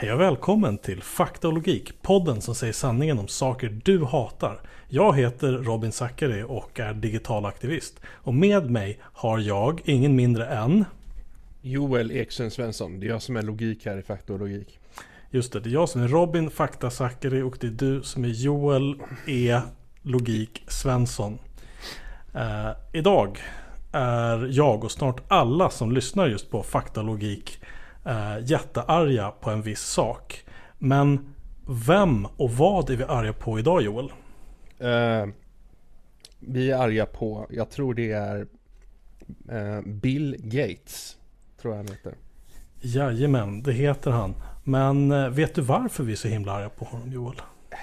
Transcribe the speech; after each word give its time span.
Hej 0.00 0.12
och 0.12 0.20
välkommen 0.20 0.78
till 0.78 1.02
Fakta 1.02 1.48
och 1.48 1.54
Logik, 1.54 2.02
podden 2.02 2.40
som 2.40 2.54
säger 2.54 2.72
sanningen 2.72 3.18
om 3.18 3.28
saker 3.28 3.80
du 3.84 4.04
hatar. 4.04 4.60
Jag 4.88 5.16
heter 5.16 5.52
Robin 5.52 5.92
Zackari 5.92 6.44
och 6.48 6.80
är 6.80 6.94
digital 6.94 7.46
aktivist. 7.46 8.00
Och 8.06 8.34
med 8.34 8.70
mig 8.70 8.98
har 9.02 9.38
jag 9.38 9.80
ingen 9.84 10.16
mindre 10.16 10.46
än... 10.46 10.84
Joel 11.62 12.10
Ekström 12.10 12.50
Svensson, 12.50 13.00
det 13.00 13.06
är 13.06 13.08
jag 13.08 13.22
som 13.22 13.36
är 13.36 13.42
logik 13.42 13.86
här 13.86 13.98
i 13.98 14.02
Fakta 14.02 14.32
och 14.32 14.38
Logik. 14.38 14.78
Just 15.30 15.52
det, 15.52 15.60
det 15.60 15.70
är 15.70 15.72
jag 15.72 15.88
som 15.88 16.02
är 16.02 16.08
Robin 16.08 16.50
Fakta 16.50 16.90
Zackari 16.90 17.42
och 17.42 17.56
det 17.60 17.66
är 17.66 17.70
du 17.70 18.02
som 18.02 18.24
är 18.24 18.28
Joel 18.28 18.94
E 19.26 19.60
Logik 20.02 20.64
Svensson. 20.68 21.38
Uh, 22.34 22.70
idag 22.92 23.38
är 23.92 24.48
jag 24.50 24.84
och 24.84 24.92
snart 24.92 25.22
alla 25.28 25.70
som 25.70 25.92
lyssnar 25.92 26.26
just 26.26 26.50
på 26.50 26.62
Fakta 26.62 27.00
och 27.00 27.06
Logik 27.06 27.60
uh, 28.06 28.38
jättearga 28.44 29.30
på 29.30 29.50
en 29.50 29.62
viss 29.62 29.80
sak. 29.80 30.44
Men 30.78 31.34
vem 31.86 32.26
och 32.26 32.50
vad 32.50 32.90
är 32.90 32.96
vi 32.96 33.04
arga 33.04 33.32
på 33.32 33.58
idag 33.58 33.82
Joel? 33.82 34.04
Uh, 34.04 35.32
vi 36.38 36.70
är 36.70 36.78
arga 36.78 37.06
på, 37.06 37.46
jag 37.50 37.70
tror 37.70 37.94
det 37.94 38.12
är 38.12 38.46
Bill 39.82 40.36
Gates. 40.38 41.16
Tror 41.60 41.74
jag 41.74 41.78
han 41.78 41.88
heter. 41.88 42.14
Jajamän, 42.80 43.62
det 43.62 43.72
heter 43.72 44.10
han. 44.10 44.34
Men 44.64 45.08
vet 45.34 45.54
du 45.54 45.60
varför 45.60 46.04
vi 46.04 46.12
är 46.12 46.16
så 46.16 46.28
himla 46.28 46.52
arga 46.52 46.68
på 46.68 46.84
honom 46.84 47.12
Joel? 47.12 47.36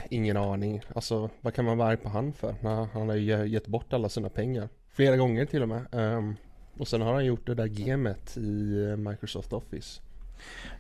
Ingen 0.09 0.38
aning. 0.38 0.81
Alltså 0.95 1.30
vad 1.42 1.54
kan 1.54 1.66
man 1.66 1.78
vara 1.78 1.90
arg 1.90 1.98
på 1.98 2.09
han 2.09 2.34
för? 2.34 2.56
Nah, 2.62 2.88
han 2.94 3.09
har 3.09 3.16
ju 3.16 3.48
gett 3.48 3.68
bort 3.68 3.94
alla 3.94 4.09
sina 4.09 4.30
pengar. 4.30 4.70
Flera 4.90 5.18
gånger 5.18 5.45
till 5.45 5.62
och 5.62 5.70
med. 5.70 5.86
Um, 5.92 6.36
och 6.78 6.88
sen 6.88 7.02
har 7.02 7.14
han 7.14 7.26
gjort 7.26 7.45
det 7.45 7.56
där 7.56 7.66
gemet 7.66 8.38
i 8.38 8.84
eh, 8.84 8.95
Microsoft 8.95 9.54
Office. 9.54 10.02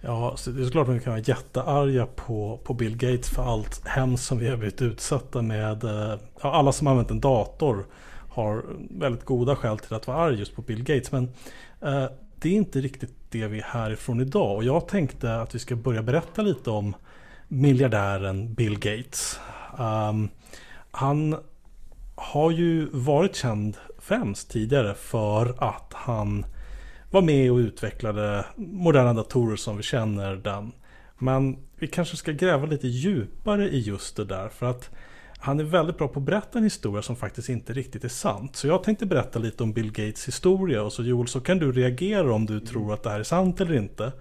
Ja, 0.01 0.33
så 0.37 0.49
det 0.49 0.61
är 0.61 0.65
såklart 0.65 0.87
att 0.87 0.95
vi 0.95 0.99
kan 0.99 1.13
vara 1.13 1.23
jättearga 1.23 2.05
på, 2.05 2.59
på 2.63 2.73
Bill 2.73 2.97
Gates 2.97 3.29
för 3.29 3.43
allt 3.43 3.87
hemskt 3.87 4.25
som 4.25 4.37
vi 4.37 4.49
har 4.49 4.57
blivit 4.57 4.81
utsatta 4.81 5.41
med. 5.41 5.83
Eh, 5.83 6.19
ja, 6.41 6.51
alla 6.51 6.71
som 6.71 6.87
använt 6.87 7.11
en 7.11 7.19
dator 7.21 7.85
har 8.29 8.65
väldigt 8.89 9.25
goda 9.25 9.55
skäl 9.55 9.79
till 9.79 9.93
att 9.93 10.07
vara 10.07 10.17
arg 10.17 10.39
just 10.39 10.55
på 10.55 10.61
Bill 10.61 10.83
Gates. 10.83 11.11
Men 11.11 11.23
eh, 11.81 12.05
det 12.35 12.49
är 12.49 12.53
inte 12.53 12.81
riktigt 12.81 13.13
det 13.29 13.47
vi 13.47 13.59
är 13.59 13.63
härifrån 13.63 14.21
idag. 14.21 14.55
Och 14.55 14.63
jag 14.63 14.87
tänkte 14.87 15.41
att 15.41 15.55
vi 15.55 15.59
ska 15.59 15.75
börja 15.75 16.03
berätta 16.03 16.41
lite 16.41 16.69
om 16.69 16.95
miljardären 17.47 18.53
Bill 18.53 18.79
Gates. 18.79 19.39
Um, 19.79 20.29
han 20.91 21.35
har 22.15 22.51
ju 22.51 22.89
varit 22.91 23.35
känd 23.35 23.77
främst 23.99 24.51
tidigare 24.51 24.93
för 24.93 25.55
att 25.63 25.93
han 25.93 26.45
var 27.11 27.21
med 27.21 27.51
och 27.51 27.57
utvecklade 27.57 28.45
moderna 28.55 29.13
datorer 29.13 29.55
som 29.55 29.77
vi 29.77 29.83
känner 29.83 30.35
den. 30.35 30.71
Men 31.17 31.57
vi 31.75 31.87
kanske 31.87 32.17
ska 32.17 32.31
gräva 32.31 32.65
lite 32.65 32.87
djupare 32.87 33.69
i 33.69 33.79
just 33.79 34.15
det 34.15 34.25
där 34.25 34.49
för 34.49 34.65
att 34.65 34.89
han 35.39 35.59
är 35.59 35.63
väldigt 35.63 35.97
bra 35.97 36.07
på 36.07 36.19
att 36.19 36.25
berätta 36.25 36.57
en 36.57 36.63
historia 36.63 37.01
som 37.01 37.15
faktiskt 37.15 37.49
inte 37.49 37.73
riktigt 37.73 38.03
är 38.03 38.09
sant. 38.09 38.55
Så 38.55 38.67
jag 38.67 38.83
tänkte 38.83 39.05
berätta 39.05 39.39
lite 39.39 39.63
om 39.63 39.73
Bill 39.73 39.91
Gates 39.91 40.27
historia 40.27 40.83
och 40.83 40.93
så 40.93 41.03
Joel 41.03 41.27
så 41.27 41.39
kan 41.39 41.59
du 41.59 41.71
reagera 41.71 42.33
om 42.33 42.45
du 42.45 42.59
tror 42.59 42.93
att 42.93 43.03
det 43.03 43.09
här 43.09 43.19
är 43.19 43.23
sant 43.23 43.61
eller 43.61 43.75
inte. 43.75 44.11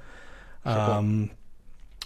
Um, 0.62 1.29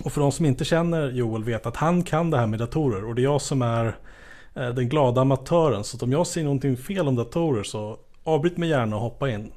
och 0.04 0.12
för 0.12 0.20
de 0.20 0.32
som 0.32 0.46
inte 0.46 0.64
känner 0.64 1.10
Joel 1.10 1.44
vet 1.44 1.66
att 1.66 1.76
han 1.76 2.02
kan 2.02 2.30
det 2.30 2.38
här 2.38 2.46
med 2.46 2.58
datorer 2.58 3.04
och 3.04 3.14
det 3.14 3.22
är 3.22 3.24
jag 3.24 3.42
som 3.42 3.62
är 3.62 3.96
eh, 4.54 4.68
den 4.68 4.88
glada 4.88 5.20
amatören. 5.20 5.84
Så 5.84 6.04
om 6.04 6.12
jag 6.12 6.26
ser 6.26 6.42
någonting 6.42 6.76
fel 6.76 7.08
om 7.08 7.16
datorer 7.16 7.62
så 7.62 7.98
avbryt 8.24 8.56
mig 8.56 8.68
gärna 8.68 8.96
och 8.96 9.02
hoppa 9.02 9.30
in. 9.30 9.52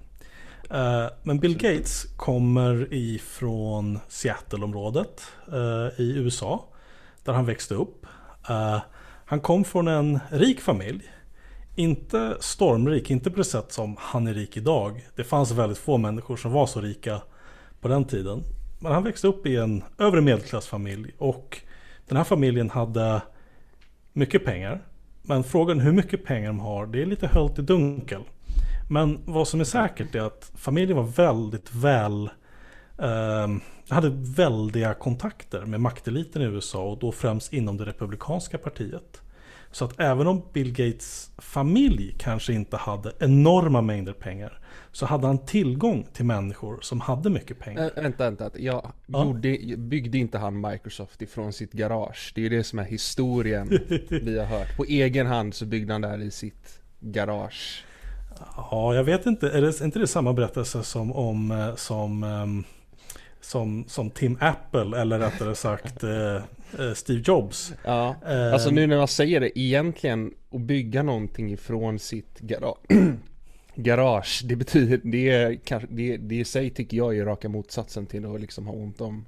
Eh, 0.69 1.05
men 1.23 1.39
Bill 1.39 1.57
Gates 1.57 2.05
kommer 2.17 2.93
ifrån 2.93 3.99
Seattle-området 4.07 5.21
eh, 5.47 6.01
i 6.01 6.13
USA. 6.15 6.65
Där 7.23 7.33
han 7.33 7.45
växte 7.45 7.75
upp. 7.75 8.05
Eh, 8.49 8.79
han 9.25 9.39
kom 9.39 9.63
från 9.63 9.87
en 9.87 10.19
rik 10.31 10.61
familj. 10.61 11.11
Inte 11.75 12.37
stormrik, 12.39 13.11
inte 13.11 13.31
på 13.31 13.37
det 13.37 13.43
sätt 13.43 13.71
som 13.71 13.95
han 13.99 14.27
är 14.27 14.33
rik 14.33 14.57
idag. 14.57 15.07
Det 15.15 15.23
fanns 15.23 15.51
väldigt 15.51 15.77
få 15.77 15.97
människor 15.97 16.37
som 16.37 16.51
var 16.51 16.65
så 16.65 16.81
rika 16.81 17.21
på 17.81 17.87
den 17.87 18.05
tiden. 18.05 18.43
Men 18.79 18.91
han 18.91 19.03
växte 19.03 19.27
upp 19.27 19.45
i 19.45 19.57
en 19.57 19.83
övre 19.97 20.21
medelklassfamilj 20.21 21.11
och 21.17 21.61
den 22.07 22.17
här 22.17 22.23
familjen 22.23 22.69
hade 22.69 23.21
mycket 24.13 24.45
pengar. 24.45 24.81
Men 25.21 25.43
frågan 25.43 25.79
hur 25.79 25.91
mycket 25.91 26.25
pengar 26.25 26.47
de 26.47 26.59
har, 26.59 26.85
det 26.85 27.01
är 27.01 27.05
lite 27.05 27.27
höljt 27.27 27.59
i 27.59 27.61
dunkel. 27.61 28.21
Men 28.89 29.19
vad 29.25 29.47
som 29.47 29.59
är 29.59 29.63
säkert 29.63 30.15
är 30.15 30.21
att 30.21 30.51
familjen 30.55 30.97
var 30.97 31.03
väldigt 31.03 31.75
väl 31.75 32.29
eh, 32.97 33.47
hade 33.89 34.09
väldiga 34.13 34.93
kontakter 34.93 35.65
med 35.65 35.81
makteliten 35.81 36.41
i 36.41 36.45
USA 36.45 36.83
och 36.83 36.99
då 36.99 37.11
främst 37.11 37.53
inom 37.53 37.77
det 37.77 37.85
republikanska 37.85 38.57
partiet. 38.57 39.21
Så 39.71 39.85
att 39.85 39.99
även 39.99 40.27
om 40.27 40.41
Bill 40.53 40.71
Gates 40.71 41.31
familj 41.37 42.15
kanske 42.19 42.53
inte 42.53 42.77
hade 42.77 43.11
enorma 43.19 43.81
mängder 43.81 44.13
pengar 44.13 44.59
så 44.91 45.05
hade 45.05 45.27
han 45.27 45.45
tillgång 45.45 46.07
till 46.13 46.25
människor 46.25 46.79
som 46.81 47.01
hade 47.01 47.29
mycket 47.29 47.59
pengar. 47.59 47.91
Äh, 47.95 48.03
vänta, 48.03 48.23
vänta. 48.23 48.59
Jag 48.59 48.91
ja. 49.05 49.25
gjorde, 49.25 49.77
byggde 49.77 50.17
inte 50.17 50.37
han 50.37 50.61
Microsoft 50.61 51.21
ifrån 51.21 51.53
sitt 51.53 51.71
garage? 51.71 52.31
Det 52.35 52.45
är 52.45 52.49
det 52.49 52.63
som 52.63 52.79
är 52.79 52.83
historien 52.83 53.67
vi 54.09 54.39
har 54.39 54.45
hört. 54.45 54.77
På 54.77 54.85
egen 54.85 55.27
hand 55.27 55.53
så 55.53 55.65
byggde 55.65 55.93
han 55.93 56.01
det 56.01 56.07
här 56.07 56.21
i 56.21 56.31
sitt 56.31 56.79
garage. 56.99 57.83
Ja, 58.55 58.95
jag 58.95 59.03
vet 59.03 59.25
inte. 59.25 59.49
Är 59.49 59.61
det 59.61 59.81
inte 59.81 59.99
det 59.99 60.07
samma 60.07 60.33
berättelse 60.33 60.83
som 60.83 61.11
om 61.11 61.51
eh, 61.51 61.75
som, 61.75 62.23
um, 62.23 62.63
som, 63.41 63.85
som 63.87 64.09
Tim 64.09 64.37
Apple 64.41 65.01
eller 65.01 65.19
rättare 65.19 65.55
sagt 65.55 66.03
uh, 66.03 66.93
Steve 66.93 67.21
Jobs? 67.25 67.73
Ja, 67.85 68.15
uh, 68.29 68.53
alltså 68.53 68.69
nu 68.69 68.87
när 68.87 68.97
man 68.97 69.07
säger 69.07 69.39
det 69.39 69.59
egentligen 69.59 70.33
att 70.51 70.61
bygga 70.61 71.03
någonting 71.03 71.51
ifrån 71.51 71.99
sitt 71.99 72.39
garage 72.39 72.77
garage, 73.75 74.41
det 74.45 74.55
betyder, 74.55 74.99
det 75.03 75.29
är 75.29 75.59
det, 75.89 76.17
det 76.17 76.35
i 76.35 76.45
sig 76.45 76.69
tycker 76.69 76.97
jag 76.97 77.17
är 77.17 77.25
raka 77.25 77.49
motsatsen 77.49 78.05
till 78.05 78.25
att 78.25 78.41
liksom 78.41 78.67
ha 78.67 78.73
ont 78.73 79.01
om, 79.01 79.25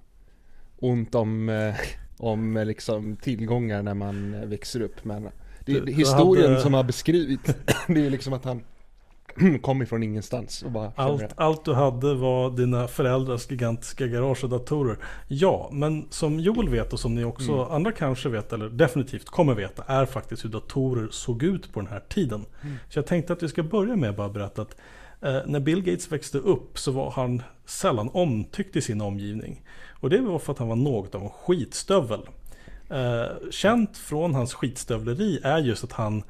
ont 0.79 1.15
om, 1.15 1.49
eh, 1.49 1.75
om 2.17 2.63
liksom 2.67 3.15
tillgångar 3.15 3.83
när 3.83 3.93
man 3.93 4.49
växer 4.49 4.81
upp. 4.81 5.05
Men 5.05 5.29
det, 5.65 5.79
det 5.79 5.91
historien 5.91 6.49
hade... 6.49 6.61
som 6.61 6.73
har 6.73 6.83
beskrivit, 6.83 7.55
det 7.87 8.05
är 8.05 8.09
liksom 8.09 8.33
att 8.33 8.45
han 8.45 8.63
kom 9.61 9.81
ifrån 9.81 10.03
ingenstans 10.03 10.63
och 10.63 10.71
bara 10.71 10.91
allt, 10.95 11.33
allt 11.35 11.65
du 11.65 11.73
hade 11.73 12.13
var 12.13 12.49
dina 12.49 12.87
föräldrars 12.87 13.51
gigantiska 13.51 14.07
garage 14.07 14.43
och 14.43 14.49
datorer. 14.49 14.97
Ja, 15.27 15.69
men 15.73 16.07
som 16.09 16.39
Joel 16.39 16.69
vet 16.69 16.93
och 16.93 16.99
som 16.99 17.15
ni 17.15 17.23
också 17.23 17.53
mm. 17.53 17.71
andra 17.71 17.91
kanske 17.91 18.29
vet 18.29 18.53
eller 18.53 18.69
definitivt 18.69 19.25
kommer 19.25 19.55
veta 19.55 19.83
är 19.87 20.05
faktiskt 20.05 20.45
hur 20.45 20.49
datorer 20.49 21.07
såg 21.11 21.43
ut 21.43 21.73
på 21.73 21.79
den 21.79 21.89
här 21.89 21.99
tiden. 22.09 22.45
Mm. 22.61 22.75
Så 22.89 22.99
jag 22.99 23.05
tänkte 23.05 23.33
att 23.33 23.43
vi 23.43 23.49
ska 23.49 23.63
börja 23.63 23.95
med 23.95 24.09
att 24.09 24.17
bara 24.17 24.29
berätta 24.29 24.61
att 24.61 24.75
eh, 25.21 25.39
när 25.45 25.59
Bill 25.59 25.83
Gates 25.83 26.11
växte 26.11 26.37
upp 26.37 26.79
så 26.79 26.91
var 26.91 27.11
han 27.11 27.41
sällan 27.65 28.09
omtyckt 28.13 28.75
i 28.75 28.81
sin 28.81 29.01
omgivning. 29.01 29.63
Och 29.99 30.09
det 30.09 30.21
var 30.21 30.39
för 30.39 30.53
att 30.53 30.59
han 30.59 30.67
var 30.67 30.75
något 30.75 31.15
av 31.15 31.23
en 31.23 31.29
skitstövel. 31.29 32.21
Eh, 32.89 33.51
känt 33.51 33.97
från 33.97 34.35
hans 34.35 34.53
skitstövleri 34.53 35.39
är 35.43 35.57
just 35.57 35.83
att 35.83 35.91
han 35.91 36.23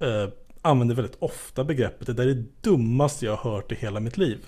eh, 0.00 0.28
använder 0.62 0.94
väldigt 0.94 1.16
ofta 1.18 1.64
begreppet 1.64 2.06
det 2.06 2.12
där 2.12 2.22
är 2.22 2.34
det 2.34 2.44
dummaste 2.60 3.26
jag 3.26 3.36
har 3.36 3.52
hört 3.52 3.72
i 3.72 3.74
hela 3.74 4.00
mitt 4.00 4.18
liv. 4.18 4.38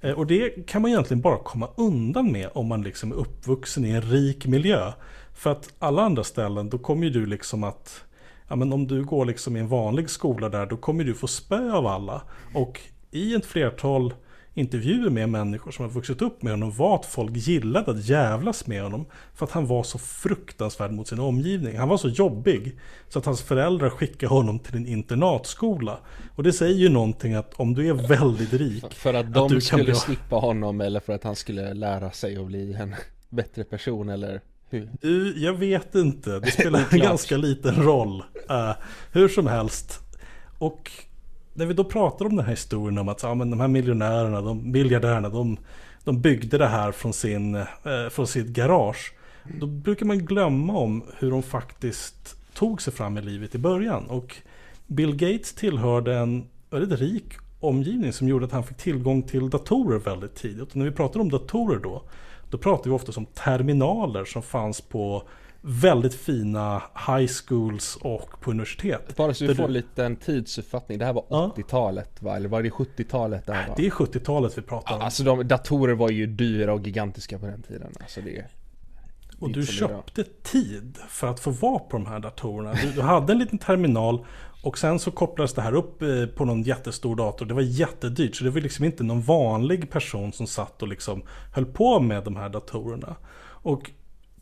Eh, 0.00 0.12
och 0.12 0.26
det 0.26 0.66
kan 0.66 0.82
man 0.82 0.90
egentligen 0.90 1.20
bara 1.20 1.38
komma 1.38 1.68
undan 1.76 2.32
med 2.32 2.50
om 2.54 2.66
man 2.66 2.82
liksom 2.82 3.12
är 3.12 3.16
uppvuxen 3.16 3.84
i 3.84 3.90
en 3.90 4.02
rik 4.02 4.46
miljö. 4.46 4.92
För 5.34 5.52
att 5.52 5.74
alla 5.78 6.02
andra 6.02 6.24
ställen, 6.24 6.70
då 6.70 6.78
kommer 6.78 7.04
ju 7.04 7.10
du 7.10 7.26
liksom 7.26 7.64
att 7.64 8.02
Ja 8.48 8.56
men 8.56 8.72
om 8.72 8.86
du 8.86 9.04
går 9.04 9.24
liksom 9.24 9.56
i 9.56 9.60
en 9.60 9.68
vanlig 9.68 10.10
skola 10.10 10.48
där, 10.48 10.66
då 10.66 10.76
kommer 10.76 11.04
du 11.04 11.14
få 11.14 11.26
spö 11.26 11.72
av 11.72 11.86
alla. 11.86 12.22
Och 12.54 12.80
i 13.10 13.34
ett 13.34 13.46
flertal 13.46 14.14
intervjuer 14.56 15.10
med 15.10 15.28
människor 15.28 15.70
som 15.70 15.84
har 15.84 15.92
vuxit 15.92 16.22
upp 16.22 16.42
med 16.42 16.52
honom 16.52 16.70
var 16.70 16.94
att 16.94 17.06
folk 17.06 17.36
gillade 17.36 17.90
att 17.90 18.08
jävlas 18.08 18.66
med 18.66 18.82
honom. 18.82 19.06
För 19.34 19.46
att 19.46 19.52
han 19.52 19.66
var 19.66 19.82
så 19.82 19.98
fruktansvärd 19.98 20.92
mot 20.92 21.08
sin 21.08 21.20
omgivning. 21.20 21.78
Han 21.78 21.88
var 21.88 21.96
så 21.96 22.08
jobbig. 22.08 22.78
Så 23.08 23.18
att 23.18 23.24
hans 23.24 23.42
föräldrar 23.42 23.90
skickade 23.90 24.34
honom 24.34 24.58
till 24.58 24.76
en 24.76 24.86
internatskola. 24.86 25.98
Och 26.34 26.42
det 26.42 26.52
säger 26.52 26.76
ju 26.76 26.88
någonting 26.88 27.34
att 27.34 27.54
om 27.54 27.74
du 27.74 27.88
är 27.88 27.94
väldigt 27.94 28.52
rik. 28.52 28.94
För 28.94 29.14
att 29.14 29.34
de 29.34 29.44
att 29.44 29.48
du 29.48 29.60
skulle 29.60 29.84
bli... 29.84 29.94
slippa 29.94 30.36
honom 30.36 30.80
eller 30.80 31.00
för 31.00 31.12
att 31.12 31.24
han 31.24 31.36
skulle 31.36 31.74
lära 31.74 32.10
sig 32.10 32.36
att 32.36 32.46
bli 32.46 32.72
en 32.74 32.94
bättre 33.28 33.64
person 33.64 34.08
eller 34.08 34.40
hur? 34.68 34.90
Du, 35.00 35.38
jag 35.38 35.52
vet 35.52 35.94
inte. 35.94 36.40
Det 36.40 36.50
spelar 36.50 36.84
en 36.90 36.98
ganska 36.98 37.36
liten 37.36 37.82
roll. 37.82 38.22
Uh, 38.50 38.72
hur 39.12 39.28
som 39.28 39.46
helst. 39.46 40.00
Och 40.58 40.90
när 41.56 41.66
vi 41.66 41.74
då 41.74 41.84
pratar 41.84 42.24
om 42.24 42.36
den 42.36 42.44
här 42.44 42.50
historien 42.50 42.98
om 42.98 43.08
att 43.08 43.22
ja, 43.22 43.34
men 43.34 43.50
de 43.50 43.60
här 43.60 43.68
miljonärerna, 43.68 44.40
de 44.40 44.70
miljardärerna, 44.70 45.28
de, 45.28 45.58
de 46.04 46.20
byggde 46.20 46.58
det 46.58 46.66
här 46.66 46.92
från, 46.92 47.12
sin, 47.12 47.54
eh, 47.54 47.64
från 48.10 48.26
sitt 48.26 48.46
garage. 48.46 49.14
Då 49.60 49.66
brukar 49.66 50.06
man 50.06 50.18
glömma 50.18 50.72
om 50.72 51.04
hur 51.18 51.30
de 51.30 51.42
faktiskt 51.42 52.36
tog 52.54 52.82
sig 52.82 52.92
fram 52.92 53.18
i 53.18 53.22
livet 53.22 53.54
i 53.54 53.58
början. 53.58 54.06
Och 54.06 54.36
Bill 54.86 55.16
Gates 55.16 55.54
tillhörde 55.54 56.16
en 56.16 56.44
väldigt 56.70 57.00
rik 57.00 57.32
omgivning 57.60 58.12
som 58.12 58.28
gjorde 58.28 58.44
att 58.44 58.52
han 58.52 58.64
fick 58.64 58.76
tillgång 58.76 59.22
till 59.22 59.50
datorer 59.50 59.98
väldigt 59.98 60.34
tidigt. 60.34 60.70
Och 60.70 60.76
när 60.76 60.84
vi 60.84 60.90
pratar 60.90 61.20
om 61.20 61.30
datorer 61.30 61.80
då, 61.82 62.02
Då 62.50 62.58
pratar 62.58 62.90
vi 62.90 62.96
ofta 62.96 63.12
om 63.16 63.26
terminaler 63.26 64.24
som 64.24 64.42
fanns 64.42 64.80
på 64.80 65.22
väldigt 65.68 66.14
fina 66.14 66.82
high 67.06 67.26
schools 67.46 67.96
och 68.00 68.40
på 68.40 68.50
universitet. 68.50 69.16
Bara 69.16 69.34
så 69.34 69.46
vi 69.46 69.54
får 69.54 69.62
du- 69.62 69.66
en 69.66 69.72
liten 69.72 70.16
tidsuppfattning. 70.16 70.98
Det 70.98 71.04
här 71.04 71.12
var 71.12 71.24
Ja. 71.30 71.52
80-talet 71.56 72.22
va? 72.22 72.36
Eller 72.36 72.48
var 72.48 72.62
det 72.62 72.70
70-talet 72.70 73.46
det? 73.46 73.66
Det 73.76 73.86
är 73.86 73.90
70-talet 73.90 74.58
vi 74.58 74.62
pratar 74.62 74.94
om. 74.96 75.00
Alltså 75.02 75.22
de, 75.24 75.48
datorer 75.48 75.94
var 75.94 76.10
ju 76.10 76.26
dyra 76.26 76.72
och 76.72 76.80
gigantiska 76.86 77.38
på 77.38 77.46
den 77.46 77.62
tiden. 77.62 77.92
Alltså 78.00 78.20
det... 78.20 78.44
Och 79.40 79.50
du 79.50 79.60
idag. 79.60 79.68
köpte 79.74 80.24
tid 80.42 80.98
för 81.08 81.26
att 81.26 81.40
få 81.40 81.50
vara 81.50 81.78
på 81.78 81.96
de 81.96 82.06
här 82.06 82.18
datorerna. 82.20 82.72
Du, 82.74 82.90
du 82.92 83.00
hade 83.02 83.32
en 83.32 83.38
liten 83.38 83.58
terminal 83.58 84.24
och 84.62 84.78
sen 84.78 84.98
så 84.98 85.10
kopplades 85.10 85.54
det 85.54 85.62
här 85.62 85.74
upp 85.74 86.02
eh, 86.02 86.26
på 86.36 86.44
någon 86.44 86.62
jättestor 86.62 87.16
dator. 87.16 87.46
Det 87.46 87.54
var 87.54 87.62
jättedyrt 87.62 88.36
så 88.36 88.44
det 88.44 88.50
var 88.50 88.60
liksom 88.60 88.84
inte 88.84 89.02
någon 89.04 89.22
vanlig 89.22 89.90
person 89.90 90.32
som 90.32 90.46
satt 90.46 90.82
och 90.82 90.88
liksom 90.88 91.22
höll 91.54 91.66
på 91.66 92.00
med 92.00 92.24
de 92.24 92.36
här 92.36 92.48
datorerna. 92.48 93.16
Och 93.46 93.90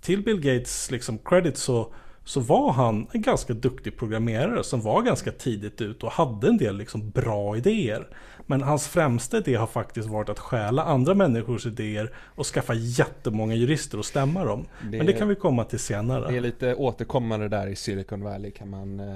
till 0.04 0.22
Bill 0.22 0.40
Gates 0.40 0.90
liksom 0.90 1.18
credit 1.18 1.56
så, 1.56 1.92
så 2.24 2.40
var 2.40 2.72
han 2.72 3.06
en 3.12 3.22
ganska 3.22 3.54
duktig 3.54 3.98
programmerare 3.98 4.64
som 4.64 4.80
var 4.80 5.02
ganska 5.02 5.32
tidigt 5.32 5.80
ut 5.80 6.02
och 6.02 6.12
hade 6.12 6.48
en 6.48 6.56
del 6.56 6.76
liksom 6.76 7.10
bra 7.10 7.56
idéer. 7.56 8.08
Men 8.46 8.62
hans 8.62 8.88
främsta 8.88 9.38
idé 9.38 9.54
har 9.54 9.66
faktiskt 9.66 10.08
varit 10.08 10.28
att 10.28 10.38
stjäla 10.38 10.84
andra 10.84 11.14
människors 11.14 11.66
idéer 11.66 12.12
och 12.16 12.46
skaffa 12.46 12.74
jättemånga 12.74 13.54
jurister 13.54 13.98
och 13.98 14.04
stämma 14.04 14.44
dem. 14.44 14.66
Det- 14.82 14.98
Men 14.98 15.06
det 15.06 15.12
kan 15.12 15.28
vi 15.28 15.34
komma 15.34 15.64
till 15.64 15.78
senare. 15.78 16.30
Det 16.30 16.36
är 16.36 16.40
lite 16.40 16.74
återkommande 16.74 17.48
där 17.48 17.66
i 17.66 17.76
Silicon 17.76 18.22
Valley 18.22 18.50
kan 18.50 18.70
man 18.70 19.00
eh, 19.00 19.14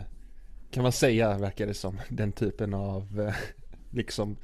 Kan 0.71 0.83
man 0.83 0.93
säga 0.93 1.39
verkar 1.39 1.67
det 1.67 1.75
som 1.75 2.01
Den 2.09 2.33
typen 2.33 2.75
av 2.75 3.21
eh, 3.29 3.35
Liksom 3.91 4.37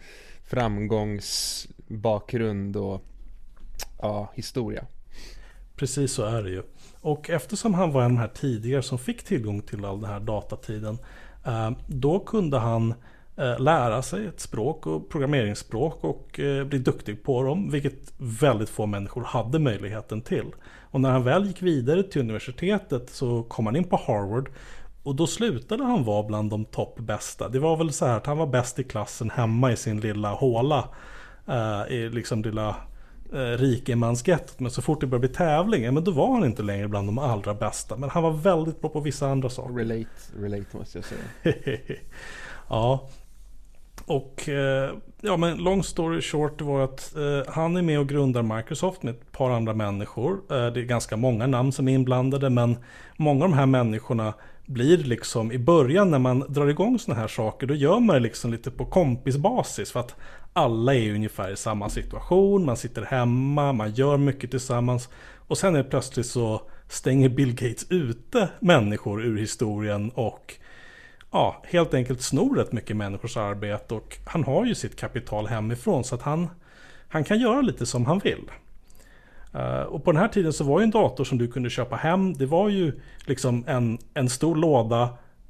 Framgångsbakgrund 0.45 2.77
och 2.77 3.05
Ja, 4.03 4.33
historia 4.35 4.85
Precis 5.77 6.13
så 6.13 6.25
är 6.25 6.43
det 6.43 6.51
ju. 6.51 6.63
Och 7.01 7.31
eftersom 7.31 7.75
han 7.75 7.93
var 7.93 8.03
en 8.03 8.11
av 8.11 8.13
de 8.13 8.19
här 8.19 8.29
tidigare 8.29 8.83
som 8.83 8.99
fick 8.99 9.25
tillgång 9.25 9.63
till 9.63 9.85
all 9.85 10.01
den 10.01 10.11
här 10.11 10.21
datatiden. 10.21 10.99
Eh, 11.45 11.71
då 11.87 12.21
kunde 12.21 12.59
han 12.59 12.95
eh, 13.37 13.61
lära 13.61 14.03
sig 14.03 14.27
ett 14.27 14.41
språk 14.41 14.87
och 14.87 15.09
programmeringsspråk 15.09 16.05
och 16.05 16.41
eh, 16.41 16.65
bli 16.65 16.79
duktig 16.79 17.23
på 17.23 17.43
dem. 17.43 17.71
Vilket 17.71 18.13
väldigt 18.17 18.69
få 18.69 18.87
människor 18.87 19.25
hade 19.25 19.59
möjligheten 19.59 20.21
till. 20.21 20.47
Och 20.91 21.01
när 21.01 21.11
han 21.11 21.25
väl 21.25 21.47
gick 21.47 21.63
vidare 21.63 22.03
till 22.03 22.21
universitetet 22.21 23.11
så 23.11 23.43
kom 23.43 23.67
han 23.67 23.77
in 23.77 23.85
på 23.85 24.01
Harvard. 24.07 24.51
Och 25.03 25.15
då 25.15 25.27
slutade 25.27 25.85
han 25.85 26.05
vara 26.05 26.23
bland 26.23 26.51
de 26.51 26.65
topp 26.65 26.99
bästa. 26.99 27.49
Det 27.49 27.59
var 27.59 27.77
väl 27.77 27.93
så 27.93 28.07
här 28.07 28.17
att 28.17 28.27
han 28.27 28.39
var 28.39 28.47
bäst 28.47 28.79
i 28.79 28.85
klassen 28.85 29.31
hemma 29.31 29.73
i 29.73 29.77
sin 29.77 30.01
lilla 30.01 30.33
håla. 30.33 30.89
I 31.89 32.09
liksom 32.09 32.43
lilla 32.43 32.77
eh, 33.33 33.39
rikemansgettot. 33.39 34.61
Men 34.61 34.71
så 34.71 34.83
fort 34.83 35.01
det 35.01 35.07
började 35.07 35.29
bli 35.29 35.37
tävling, 35.37 35.85
ja, 35.85 35.93
men 35.93 36.05
då 36.05 36.11
var 36.11 36.35
han 36.35 36.45
inte 36.45 36.63
längre 36.63 36.89
bland 36.89 37.09
de 37.09 37.19
allra 37.19 37.55
bästa. 37.55 37.97
Men 37.97 38.11
han 38.11 38.23
var 38.23 38.31
väldigt 38.33 38.81
bra 38.81 38.91
på 38.91 39.01
vissa 39.01 39.29
andra 39.29 39.49
saker. 39.49 39.75
Relate, 39.75 40.11
relate 40.39 40.77
måste 40.77 40.99
jag 40.99 41.05
säga 41.05 41.79
ja. 42.69 43.09
Och 44.07 44.49
eh, 44.49 44.91
ja 45.21 45.37
men 45.37 45.59
long 45.59 45.83
story 45.83 46.23
short 46.23 46.61
var 46.61 46.85
att 46.85 47.17
eh, 47.17 47.53
han 47.53 47.77
är 47.77 47.83
med 47.83 47.99
och 47.99 48.09
grundar 48.09 48.43
Microsoft 48.43 49.03
med 49.03 49.15
ett 49.15 49.33
par 49.33 49.51
andra 49.51 49.75
människor. 49.75 50.33
Eh, 50.33 50.67
det 50.67 50.81
är 50.81 50.85
ganska 50.85 51.17
många 51.17 51.47
namn 51.47 51.73
som 51.73 51.89
är 51.89 51.95
inblandade 51.95 52.51
men 52.51 52.77
många 53.17 53.45
av 53.45 53.51
de 53.51 53.57
här 53.57 53.67
människorna 53.67 54.35
blir 54.67 54.99
liksom 54.99 55.53
i 55.53 55.59
början 55.59 56.11
när 56.11 56.19
man 56.19 56.41
drar 56.49 56.67
igång 56.67 56.99
sådana 56.99 57.21
här 57.21 57.29
saker 57.29 57.67
då 57.67 57.75
gör 57.75 58.01
man 58.01 58.15
det 58.15 58.21
liksom 58.21 58.51
lite 58.51 58.71
på 58.71 58.85
kompisbasis. 58.85 59.93
För 59.93 60.01
att 60.01 60.15
alla 60.53 60.95
är 60.95 61.15
ungefär 61.15 61.51
i 61.51 61.57
samma 61.57 61.89
situation, 61.89 62.65
man 62.65 62.77
sitter 62.77 63.03
hemma, 63.03 63.73
man 63.73 63.93
gör 63.93 64.17
mycket 64.17 64.51
tillsammans. 64.51 65.09
Och 65.47 65.59
sen 65.59 65.75
är 65.75 65.79
det 65.79 65.91
plötsligt 65.91 66.27
så 66.27 66.63
stänger 66.89 67.29
Bill 67.29 67.55
Gates 67.55 67.87
ute 67.91 68.49
människor 68.61 69.25
ur 69.25 69.39
historien 69.39 70.11
och 70.11 70.55
ja, 71.31 71.63
helt 71.65 71.95
enkelt 71.95 72.23
snor 72.23 72.57
rätt 72.57 72.73
mycket 72.73 72.97
människors 72.97 73.37
arbete. 73.37 73.95
Och 73.95 74.19
han 74.27 74.45
har 74.45 74.67
ju 74.67 74.75
sitt 74.75 74.97
kapital 74.97 75.47
hemifrån 75.47 76.05
så 76.05 76.15
att 76.15 76.23
han, 76.23 76.49
han 77.09 77.25
kan 77.25 77.39
göra 77.39 77.61
lite 77.61 77.87
som 77.87 78.07
han 78.07 78.19
vill. 78.19 78.51
Eh, 79.55 79.83
och 79.83 80.05
på 80.05 80.13
den 80.13 80.21
här 80.21 80.29
tiden 80.29 80.53
så 80.53 80.65
var 80.65 80.81
ju 80.81 80.85
en 80.85 80.91
dator 80.91 81.25
som 81.25 81.39
du 81.39 81.49
kunde 81.49 81.71
köpa 81.71 81.97
hem, 81.97 82.33
det 82.33 82.47
var 82.47 82.69
ju 82.69 83.01
liksom 83.27 83.65
en, 83.67 83.99
en 84.15 84.29
stor 84.29 84.57
låda 84.57 85.03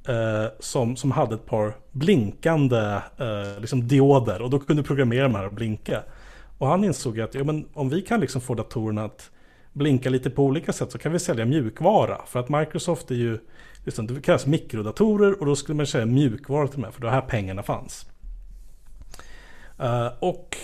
eh, 0.07 0.45
som, 0.59 0.95
som 0.95 1.11
hade 1.11 1.35
ett 1.35 1.45
par 1.45 1.75
blinkande 1.91 2.99
eh, 3.17 3.59
liksom 3.59 3.87
dioder 3.87 4.41
och 4.41 4.49
då 4.49 4.59
kunde 4.59 4.81
du 4.81 4.87
programmera 4.87 5.23
de 5.23 5.35
här 5.35 5.45
att 5.45 5.53
blinka. 5.53 6.03
Och 6.57 6.67
han 6.67 6.83
insåg 6.83 7.17
ju 7.17 7.23
att 7.23 7.35
ja, 7.35 7.43
men 7.43 7.65
om 7.73 7.89
vi 7.89 8.01
kan 8.01 8.19
liksom 8.19 8.41
få 8.41 8.55
datorerna 8.55 9.03
att 9.03 9.31
blinka 9.73 10.09
lite 10.09 10.29
på 10.29 10.43
olika 10.43 10.73
sätt 10.73 10.91
så 10.91 10.97
kan 10.97 11.11
vi 11.11 11.19
sälja 11.19 11.45
mjukvara. 11.45 12.21
För 12.25 12.39
att 12.39 12.49
Microsoft 12.49 13.11
är 13.11 13.15
ju, 13.15 13.39
liksom, 13.83 14.07
det 14.07 14.21
kallas 14.21 14.45
mikrodatorer 14.45 15.39
och 15.39 15.45
då 15.45 15.55
skulle 15.55 15.75
man 15.75 15.87
säga 15.87 16.05
mjukvara 16.05 16.67
till 16.67 16.81
de 16.81 16.85
här 16.85 16.91
för 16.91 17.01
det 17.01 17.07
var 17.07 17.13
här 17.13 17.21
pengarna 17.21 17.63
fanns. 17.63 18.05
Eh, 19.79 20.07
och, 20.19 20.57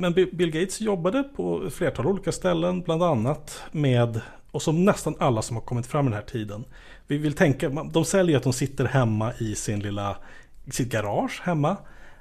men 0.00 0.12
Bill 0.12 0.50
Gates 0.50 0.80
jobbade 0.80 1.22
på 1.22 1.66
ett 1.66 1.74
flertal 1.74 2.06
olika 2.06 2.32
ställen, 2.32 2.80
bland 2.80 3.02
annat 3.02 3.62
med, 3.72 4.20
och 4.50 4.62
som 4.62 4.84
nästan 4.84 5.14
alla 5.18 5.42
som 5.42 5.56
har 5.56 5.62
kommit 5.62 5.86
fram 5.86 6.06
i 6.06 6.10
den 6.10 6.18
här 6.18 6.26
tiden. 6.26 6.64
Vi 7.06 7.18
vill 7.18 7.32
tänka, 7.32 7.68
de 7.68 8.04
säljer 8.04 8.36
att 8.36 8.42
de 8.42 8.52
sitter 8.52 8.84
hemma 8.84 9.32
i 9.38 9.54
sin 9.54 9.80
lilla, 9.80 10.16
i 10.64 10.70
sitt 10.70 10.92
garage 10.92 11.42
hemma. 11.44 11.76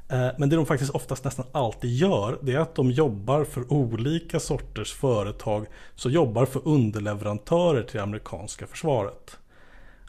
Eh, 0.10 0.28
men 0.38 0.50
det 0.50 0.56
de 0.56 0.66
faktiskt 0.66 0.92
oftast 0.92 1.24
nästan 1.24 1.46
alltid 1.52 1.96
gör 1.96 2.40
det 2.42 2.54
är 2.54 2.60
att 2.60 2.76
de 2.76 2.92
jobbar 2.92 3.44
för 3.44 3.74
olika 3.74 4.40
sorters 4.40 4.94
företag 4.94 5.66
som 5.96 6.12
jobbar 6.12 6.46
för 6.46 6.68
underleverantörer 6.68 7.84
till 7.84 7.98
det 7.98 8.04
amerikanska 8.04 8.68
försvaret. 8.68 9.38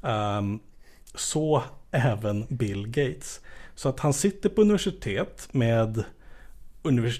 Ehm, 0.02 0.60
så 1.14 1.62
även 1.90 2.46
Bill 2.48 2.86
Gates. 2.86 3.40
Så 3.74 3.88
att 3.88 4.00
han 4.00 4.12
sitter 4.12 4.48
på 4.48 4.60
universitet 4.60 5.48
med, 5.52 6.04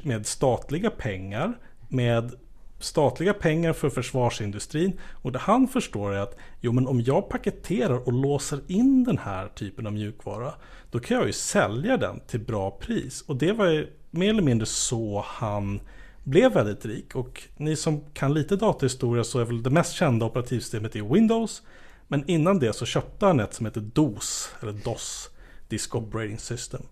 med 0.03 0.27
statliga 0.27 0.91
pengar, 0.91 1.59
med 1.89 2.35
statliga 2.79 3.35
pengar 3.35 3.73
för 3.73 3.91
försvarsindustrin. 3.91 5.01
Och 5.13 5.33
det 5.33 5.39
han 5.39 5.69
förstår 5.69 6.15
är 6.15 6.19
att 6.19 6.37
jo, 6.61 6.73
men 6.73 6.87
om 6.87 7.01
jag 7.01 7.29
paketerar 7.29 8.07
och 8.07 8.13
låser 8.13 8.61
in 8.67 9.05
den 9.05 9.19
här 9.19 9.49
typen 9.49 9.87
av 9.87 9.93
mjukvara, 9.93 10.53
då 10.91 11.01
kan 11.01 11.17
jag 11.17 11.27
ju 11.27 11.33
sälja 11.33 11.97
den 11.97 12.21
till 12.27 12.41
bra 12.41 12.71
pris. 12.71 13.23
Och 13.27 13.37
det 13.37 13.53
var 13.53 13.67
ju 13.67 13.89
mer 14.11 14.31
eller 14.31 14.43
mindre 14.43 14.67
så 14.67 15.25
han 15.27 15.81
blev 16.25 16.53
väldigt 16.53 16.87
rik. 16.87 17.15
Och 17.15 17.43
ni 17.57 17.77
som 17.77 18.05
kan 18.15 18.35
lite 18.35 18.57
datahistoria 18.57 19.25
så 19.25 19.39
är 19.39 19.45
väl 19.45 19.63
det 19.63 19.71
mest 19.71 19.93
kända 19.93 20.27
operativsystemet 20.27 20.97
i 20.97 21.01
Windows. 21.01 21.63
Men 22.09 22.31
innan 22.31 22.59
det 22.59 22.73
så 22.73 22.87
köpte 22.87 23.27
han 23.27 23.41
ett 23.41 23.55
som 23.55 23.67
heter 23.67 23.81
DOS, 23.81 24.51
eller 24.63 24.73
DOS, 24.73 25.31
Disk 25.69 25.95
Operating 25.95 26.39
System. 26.39 26.83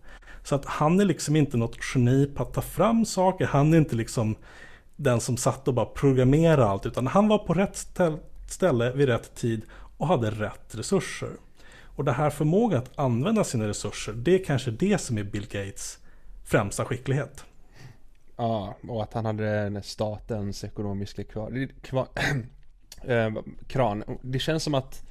Så 0.42 0.54
att 0.54 0.64
han 0.64 1.00
är 1.00 1.04
liksom 1.04 1.37
inte 1.37 1.57
något 1.57 1.78
geni 1.95 2.26
på 2.26 2.42
att 2.42 2.52
ta 2.52 2.62
fram 2.62 3.04
saker. 3.04 3.47
Han 3.47 3.75
är 3.75 3.78
inte 3.78 3.97
liksom 3.97 4.37
den 4.97 5.21
som 5.21 5.37
satt 5.37 5.68
och 5.68 5.75
bara 5.75 5.87
programmerade 5.87 6.66
allt. 6.66 6.87
Utan 6.87 7.07
han 7.07 7.28
var 7.28 7.38
på 7.38 7.54
rätt 7.54 7.87
ställe 8.49 8.92
vid 8.92 9.09
rätt 9.09 9.35
tid 9.35 9.62
och 9.71 10.07
hade 10.07 10.30
rätt 10.30 10.75
resurser. 10.75 11.30
Och 11.85 12.04
det 12.04 12.12
här 12.12 12.30
förmågan 12.30 12.78
att 12.78 12.99
använda 12.99 13.45
sina 13.45 13.68
resurser, 13.68 14.12
det 14.12 14.35
är 14.40 14.45
kanske 14.45 14.71
det 14.71 14.99
som 14.99 15.18
är 15.18 15.25
Bill 15.25 15.47
Gates 15.47 15.99
främsta 16.45 16.85
skicklighet. 16.85 17.45
Ja, 18.37 18.76
och 18.88 19.02
att 19.02 19.14
han 19.14 19.25
hade 19.25 19.83
statens 19.85 20.64
ekonomiska 20.64 21.25
kvar, 21.25 21.68
kvar, 21.83 22.09
äh, 23.04 23.33
kran. 23.66 24.04
Det 24.23 24.38
känns 24.38 24.62
som 24.62 24.75
att 24.75 25.02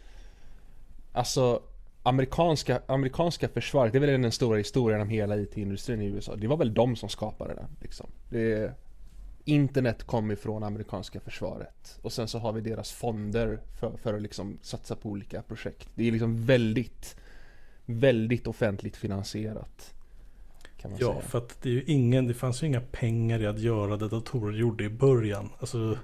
Alltså 1.17 1.62
amerikanska, 2.07 2.81
amerikanska 2.87 3.47
försvaret, 3.47 3.93
det 3.93 3.97
är 3.97 3.99
väl 3.99 4.21
den 4.21 4.31
stora 4.31 4.57
historien 4.57 5.01
om 5.01 5.09
hela 5.09 5.37
IT-industrin 5.37 6.01
i 6.01 6.05
USA. 6.05 6.35
Det 6.35 6.47
var 6.47 6.57
väl 6.57 6.73
de 6.73 6.95
som 6.95 7.09
skapade 7.09 7.53
det 7.53 7.65
liksom. 7.81 8.09
Det, 8.29 8.73
internet 9.45 10.03
kom 10.03 10.31
ifrån 10.31 10.63
amerikanska 10.63 11.19
försvaret. 11.19 11.99
Och 12.01 12.11
sen 12.11 12.27
så 12.27 12.39
har 12.39 12.53
vi 12.53 12.61
deras 12.61 12.91
fonder 12.91 13.59
för, 13.79 13.97
för 13.97 14.13
att 14.13 14.21
liksom 14.21 14.57
satsa 14.61 14.95
på 14.95 15.09
olika 15.09 15.41
projekt. 15.41 15.89
Det 15.95 16.07
är 16.07 16.11
liksom 16.11 16.45
väldigt, 16.45 17.15
väldigt 17.85 18.47
offentligt 18.47 18.97
finansierat. 18.97 19.93
Ja, 20.81 20.97
säga. 20.97 21.21
för 21.21 21.37
att 21.37 21.61
det, 21.61 21.69
är 21.69 21.83
ingen, 21.87 22.27
det 22.27 22.33
fanns 22.33 22.63
ju 22.63 22.67
inga 22.67 22.81
pengar 22.81 23.41
i 23.41 23.47
att 23.47 23.59
göra 23.59 23.97
det 23.97 24.07
datorer 24.07 24.57
gjorde 24.57 24.83
i 24.83 24.89
början. 24.89 25.49
Alltså, 25.59 25.97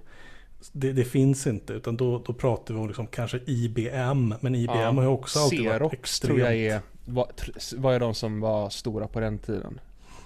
det, 0.72 0.94
det 0.94 1.04
finns 1.04 1.48
inte, 1.48 1.74
utan 1.74 1.98
då, 1.98 2.18
då 2.26 2.34
pratar 2.34 2.74
vi 2.74 2.80
om 2.80 2.88
liksom 2.88 3.08
kanske 3.08 3.40
IBM. 3.46 4.34
Men 4.42 4.56
IBM 4.56 4.76
Ja, 4.80 4.92
har 4.92 5.02
ju 5.02 5.08
också 5.08 5.40
alltid 5.40 5.60
varit 5.66 5.72
Xerox 5.78 5.94
extremt... 5.94 6.30
tror 6.30 6.40
jag 6.40 6.56
är, 6.56 6.82
vad, 7.06 7.28
tr- 7.28 7.76
vad 7.78 7.96
är 7.96 8.00
de 8.00 8.14
som 8.14 8.40
var 8.40 8.70
stora 8.70 9.08
på 9.08 9.20
den 9.20 9.40
tiden? 9.40 9.80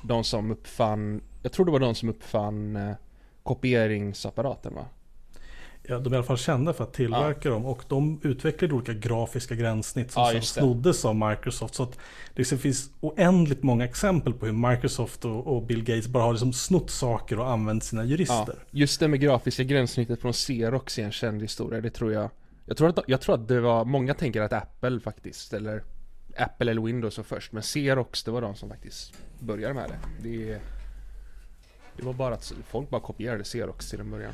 De 0.03 0.23
som 0.23 0.51
uppfann, 0.51 1.21
jag 1.43 1.51
tror 1.51 1.65
det 1.65 1.71
var 1.71 1.79
de 1.79 1.95
som 1.95 2.09
uppfann 2.09 2.75
eh, 2.75 2.91
kopieringsapparaten 3.43 4.73
va? 4.75 4.85
Ja, 5.87 5.99
de 5.99 6.13
är 6.13 6.15
i 6.15 6.17
alla 6.17 6.25
fall 6.25 6.37
kända 6.37 6.73
för 6.73 6.83
att 6.83 6.93
tillverka 6.93 7.49
ja. 7.49 7.53
dem. 7.53 7.65
Och 7.65 7.83
de 7.87 8.19
utvecklade 8.23 8.73
olika 8.73 8.93
grafiska 8.93 9.55
gränssnitt 9.55 10.11
som, 10.11 10.23
ja, 10.23 10.31
som 10.31 10.41
snoddes 10.41 11.05
av 11.05 11.15
Microsoft. 11.15 11.75
Så 11.75 11.83
att 11.83 11.91
det 12.33 12.37
liksom 12.37 12.57
finns 12.57 12.89
oändligt 12.99 13.63
många 13.63 13.85
exempel 13.85 14.33
på 14.33 14.45
hur 14.45 14.69
Microsoft 14.69 15.25
och, 15.25 15.47
och 15.47 15.63
Bill 15.63 15.83
Gates 15.83 16.07
bara 16.07 16.23
har 16.23 16.33
liksom 16.33 16.53
snott 16.53 16.89
saker 16.89 17.39
och 17.39 17.49
använt 17.49 17.83
sina 17.83 18.05
jurister. 18.05 18.35
Ja, 18.47 18.53
just 18.71 18.99
det 18.99 19.07
med 19.07 19.19
grafiska 19.19 19.63
gränssnittet 19.63 20.21
från 20.21 20.33
Xerox 20.33 20.99
är 20.99 21.03
en 21.03 21.11
känd 21.11 21.41
historia. 21.41 21.81
Det 21.81 21.89
tror 21.89 22.13
jag. 22.13 22.29
Jag 22.65 22.77
tror, 22.77 22.89
att, 22.89 22.99
jag 23.07 23.21
tror 23.21 23.35
att 23.35 23.47
det 23.47 23.61
var, 23.61 23.85
många 23.85 24.13
tänker 24.13 24.41
att 24.41 24.53
Apple 24.53 24.99
faktiskt, 24.99 25.53
eller 25.53 25.83
Apple 26.37 26.71
eller 26.71 26.81
Windows 26.81 27.17
var 27.17 27.23
först. 27.23 27.51
Men 27.51 27.63
Xerox, 27.63 28.23
det 28.23 28.31
var 28.31 28.41
de 28.41 28.55
som 28.55 28.69
faktiskt 28.69 29.13
började 29.39 29.73
med 29.73 29.89
det. 29.89 30.29
Det, 30.29 30.59
det 31.97 32.03
var 32.03 32.13
bara 32.13 32.33
att 32.33 32.53
folk 32.67 32.89
bara 32.89 33.01
kopierade 33.01 33.43
Xerox 33.43 33.89
till 33.89 33.99
en 33.99 34.11
början. 34.11 34.33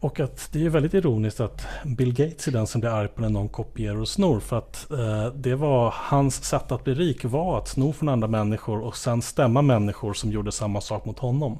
Och 0.00 0.20
att 0.20 0.48
det 0.52 0.66
är 0.66 0.68
väldigt 0.68 0.94
ironiskt 0.94 1.40
att 1.40 1.66
Bill 1.84 2.12
Gates 2.12 2.48
är 2.48 2.52
den 2.52 2.66
som 2.66 2.80
blir 2.80 2.90
arg 2.90 3.08
på 3.08 3.20
när 3.20 3.28
någon 3.28 3.48
kopierar 3.48 4.00
och 4.00 4.08
snor. 4.08 4.40
För 4.40 4.58
att 4.58 4.90
eh, 4.90 5.26
det 5.34 5.54
var 5.54 5.94
hans 5.96 6.44
sätt 6.44 6.72
att 6.72 6.84
bli 6.84 6.94
rik 6.94 7.24
var 7.24 7.58
att 7.58 7.68
sno 7.68 7.92
från 7.92 8.08
andra 8.08 8.28
människor 8.28 8.80
och 8.80 8.96
sen 8.96 9.22
stämma 9.22 9.62
människor 9.62 10.12
som 10.12 10.32
gjorde 10.32 10.52
samma 10.52 10.80
sak 10.80 11.04
mot 11.04 11.18
honom. 11.18 11.58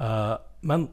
Eh, 0.00 0.34
men 0.60 0.88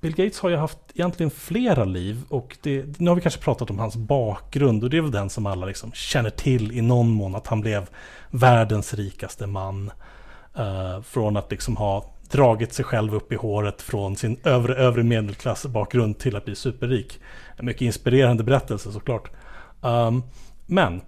Bill 0.00 0.14
Gates 0.14 0.40
har 0.40 0.50
ju 0.50 0.56
haft 0.56 0.78
egentligen 0.94 1.30
flera 1.30 1.84
liv 1.84 2.22
och 2.28 2.56
det, 2.62 3.00
nu 3.00 3.10
har 3.10 3.14
vi 3.14 3.22
kanske 3.22 3.40
pratat 3.40 3.70
om 3.70 3.78
hans 3.78 3.96
bakgrund 3.96 4.84
och 4.84 4.90
det 4.90 4.96
är 4.96 5.02
väl 5.02 5.10
den 5.10 5.30
som 5.30 5.46
alla 5.46 5.66
liksom 5.66 5.92
känner 5.92 6.30
till 6.30 6.72
i 6.72 6.80
någon 6.80 7.08
mån 7.10 7.34
att 7.34 7.46
han 7.46 7.60
blev 7.60 7.88
världens 8.30 8.94
rikaste 8.94 9.46
man. 9.46 9.90
Eh, 10.54 11.02
från 11.02 11.36
att 11.36 11.50
liksom 11.50 11.76
ha 11.76 12.04
dragit 12.30 12.72
sig 12.72 12.84
själv 12.84 13.14
upp 13.14 13.32
i 13.32 13.36
håret 13.36 13.82
från 13.82 14.16
sin 14.16 14.36
övre, 14.44 14.74
övre 14.74 15.02
medelklassbakgrund 15.02 16.18
till 16.18 16.36
att 16.36 16.44
bli 16.44 16.54
superrik. 16.54 17.20
En 17.56 17.66
mycket 17.66 17.82
inspirerande 17.82 18.44
berättelse 18.44 18.92
såklart. 18.92 19.30
Um, 19.80 20.22
men 20.66 21.00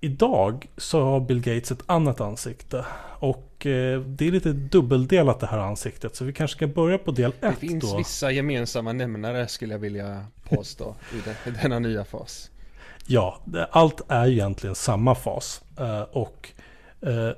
idag 0.00 0.66
så 0.76 1.04
har 1.04 1.20
Bill 1.20 1.40
Gates 1.40 1.72
ett 1.72 1.82
annat 1.86 2.20
ansikte. 2.20 2.84
Och 3.18 3.66
eh, 3.66 4.00
det 4.00 4.26
är 4.26 4.30
lite 4.30 4.52
dubbeldelat 4.52 5.40
det 5.40 5.46
här 5.46 5.58
ansiktet. 5.58 6.16
Så 6.16 6.24
vi 6.24 6.32
kanske 6.32 6.58
kan 6.58 6.72
börja 6.72 6.98
på 6.98 7.10
del 7.10 7.30
1 7.30 7.36
då. 7.40 7.48
Det 7.48 7.56
finns 7.56 7.90
då. 7.90 7.96
vissa 7.96 8.30
gemensamma 8.30 8.92
nämnare 8.92 9.48
skulle 9.48 9.74
jag 9.74 9.78
vilja 9.78 10.26
påstå 10.48 10.96
i, 11.46 11.50
denna 11.62 11.78
nya 11.78 12.04
fas. 12.04 12.50
Ja, 13.06 13.40
allt 13.70 14.00
är 14.08 14.26
egentligen 14.26 14.74
samma 14.74 15.14
fas. 15.14 15.62
Uh, 15.80 16.02
och 16.02 16.52
uh, 17.06 17.30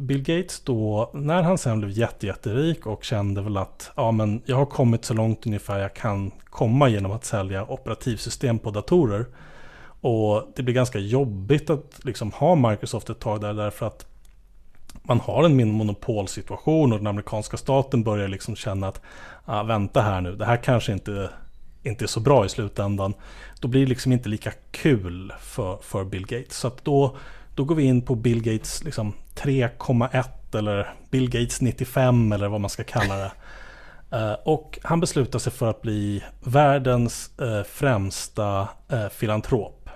Bill 0.00 0.22
Gates 0.22 0.60
då, 0.60 1.10
när 1.14 1.42
han 1.42 1.58
sen 1.58 1.78
blev 1.78 1.90
jätte, 1.90 2.26
jätterik 2.26 2.86
och 2.86 3.04
kände 3.04 3.42
väl 3.42 3.56
att 3.56 3.90
ja, 3.96 4.10
men 4.10 4.42
jag 4.44 4.56
har 4.56 4.66
kommit 4.66 5.04
så 5.04 5.14
långt 5.14 5.46
ungefär 5.46 5.78
jag 5.78 5.94
kan 5.94 6.30
komma 6.44 6.88
genom 6.88 7.12
att 7.12 7.24
sälja 7.24 7.64
operativsystem 7.64 8.58
på 8.58 8.70
datorer. 8.70 9.26
Och 10.00 10.52
det 10.56 10.62
blir 10.62 10.74
ganska 10.74 10.98
jobbigt 10.98 11.70
att 11.70 12.04
liksom 12.04 12.32
ha 12.32 12.54
Microsoft 12.54 13.10
ett 13.10 13.20
tag 13.20 13.40
där 13.40 13.54
därför 13.54 13.86
att 13.86 14.06
man 15.02 15.20
har 15.20 15.44
en 15.44 15.72
monopolsituation 15.72 16.92
och 16.92 16.98
den 16.98 17.06
amerikanska 17.06 17.56
staten 17.56 18.02
börjar 18.02 18.28
liksom 18.28 18.56
känna 18.56 18.88
att 18.88 19.00
ah, 19.44 19.62
vänta 19.62 20.02
här 20.02 20.20
nu, 20.20 20.36
det 20.36 20.44
här 20.44 20.56
kanske 20.56 20.92
inte, 20.92 21.30
inte 21.82 22.04
är 22.04 22.06
så 22.06 22.20
bra 22.20 22.46
i 22.46 22.48
slutändan. 22.48 23.14
Då 23.60 23.68
blir 23.68 23.80
det 23.80 23.88
liksom 23.88 24.12
inte 24.12 24.28
lika 24.28 24.52
kul 24.70 25.32
för, 25.40 25.76
för 25.76 26.04
Bill 26.04 26.26
Gates. 26.26 26.56
Så 26.56 26.68
att 26.68 26.84
då 26.84 27.16
då 27.54 27.64
går 27.64 27.74
vi 27.74 27.82
in 27.82 28.02
på 28.02 28.14
Bill 28.14 28.42
Gates 28.42 28.84
liksom 28.84 29.12
3,1 29.34 30.58
eller 30.58 30.94
Bill 31.10 31.30
Gates 31.30 31.60
95 31.60 32.32
eller 32.32 32.48
vad 32.48 32.60
man 32.60 32.70
ska 32.70 32.84
kalla 32.84 33.16
det. 33.16 33.32
Uh, 34.16 34.32
och 34.44 34.78
han 34.82 35.00
beslutar 35.00 35.38
sig 35.38 35.52
för 35.52 35.70
att 35.70 35.82
bli 35.82 36.24
världens 36.40 37.30
uh, 37.42 37.62
främsta 37.62 38.68
uh, 38.92 39.08
filantrop. 39.08 39.90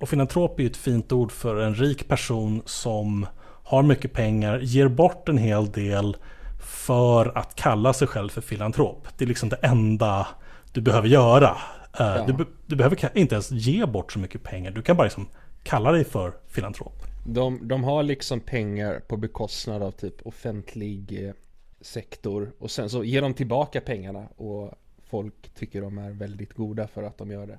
Och 0.00 0.08
filantrop 0.08 0.58
är 0.58 0.62
ju 0.62 0.70
ett 0.70 0.76
fint 0.76 1.12
ord 1.12 1.32
för 1.32 1.56
en 1.56 1.74
rik 1.74 2.08
person 2.08 2.62
som 2.66 3.26
har 3.64 3.82
mycket 3.82 4.12
pengar, 4.12 4.58
ger 4.58 4.88
bort 4.88 5.28
en 5.28 5.38
hel 5.38 5.72
del 5.72 6.16
för 6.62 7.38
att 7.38 7.54
kalla 7.54 7.92
sig 7.92 8.08
själv 8.08 8.28
för 8.28 8.40
filantrop. 8.40 9.08
Det 9.16 9.24
är 9.24 9.28
liksom 9.28 9.48
det 9.48 9.56
enda 9.62 10.26
du 10.72 10.80
behöver 10.80 11.08
göra. 11.08 11.56
Ja. 11.98 12.24
Du, 12.26 12.46
du, 12.66 12.76
behöver 12.76 13.18
inte 13.18 13.34
ens 13.34 13.50
ge 13.50 13.86
bort 13.86 14.12
så 14.12 14.18
mycket 14.18 14.42
pengar. 14.42 14.70
Du 14.70 14.82
kan 14.82 14.96
bara 14.96 15.04
liksom 15.04 15.28
kalla 15.62 15.92
dig 15.92 16.04
för 16.04 16.32
filantrop. 16.48 17.02
De, 17.26 17.68
de 17.68 17.84
har 17.84 18.02
liksom 18.02 18.40
pengar 18.40 19.00
på 19.08 19.16
bekostnad 19.16 19.82
av 19.82 19.90
typ 19.90 20.26
offentlig 20.26 21.26
eh, 21.26 21.34
sektor 21.80 22.52
och 22.58 22.70
sen 22.70 22.90
så 22.90 23.04
ger 23.04 23.22
de 23.22 23.34
tillbaka 23.34 23.80
pengarna 23.80 24.26
och 24.36 24.72
folk 25.10 25.54
tycker 25.54 25.82
de 25.82 25.98
är 25.98 26.10
väldigt 26.10 26.52
goda 26.52 26.88
för 26.88 27.02
att 27.02 27.18
de 27.18 27.30
gör 27.30 27.46
det. 27.46 27.58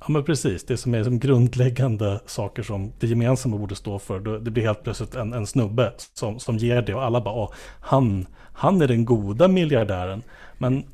Ja 0.00 0.06
men 0.08 0.24
precis, 0.24 0.64
det 0.64 0.76
som 0.76 0.94
är 0.94 1.04
som 1.04 1.18
grundläggande 1.18 2.20
saker 2.26 2.62
som 2.62 2.92
det 3.00 3.06
gemensamma 3.06 3.58
borde 3.58 3.76
stå 3.76 3.98
för. 3.98 4.40
Det 4.40 4.50
blir 4.50 4.62
helt 4.62 4.82
plötsligt 4.82 5.14
en, 5.14 5.32
en 5.32 5.46
snubbe 5.46 5.92
som, 6.14 6.40
som 6.40 6.56
ger 6.56 6.82
det 6.82 6.94
och 6.94 7.04
alla 7.04 7.20
bara 7.20 7.34
Åh, 7.34 7.52
han, 7.80 8.26
han 8.52 8.82
är 8.82 8.88
den 8.88 9.04
goda 9.04 9.48
miljardären. 9.48 10.22
Men 10.58 10.84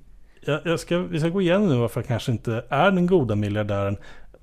jag, 0.40 0.60
jag 0.64 0.80
ska, 0.80 0.98
vi 0.98 1.20
ska 1.20 1.28
gå 1.28 1.40
igenom 1.40 1.68
nu 1.68 1.76
varför 1.76 2.00
han 2.00 2.06
kanske 2.06 2.32
inte 2.32 2.64
är 2.68 2.90
den 2.90 3.06
goda 3.06 3.34
miljardären. 3.34 3.96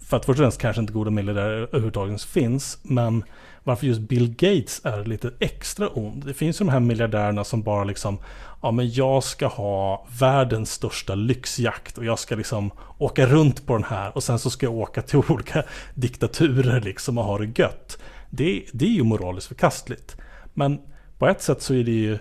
För 0.10 0.18
att 0.18 0.26
först 0.26 0.40
och 0.40 0.44
främst 0.44 0.62
kanske 0.62 0.82
inte 0.82 0.94
goda 0.94 1.12
miljardärer 1.12 1.62
överhuvudtaget 1.62 2.22
finns. 2.24 2.80
Men 2.84 3.24
varför 3.64 3.88
just 3.88 4.00
Bill 4.00 4.30
Gates 4.30 4.82
är 4.84 5.06
lite 5.06 5.32
extra 5.40 5.90
ond. 5.90 6.26
Det 6.26 6.34
finns 6.34 6.62
ju 6.62 6.66
de 6.66 6.72
här 6.72 6.80
miljardärerna 6.80 7.44
som 7.44 7.64
bara 7.64 7.84
liksom 7.84 8.20
Ja 8.62 8.72
men 8.72 8.92
jag 8.92 9.24
ska 9.24 9.48
ha 9.48 10.08
världens 10.20 10.72
största 10.72 11.16
lyxjakt 11.16 11.98
och 11.98 12.06
jag 12.06 12.20
ska 12.20 12.36
liksom 12.36 12.72
åka 12.98 13.26
runt 13.26 13.66
på 13.66 13.74
den 13.74 13.84
här 13.84 14.16
och 14.16 14.24
sen 14.24 14.40
så 14.40 14.50
ska 14.50 14.66
jag 14.66 14.76
åka 14.76 15.02
till 15.02 15.22
olika 15.30 15.64
diktaturer 15.94 16.82
liksom 16.82 17.18
och 17.18 17.24
ha 17.24 17.38
det 17.38 17.60
gött. 17.60 17.98
Det, 18.30 18.66
det 18.74 18.86
är 18.86 18.90
ju 18.90 19.04
moraliskt 19.04 19.48
förkastligt. 19.48 20.18
Men 20.54 20.80
på 21.18 21.28
ett 21.28 21.42
sätt 21.42 21.62
så 21.62 21.74
är 21.74 21.84
det 21.84 21.92
ju 21.92 22.18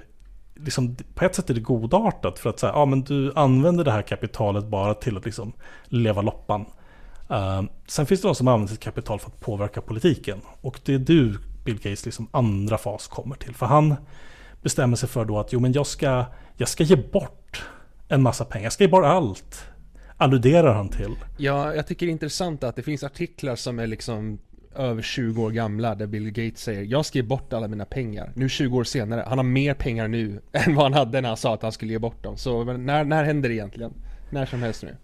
liksom, 0.56 0.96
på 1.14 1.24
ett 1.24 1.34
sätt 1.34 1.50
är 1.50 1.54
det 1.54 1.60
godartat 1.60 2.38
för 2.38 2.50
att 2.50 2.58
säga, 2.58 2.72
ja 2.72 2.84
men 2.84 3.02
du 3.02 3.32
använder 3.34 3.84
det 3.84 3.92
här 3.92 4.02
kapitalet 4.02 4.64
bara 4.64 4.94
till 4.94 5.16
att 5.16 5.24
liksom 5.24 5.52
leva 5.84 6.22
loppan. 6.22 6.66
Ehm, 7.28 7.68
sen 7.86 8.06
finns 8.06 8.20
det 8.20 8.28
de 8.28 8.34
som 8.34 8.48
använder 8.48 8.72
sitt 8.72 8.82
kapital 8.82 9.18
för 9.18 9.26
att 9.26 9.40
påverka 9.40 9.80
politiken. 9.80 10.40
Och 10.60 10.80
det 10.84 10.94
är 10.94 10.98
du, 10.98 11.38
Bill 11.64 11.76
Gates, 11.76 12.04
liksom 12.04 12.28
andra 12.30 12.78
fas 12.78 13.06
kommer 13.06 13.34
till. 13.34 13.54
För 13.54 13.66
han 13.66 13.94
bestämmer 14.62 14.96
sig 14.96 15.08
för 15.08 15.24
då 15.24 15.38
att 15.38 15.52
jo, 15.52 15.60
men 15.60 15.72
jag 15.72 15.86
ska, 15.86 16.24
jag 16.56 16.68
ska 16.68 16.84
ge 16.84 16.96
bort 16.96 17.64
en 18.08 18.22
massa 18.22 18.44
pengar. 18.44 18.64
Jag 18.64 18.72
ska 18.72 18.84
ge 18.84 18.90
bort 18.90 19.04
allt. 19.04 19.64
Alluderar 20.16 20.74
han 20.74 20.88
till. 20.88 21.16
Ja, 21.36 21.74
jag 21.74 21.86
tycker 21.86 22.06
det 22.06 22.10
är 22.10 22.12
intressant 22.12 22.64
att 22.64 22.76
det 22.76 22.82
finns 22.82 23.04
artiklar 23.04 23.56
som 23.56 23.78
är 23.78 23.86
liksom 23.86 24.38
över 24.74 25.02
20 25.02 25.42
år 25.42 25.50
gamla 25.50 25.94
där 25.94 26.06
Bill 26.06 26.30
Gates 26.30 26.60
säger 26.60 26.82
Jag 26.82 27.06
ska 27.06 27.18
ge 27.18 27.22
bort 27.22 27.52
alla 27.52 27.68
mina 27.68 27.84
pengar. 27.84 28.32
Nu 28.34 28.48
20 28.48 28.78
år 28.78 28.84
senare, 28.84 29.24
han 29.26 29.38
har 29.38 29.44
mer 29.44 29.74
pengar 29.74 30.08
nu 30.08 30.40
än 30.52 30.74
vad 30.74 30.84
han 30.84 30.94
hade 30.94 31.20
när 31.20 31.28
han 31.28 31.36
sa 31.36 31.54
att 31.54 31.62
han 31.62 31.72
skulle 31.72 31.92
ge 31.92 31.98
bort 31.98 32.22
dem. 32.22 32.36
Så 32.36 32.64
när, 32.64 33.04
när 33.04 33.24
händer 33.24 33.48
det 33.48 33.54
egentligen? 33.54 33.92
När 34.30 34.46
som 34.46 34.62
helst 34.62 34.82
nu. 34.82 34.96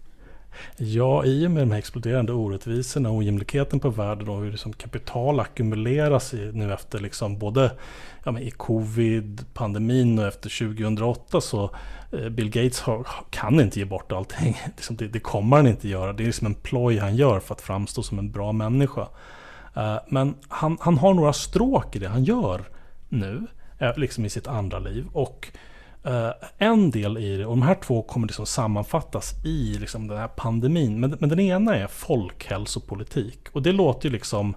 Ja, 0.77 1.25
i 1.25 1.47
och 1.47 1.51
med 1.51 1.63
de 1.63 1.71
här 1.71 1.79
exploderande 1.79 2.33
orättvisorna 2.33 3.09
och 3.09 3.15
ojämlikheten 3.15 3.79
på 3.79 3.89
världen 3.89 4.29
och 4.29 4.41
hur 4.41 4.51
liksom 4.51 4.73
kapital 4.73 5.39
ackumuleras 5.39 6.33
i, 6.33 6.51
nu 6.53 6.73
efter 6.73 6.99
liksom 6.99 7.39
både 7.39 7.71
ja, 8.23 8.31
men 8.31 8.43
i 8.43 8.51
covid, 8.51 9.45
pandemin 9.53 10.19
och 10.19 10.25
efter 10.25 10.75
2008 10.75 11.41
så 11.41 11.69
eh, 12.11 12.29
Bill 12.29 12.49
Gates 12.49 12.79
har, 12.81 13.07
kan 13.29 13.59
inte 13.59 13.79
ge 13.79 13.85
bort 13.85 14.11
allting. 14.11 14.57
Liksom 14.75 14.95
det, 14.95 15.07
det, 15.07 15.19
kommer 15.19 15.57
han 15.57 15.67
inte 15.67 15.87
göra. 15.87 16.13
Det 16.13 16.23
är 16.23 16.25
liksom 16.25 16.47
en 16.47 16.55
ploj 16.55 16.97
han 16.97 17.15
gör 17.15 17.39
för 17.39 17.53
att 17.53 17.61
framstå 17.61 18.03
som 18.03 18.19
en 18.19 18.31
bra 18.31 18.51
människa. 18.51 19.07
Uh, 19.77 19.97
men 20.07 20.35
han, 20.47 20.77
han 20.81 20.97
har 20.97 21.13
några 21.13 21.33
stråk 21.33 21.95
i 21.95 21.99
det 21.99 22.07
han 22.07 22.23
gör 22.23 22.63
nu, 23.09 23.47
eh, 23.79 23.97
liksom 23.97 24.25
i 24.25 24.29
sitt 24.29 24.47
andra 24.47 24.79
liv. 24.79 25.05
Och 25.13 25.51
Uh, 26.07 26.31
en 26.57 26.91
del 26.91 27.17
i 27.17 27.37
det, 27.37 27.45
och 27.45 27.51
de 27.51 27.61
här 27.61 27.75
två 27.75 28.01
kommer 28.01 28.27
liksom 28.27 28.45
sammanfattas 28.45 29.33
i 29.45 29.77
liksom 29.79 30.07
den 30.07 30.17
här 30.17 30.27
pandemin. 30.27 30.99
Men, 30.99 31.17
men 31.19 31.29
den 31.29 31.39
ena 31.39 31.75
är 31.75 31.87
folkhälsopolitik. 31.87 33.39
Och 33.51 33.61
det 33.61 33.71
låter 33.71 34.09
ju 34.09 34.13
liksom 34.13 34.55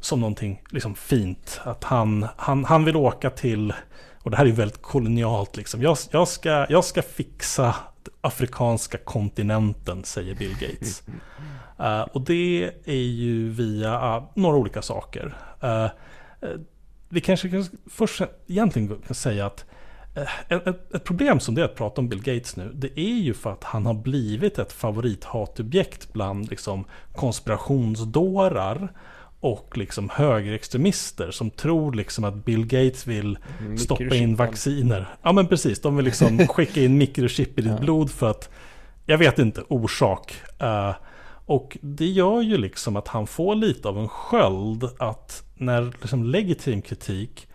som 0.00 0.20
någonting 0.20 0.62
liksom 0.70 0.94
fint. 0.94 1.60
Att 1.64 1.84
han, 1.84 2.26
han, 2.36 2.64
han 2.64 2.84
vill 2.84 2.96
åka 2.96 3.30
till, 3.30 3.72
och 4.22 4.30
det 4.30 4.36
här 4.36 4.44
är 4.44 4.48
ju 4.48 4.54
väldigt 4.54 4.82
kolonialt 4.82 5.56
liksom. 5.56 5.82
Jag, 5.82 5.96
jag, 6.10 6.28
ska, 6.28 6.66
jag 6.68 6.84
ska 6.84 7.02
fixa 7.02 7.74
afrikanska 8.20 8.98
kontinenten, 8.98 10.04
säger 10.04 10.34
Bill 10.34 10.56
Gates. 10.60 11.02
Uh, 11.80 12.00
och 12.12 12.20
det 12.20 12.70
är 12.84 12.94
ju 12.94 13.50
via 13.50 14.16
uh, 14.16 14.24
några 14.34 14.56
olika 14.56 14.82
saker. 14.82 15.34
vi 17.08 17.20
kanske 17.20 17.48
kan 17.48 17.66
först 17.90 18.22
egentligen 18.46 19.02
kan 19.06 19.14
säga 19.14 19.46
att 19.46 19.64
Eh, 20.14 20.28
ett, 20.48 20.94
ett, 20.94 21.04
problem 21.04 21.40
som 21.40 21.54
det 21.54 21.60
är 21.60 21.64
att 21.64 21.74
prata 21.74 22.00
om 22.00 22.08
Bill 22.08 22.22
Gates 22.22 22.56
nu, 22.56 22.72
det 22.74 23.00
är 23.00 23.18
ju 23.18 23.34
för 23.34 23.52
att 23.52 23.64
han 23.64 23.86
har 23.86 23.94
blivit 23.94 24.58
ett 24.58 24.72
favorithatobjekt 24.72 26.12
bland 26.12 26.50
liksom 26.50 26.84
konspirationsdårar 27.12 28.92
och 29.40 29.78
liksom 29.78 30.10
högerextremister 30.12 31.30
som 31.30 31.50
tror 31.50 31.92
liksom 31.92 32.24
att 32.24 32.44
Bill 32.44 32.66
Gates 32.66 33.06
vill 33.06 33.38
mm, 33.60 33.78
stoppa 33.78 34.14
in 34.14 34.36
vacciner. 34.36 35.08
Ja 35.22 35.32
men 35.32 35.46
precis, 35.46 35.80
de 35.80 35.96
vill 35.96 36.04
liksom 36.04 36.38
skicka 36.48 36.80
in 36.82 36.98
mikrochip 36.98 37.58
i 37.58 37.62
ditt 37.62 37.72
ja. 37.72 37.78
blod 37.78 38.10
för 38.10 38.30
att 38.30 38.50
jag 39.06 39.18
vet 39.18 39.38
inte, 39.38 39.62
orsak. 39.68 40.34
Uh, 40.62 40.94
och 41.46 41.78
det 41.80 42.06
gör 42.06 42.40
ju 42.40 42.56
liksom 42.56 42.96
att 42.96 43.08
han 43.08 43.26
får 43.26 43.54
lite 43.54 43.88
av 43.88 43.98
en 43.98 44.08
sköld 44.08 44.84
att 44.98 45.44
när 45.54 45.92
liksom 46.00 46.24
legitim 46.24 46.82
kritik 46.82 47.48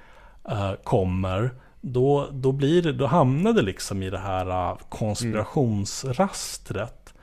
uh, 0.51 0.73
kommer 0.83 1.51
då, 1.81 2.27
då, 2.31 2.51
blir 2.51 2.81
det, 2.81 2.93
då 2.93 3.05
hamnar 3.05 3.53
det 3.53 3.61
liksom 3.61 4.03
i 4.03 4.09
det 4.09 4.17
här 4.17 4.71
uh, 4.71 4.77
konspirationsrastret. 4.89 7.13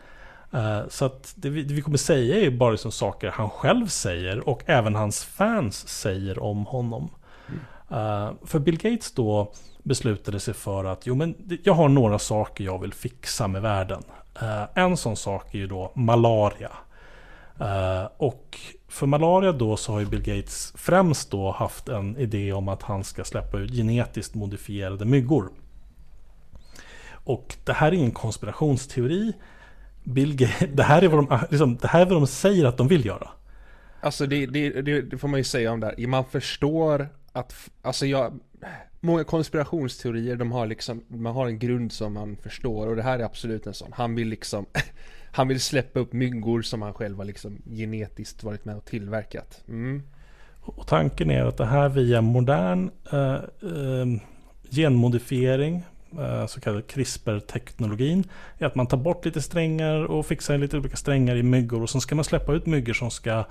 Uh, 0.54 0.80
så 0.88 1.04
att 1.04 1.32
det 1.37 1.49
vi, 1.49 1.62
det 1.62 1.75
vi, 1.75 1.82
kommer 1.82 1.99
säga 1.99 2.37
är 2.37 2.50
bara 2.50 2.70
liksom 2.70 2.92
saker 2.92 3.30
han 3.30 3.50
själv 3.50 3.87
säger 3.87 4.49
och 4.49 4.62
även 4.66 4.94
hans 4.94 5.25
fans 5.25 5.88
säger 5.88 6.42
om 6.42 6.66
honom. 6.66 7.11
Mm. 7.49 7.61
Uh, 8.00 8.32
för 8.44 8.58
Bill 8.58 8.78
Gates 8.78 9.12
då 9.12 9.52
beslutade 9.82 10.40
sig 10.40 10.54
för 10.54 10.84
att 10.84 11.06
jo, 11.06 11.14
men 11.14 11.58
jag 11.64 11.75
har 11.75 11.88
några 11.88 12.18
saker 12.18 12.64
jag 12.64 12.80
vill 12.80 12.92
fixa 12.92 13.49
med 13.49 13.62
världen. 13.62 14.02
En 14.75 14.96
sån 14.96 15.16
sak 15.16 15.54
är 15.54 15.58
ju 15.58 15.66
då 15.66 15.92
malaria. 15.94 16.70
Och 18.16 18.58
för 18.94 19.06
malaria 19.06 19.52
då 19.52 19.76
så 19.76 19.92
har 19.92 20.00
ju 20.00 20.06
Bill 20.06 20.22
Gates 20.22 20.72
främst 20.76 21.30
då 21.30 21.50
haft 21.50 21.88
en 21.88 22.16
idé 22.16 22.52
om 22.52 22.68
att 22.68 22.82
han 22.82 23.04
ska 23.04 23.24
släppa 23.24 23.58
ut 23.58 23.70
genetiskt 23.70 24.34
modifierade 24.34 25.04
myggor. 25.04 25.50
Och 27.10 27.56
det 27.64 27.72
här 27.72 27.88
är 27.88 27.92
ingen 27.92 28.10
konspirationsteori. 28.10 29.32
Bill 30.04 30.36
Gates, 30.36 30.68
det, 30.72 30.82
här 30.82 31.02
är 31.02 31.08
vad 31.08 31.28
de, 31.28 31.38
liksom, 31.50 31.76
det 31.76 31.88
här 31.88 32.00
är 32.00 32.04
vad 32.04 32.14
de 32.14 32.26
säger 32.26 32.64
att 32.64 32.76
de 32.76 32.88
vill 32.88 33.06
göra. 33.06 33.28
Alltså 34.00 34.26
det, 34.26 34.46
det, 34.46 34.82
det, 34.82 35.02
det 35.02 35.18
får 35.18 35.28
man 35.28 35.40
ju 35.40 35.44
säga 35.44 35.72
om 35.72 35.80
det 35.80 35.86
här. 35.86 36.06
Man 36.06 36.24
förstår 36.24 37.08
att, 37.32 37.70
alltså 37.82 38.06
jag, 38.06 38.38
många 39.00 39.24
konspirationsteorier 39.24 40.36
de 40.36 40.52
har 40.52 40.66
liksom, 40.66 41.04
man 41.08 41.34
har 41.34 41.46
en 41.46 41.58
grund 41.58 41.92
som 41.92 42.12
man 42.12 42.36
förstår 42.36 42.88
och 42.88 42.96
det 42.96 43.02
här 43.02 43.18
är 43.18 43.24
absolut 43.24 43.66
en 43.66 43.74
sån. 43.74 43.92
Han 43.92 44.14
vill 44.14 44.28
liksom, 44.28 44.66
han 45.34 45.48
vill 45.48 45.60
släppa 45.60 46.00
upp 46.00 46.12
myggor 46.12 46.62
som 46.62 46.82
han 46.82 46.94
själv 46.94 47.18
har 47.18 47.24
liksom 47.24 47.58
genetiskt 47.66 48.42
varit 48.42 48.64
med 48.64 48.76
och 48.76 48.84
tillverkat. 48.84 49.62
Mm. 49.68 50.02
Och 50.60 50.86
tanken 50.86 51.30
är 51.30 51.44
att 51.44 51.56
det 51.56 51.66
här 51.66 51.88
via 51.88 52.20
modern 52.20 52.90
eh, 53.12 53.34
eh, 53.34 54.06
genmodifiering, 54.70 55.82
eh, 56.18 56.46
så 56.46 56.60
kallad 56.60 56.86
CRISPR-teknologin, 56.86 58.24
är 58.58 58.66
att 58.66 58.74
man 58.74 58.86
tar 58.86 58.96
bort 58.96 59.24
lite 59.24 59.42
strängar 59.42 60.04
och 60.04 60.26
fixar 60.26 60.58
lite 60.58 60.78
olika 60.78 60.96
strängar 60.96 61.36
i 61.36 61.42
myggor 61.42 61.82
och 61.82 61.90
sen 61.90 62.00
ska 62.00 62.14
man 62.14 62.24
släppa 62.24 62.52
ut 62.52 62.66
myggor 62.66 62.92
som 62.92 63.10
ska 63.10 63.44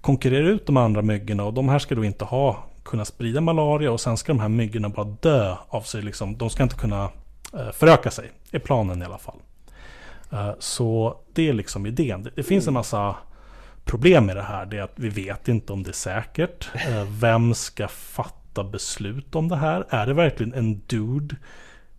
konkurrera 0.00 0.48
ut 0.48 0.66
de 0.66 0.76
andra 0.76 1.02
myggorna 1.02 1.44
och 1.44 1.54
de 1.54 1.68
här 1.68 1.78
ska 1.78 1.94
då 1.94 2.04
inte 2.04 2.24
ha 2.24 2.64
kunna 2.84 3.04
sprida 3.04 3.40
malaria 3.40 3.92
och 3.92 4.00
sen 4.00 4.16
ska 4.16 4.32
de 4.32 4.40
här 4.40 4.48
myggorna 4.48 4.88
bara 4.88 5.16
dö 5.20 5.56
av 5.68 5.82
sig. 5.82 6.02
Liksom. 6.02 6.36
De 6.36 6.50
ska 6.50 6.62
inte 6.62 6.76
kunna 6.76 7.10
eh, 7.54 7.70
föröka 7.72 8.10
sig, 8.10 8.30
är 8.50 8.58
planen 8.58 9.02
i 9.02 9.04
alla 9.04 9.18
fall. 9.18 9.38
Eh, 10.32 10.52
så 10.58 11.20
det 11.32 11.48
är 11.48 11.52
liksom 11.52 11.86
idén. 11.86 12.28
Det, 12.36 12.42
finns 12.42 12.66
en 12.66 12.74
massa 12.74 13.16
problem 13.84 14.26
med 14.26 14.36
det 14.36 14.42
här. 14.42 14.66
Det 14.66 14.78
är 14.78 14.82
att 14.82 14.98
vi 14.98 15.08
vet 15.08 15.48
inte 15.48 15.72
om 15.72 15.82
det 15.82 15.90
är 15.90 15.92
säkert. 15.92 16.70
Eh, 16.74 17.04
vem 17.20 17.54
ska 17.54 17.88
fatta 17.88 18.64
beslut 18.64 19.34
om 19.34 19.48
det 19.48 19.56
här? 19.56 19.86
Är 19.88 20.06
det 20.06 20.14
verkligen 20.14 20.54
en 20.54 20.80
dude 20.86 21.36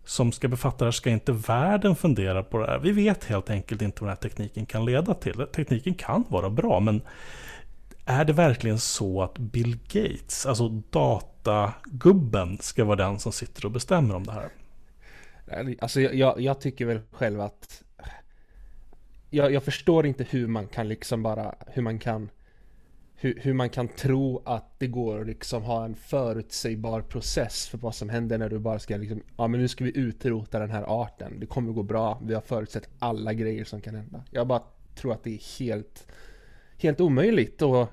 som 0.04 0.32
ska 0.32 0.48
befatta 0.48 0.84
det? 0.84 0.92
Ska 0.92 1.10
inte 1.10 1.32
världen 1.32 1.96
fundera 1.96 2.42
på 2.42 2.58
det 2.58 2.66
här? 2.66 2.78
Vi 2.78 2.92
vet 2.92 3.24
helt 3.24 3.50
enkelt 3.50 3.82
inte 3.82 4.02
vad 4.02 4.10
den 4.10 4.16
här 4.16 4.28
tekniken 4.28 4.66
kan 4.66 4.84
leda 4.84 5.14
till. 5.14 5.46
Tekniken 5.54 5.94
kan 5.94 6.24
vara 6.28 6.50
bra, 6.50 6.80
men 6.80 7.02
är 8.04 8.24
det 8.24 8.32
verkligen 8.32 8.78
så 8.78 9.22
att 9.22 9.38
Bill 9.38 9.78
Gates, 9.88 10.46
alltså 10.46 10.68
datagubben, 10.68 12.58
ska 12.60 12.84
vara 12.84 12.96
den 12.96 13.18
som 13.18 13.32
sitter 13.32 13.64
och 13.64 13.70
bestämmer 13.70 14.14
om 14.14 14.26
det 14.26 14.32
här? 14.32 14.48
Alltså 15.80 16.00
jag, 16.00 16.40
jag 16.40 16.60
tycker 16.60 16.86
väl 16.86 17.00
själv 17.10 17.40
att 17.40 17.82
jag, 19.34 19.52
jag, 19.52 19.62
förstår 19.62 20.06
inte 20.06 20.24
hur 20.30 20.46
man 20.46 20.66
kan 20.66 20.88
liksom 20.88 21.22
bara, 21.22 21.54
hur 21.66 21.82
man 21.82 21.98
kan 21.98 22.30
hur, 23.14 23.38
hur, 23.42 23.52
man 23.52 23.68
kan 23.68 23.88
tro 23.88 24.42
att 24.44 24.78
det 24.78 24.86
går 24.86 25.20
att 25.20 25.26
liksom 25.26 25.62
ha 25.62 25.84
en 25.84 25.94
förutsägbar 25.94 27.00
process 27.00 27.68
för 27.68 27.78
vad 27.78 27.94
som 27.94 28.08
händer 28.08 28.38
när 28.38 28.48
du 28.48 28.58
bara 28.58 28.78
ska 28.78 28.96
liksom, 28.96 29.22
ja 29.36 29.48
men 29.48 29.60
nu 29.60 29.68
ska 29.68 29.84
vi 29.84 29.98
utrota 29.98 30.58
den 30.58 30.70
här 30.70 31.02
arten, 31.02 31.40
det 31.40 31.46
kommer 31.46 31.72
gå 31.72 31.82
bra, 31.82 32.20
vi 32.24 32.34
har 32.34 32.40
förutsett 32.40 32.88
alla 32.98 33.32
grejer 33.32 33.64
som 33.64 33.80
kan 33.80 33.94
hända. 33.94 34.24
Jag 34.30 34.46
bara 34.46 34.62
tror 34.94 35.12
att 35.12 35.24
det 35.24 35.34
är 35.34 35.58
helt 35.58 36.06
helt 36.78 37.00
omöjligt 37.00 37.62
och 37.62 37.88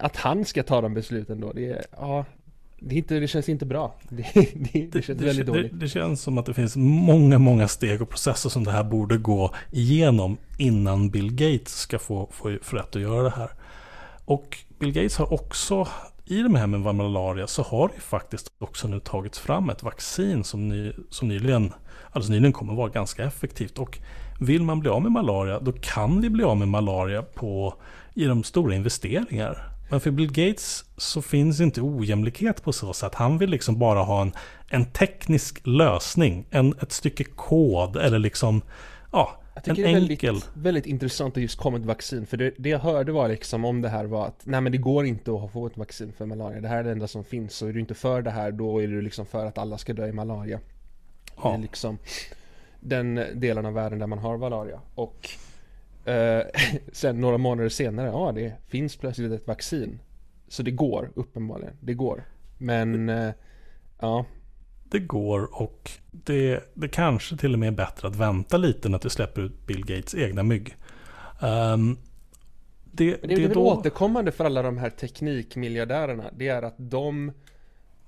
att 0.00 0.16
han 0.16 0.44
ska 0.44 0.62
ta 0.62 0.80
de 0.80 0.94
besluten 0.94 1.40
då, 1.40 1.52
det, 1.52 1.70
är, 1.70 1.84
ja, 1.90 2.24
det, 2.80 2.94
inte, 2.94 3.20
det 3.20 3.28
känns 3.28 3.48
inte 3.48 3.66
bra. 3.66 3.94
Det, 4.08 4.24
det, 4.54 4.88
det 4.92 5.02
känns 5.02 5.22
väldigt 5.22 5.46
dåligt. 5.46 5.80
Det, 5.80 5.88
känns 5.88 6.22
som 6.22 6.38
att 6.38 6.46
det 6.46 6.54
finns 6.54 6.76
många, 6.76 7.38
många 7.38 7.68
steg 7.68 8.02
och 8.02 8.08
processer 8.08 8.50
som 8.50 8.64
det 8.64 8.70
här 8.70 8.84
borde 8.84 9.16
gå 9.16 9.54
igenom 9.70 10.36
innan 10.58 11.10
Bill 11.10 11.34
Gates 11.34 11.74
ska 11.74 11.98
få, 11.98 12.28
få, 12.32 12.48
rätt 12.48 12.96
att 12.96 13.02
göra 13.02 13.22
det 13.22 13.30
här. 13.30 13.50
Och 14.24 14.58
Bill 14.78 14.92
Gates 14.92 15.16
har 15.16 15.32
också, 15.32 15.88
i 16.24 16.42
det 16.42 16.58
här 16.58 16.66
med 16.66 16.94
malaria, 16.94 17.46
så 17.46 17.62
har 17.62 17.90
det 17.94 18.00
faktiskt 18.00 18.52
också 18.58 18.88
nu 18.88 19.00
tagits 19.00 19.38
fram 19.38 19.70
ett 19.70 19.82
vaccin 19.82 20.44
som, 20.44 20.68
ny, 20.68 20.92
som 21.10 21.28
nyligen, 21.28 21.72
alltså 22.10 22.32
nyligen 22.32 22.52
kommer 22.52 22.74
vara 22.74 22.88
ganska 22.88 23.24
effektivt. 23.24 23.78
Och 23.78 23.98
vill 24.40 24.62
man 24.62 24.80
bli 24.80 24.90
av 24.90 25.02
med 25.02 25.12
malaria, 25.12 25.60
då 25.60 25.72
kan 25.72 26.20
vi 26.20 26.30
bli 26.30 26.44
av 26.44 26.56
med 26.56 26.68
malaria 26.68 27.22
på, 27.22 27.74
genom 28.14 28.44
stora 28.44 28.74
investeringar. 28.74 29.77
Men 29.88 30.00
för 30.00 30.10
Bill 30.10 30.32
Gates 30.32 30.84
så 30.96 31.22
finns 31.22 31.60
inte 31.60 31.80
ojämlikhet 31.80 32.62
på 32.62 32.72
så 32.72 32.92
sätt. 32.92 33.14
Han 33.14 33.38
vill 33.38 33.50
liksom 33.50 33.78
bara 33.78 34.02
ha 34.02 34.22
en, 34.22 34.32
en 34.68 34.84
teknisk 34.84 35.66
lösning, 35.66 36.46
en, 36.50 36.74
ett 36.82 36.92
stycke 36.92 37.24
kod 37.24 37.96
eller 37.96 38.18
liksom, 38.18 38.62
ja, 39.12 39.40
jag 39.54 39.64
tycker 39.64 39.84
en 39.84 39.92
det 39.92 39.98
är 39.98 40.10
enkel... 40.10 40.34
väldigt, 40.34 40.50
väldigt 40.54 40.86
intressant 40.86 41.36
att 41.36 41.42
just 41.42 41.58
komma 41.58 41.76
ett 41.78 41.84
vaccin. 41.84 42.26
För 42.26 42.36
det, 42.36 42.54
det 42.58 42.68
jag 42.68 42.78
hörde 42.78 43.12
var 43.12 43.28
liksom 43.28 43.64
om 43.64 43.82
det 43.82 43.88
här 43.88 44.04
var 44.04 44.26
att 44.26 44.40
nej 44.44 44.60
men 44.60 44.72
det 44.72 44.78
går 44.78 45.06
inte 45.06 45.34
att 45.34 45.52
få 45.52 45.66
ett 45.66 45.76
vaccin 45.76 46.12
för 46.18 46.26
malaria. 46.26 46.60
Det 46.60 46.68
här 46.68 46.78
är 46.78 46.84
det 46.84 46.92
enda 46.92 47.08
som 47.08 47.24
finns. 47.24 47.54
Så 47.54 47.66
är 47.66 47.72
du 47.72 47.80
inte 47.80 47.94
för 47.94 48.22
det 48.22 48.30
här 48.30 48.52
då 48.52 48.82
är 48.82 48.86
du 48.86 49.02
liksom 49.02 49.26
för 49.26 49.46
att 49.46 49.58
alla 49.58 49.78
ska 49.78 49.92
dö 49.92 50.06
i 50.06 50.12
malaria. 50.12 50.60
Ja. 51.42 51.48
Det 51.50 51.54
är 51.56 51.58
liksom, 51.58 51.98
den 52.80 53.14
delen 53.34 53.66
av 53.66 53.72
världen 53.72 53.98
där 53.98 54.06
man 54.06 54.18
har 54.18 54.38
malaria. 54.38 54.80
Och 54.94 55.30
eh, 56.08 56.42
sen 56.92 57.20
några 57.20 57.38
månader 57.38 57.68
senare, 57.68 58.06
ja 58.06 58.32
det 58.34 58.52
finns 58.66 58.96
plötsligt 58.96 59.32
ett 59.32 59.46
vaccin. 59.46 59.98
Så 60.48 60.62
det 60.62 60.70
går 60.70 61.10
uppenbarligen, 61.14 61.74
det 61.80 61.94
går. 61.94 62.24
Men 62.58 63.08
eh, 63.08 63.30
ja. 64.00 64.24
Det 64.84 64.98
går 64.98 65.62
och 65.62 65.90
det, 66.10 66.60
det 66.74 66.88
kanske 66.88 67.36
till 67.36 67.52
och 67.52 67.58
med 67.58 67.66
är 67.66 67.76
bättre 67.76 68.08
att 68.08 68.16
vänta 68.16 68.56
lite 68.56 68.88
när 68.88 68.98
du 68.98 69.10
släpper 69.10 69.42
ut 69.42 69.66
Bill 69.66 69.86
Gates 69.86 70.14
egna 70.14 70.42
mygg. 70.42 70.76
Um, 71.42 71.98
det, 72.84 73.04
det, 73.10 73.26
det 73.26 73.34
är 73.34 73.40
väl 73.40 73.54
då... 73.54 73.72
återkommande 73.72 74.32
för 74.32 74.44
alla 74.44 74.62
de 74.62 74.78
här 74.78 74.90
teknikmiljardärerna. 74.90 76.30
Det 76.36 76.48
är 76.48 76.62
att 76.62 76.74
de 76.76 77.32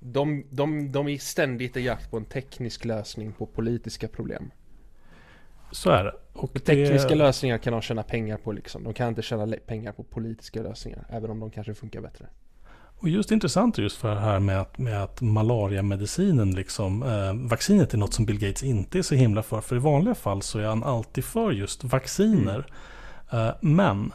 de, 0.03 0.43
de, 0.49 0.91
de 0.91 1.07
är 1.07 1.17
ständigt 1.17 1.77
i 1.77 1.81
jakt 1.81 2.11
på 2.11 2.17
en 2.17 2.25
teknisk 2.25 2.85
lösning 2.85 3.33
på 3.33 3.45
politiska 3.45 4.07
problem. 4.07 4.51
Så 5.71 5.89
är 5.89 6.03
det. 6.03 6.13
Och 6.43 6.63
Tekniska 6.63 7.09
det... 7.09 7.15
lösningar 7.15 7.57
kan 7.57 7.73
de 7.73 7.81
tjäna 7.81 8.03
pengar 8.03 8.37
på 8.37 8.51
liksom. 8.51 8.83
De 8.83 8.93
kan 8.93 9.07
inte 9.07 9.21
tjäna 9.21 9.55
pengar 9.67 9.91
på 9.91 10.03
politiska 10.03 10.61
lösningar. 10.61 11.05
Även 11.09 11.31
om 11.31 11.39
de 11.39 11.51
kanske 11.51 11.73
funkar 11.73 12.01
bättre. 12.01 12.25
Och 13.01 13.09
just 13.09 13.31
intressant 13.31 13.77
just 13.77 13.97
för 13.97 14.09
det 14.15 14.19
här 14.19 14.39
med 14.39 14.61
att, 14.61 14.77
med 14.77 15.03
att 15.03 15.21
malariamedicinen, 15.21 16.51
liksom, 16.51 17.03
eh, 17.03 17.49
vaccinet 17.49 17.93
är 17.93 17.97
något 17.97 18.13
som 18.13 18.25
Bill 18.25 18.39
Gates 18.39 18.63
inte 18.63 18.97
är 18.97 19.01
så 19.01 19.15
himla 19.15 19.43
för. 19.43 19.61
För 19.61 19.75
i 19.75 19.79
vanliga 19.79 20.15
fall 20.15 20.41
så 20.41 20.59
är 20.59 20.65
han 20.65 20.83
alltid 20.83 21.25
för 21.25 21.51
just 21.51 21.83
vacciner. 21.83 22.65
Mm. 23.31 23.47
Eh, 23.47 23.53
men 23.61 24.13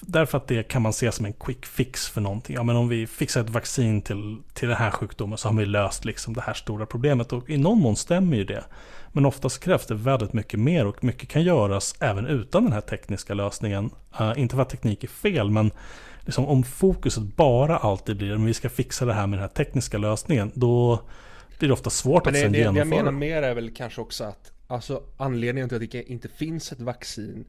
Därför 0.00 0.38
att 0.38 0.48
det 0.48 0.62
kan 0.62 0.82
man 0.82 0.92
se 0.92 1.12
som 1.12 1.26
en 1.26 1.32
quick 1.32 1.66
fix 1.66 2.08
för 2.08 2.20
någonting. 2.20 2.56
Ja, 2.56 2.62
men 2.62 2.76
om 2.76 2.88
vi 2.88 3.06
fixar 3.06 3.40
ett 3.40 3.50
vaccin 3.50 4.02
till, 4.02 4.38
till 4.54 4.68
den 4.68 4.76
här 4.76 4.90
sjukdomen 4.90 5.38
så 5.38 5.48
har 5.48 5.56
vi 5.56 5.66
löst 5.66 6.04
liksom 6.04 6.34
det 6.34 6.40
här 6.40 6.54
stora 6.54 6.86
problemet. 6.86 7.32
Och 7.32 7.50
i 7.50 7.58
någon 7.58 7.78
mån 7.78 7.96
stämmer 7.96 8.36
ju 8.36 8.44
det. 8.44 8.64
Men 9.12 9.26
oftast 9.26 9.60
krävs 9.60 9.86
det 9.86 9.94
väldigt 9.94 10.32
mycket 10.32 10.60
mer 10.60 10.86
och 10.86 11.04
mycket 11.04 11.28
kan 11.28 11.42
göras 11.42 11.94
även 12.00 12.26
utan 12.26 12.64
den 12.64 12.72
här 12.72 12.80
tekniska 12.80 13.34
lösningen. 13.34 13.90
Uh, 14.20 14.32
inte 14.36 14.54
för 14.54 14.62
att 14.62 14.70
teknik 14.70 15.04
är 15.04 15.08
fel, 15.08 15.50
men 15.50 15.70
liksom 16.20 16.46
om 16.46 16.64
fokuset 16.64 17.22
bara 17.22 17.76
alltid 17.76 18.16
blir 18.16 18.34
att 18.34 18.40
vi 18.40 18.54
ska 18.54 18.68
fixa 18.68 19.04
det 19.04 19.12
här 19.12 19.26
med 19.26 19.38
den 19.38 19.48
här 19.48 19.54
tekniska 19.54 19.98
lösningen, 19.98 20.52
då 20.54 21.00
blir 21.58 21.68
det 21.68 21.72
ofta 21.72 21.90
svårt 21.90 22.24
men 22.24 22.34
att 22.34 22.40
sen 22.40 22.52
det, 22.52 22.58
genomföra. 22.58 22.84
Det 22.84 22.96
jag 22.96 23.04
menar 23.04 23.18
mer 23.18 23.42
är 23.42 23.54
väl 23.54 23.70
kanske 23.70 24.00
också 24.00 24.24
att 24.24 24.52
alltså, 24.66 25.02
anledningen 25.16 25.68
till 25.68 25.84
att 25.84 25.90
det 25.90 26.10
inte 26.10 26.28
finns 26.28 26.72
ett 26.72 26.80
vaccin 26.80 27.44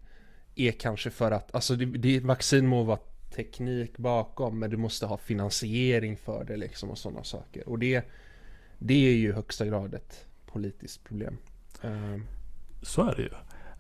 är 0.62 0.72
kanske 0.72 1.10
för 1.10 1.32
att, 1.32 1.56
alltså 1.56 1.76
det, 1.76 1.86
det, 1.86 2.20
vaccin 2.20 2.68
må 2.68 2.84
vara 2.84 3.00
teknik 3.36 3.98
bakom, 3.98 4.60
men 4.60 4.70
du 4.70 4.78
måste 4.78 5.06
ha 5.06 5.18
finansiering 5.18 6.18
för 6.18 6.44
det 6.44 6.58
liksom 6.58 6.90
och 6.90 6.98
sådana 6.98 7.24
saker. 7.24 7.70
Och 7.70 7.80
det, 7.80 8.06
det 8.78 8.94
är 8.94 9.12
ju 9.12 9.30
i 9.30 9.32
högsta 9.32 9.66
grad 9.66 9.94
ett 9.94 10.26
politiskt 10.46 11.04
problem. 11.04 11.38
Ehm. 11.82 12.24
Så 12.82 13.02
är 13.02 13.16
det 13.16 13.22
ju. 13.22 13.30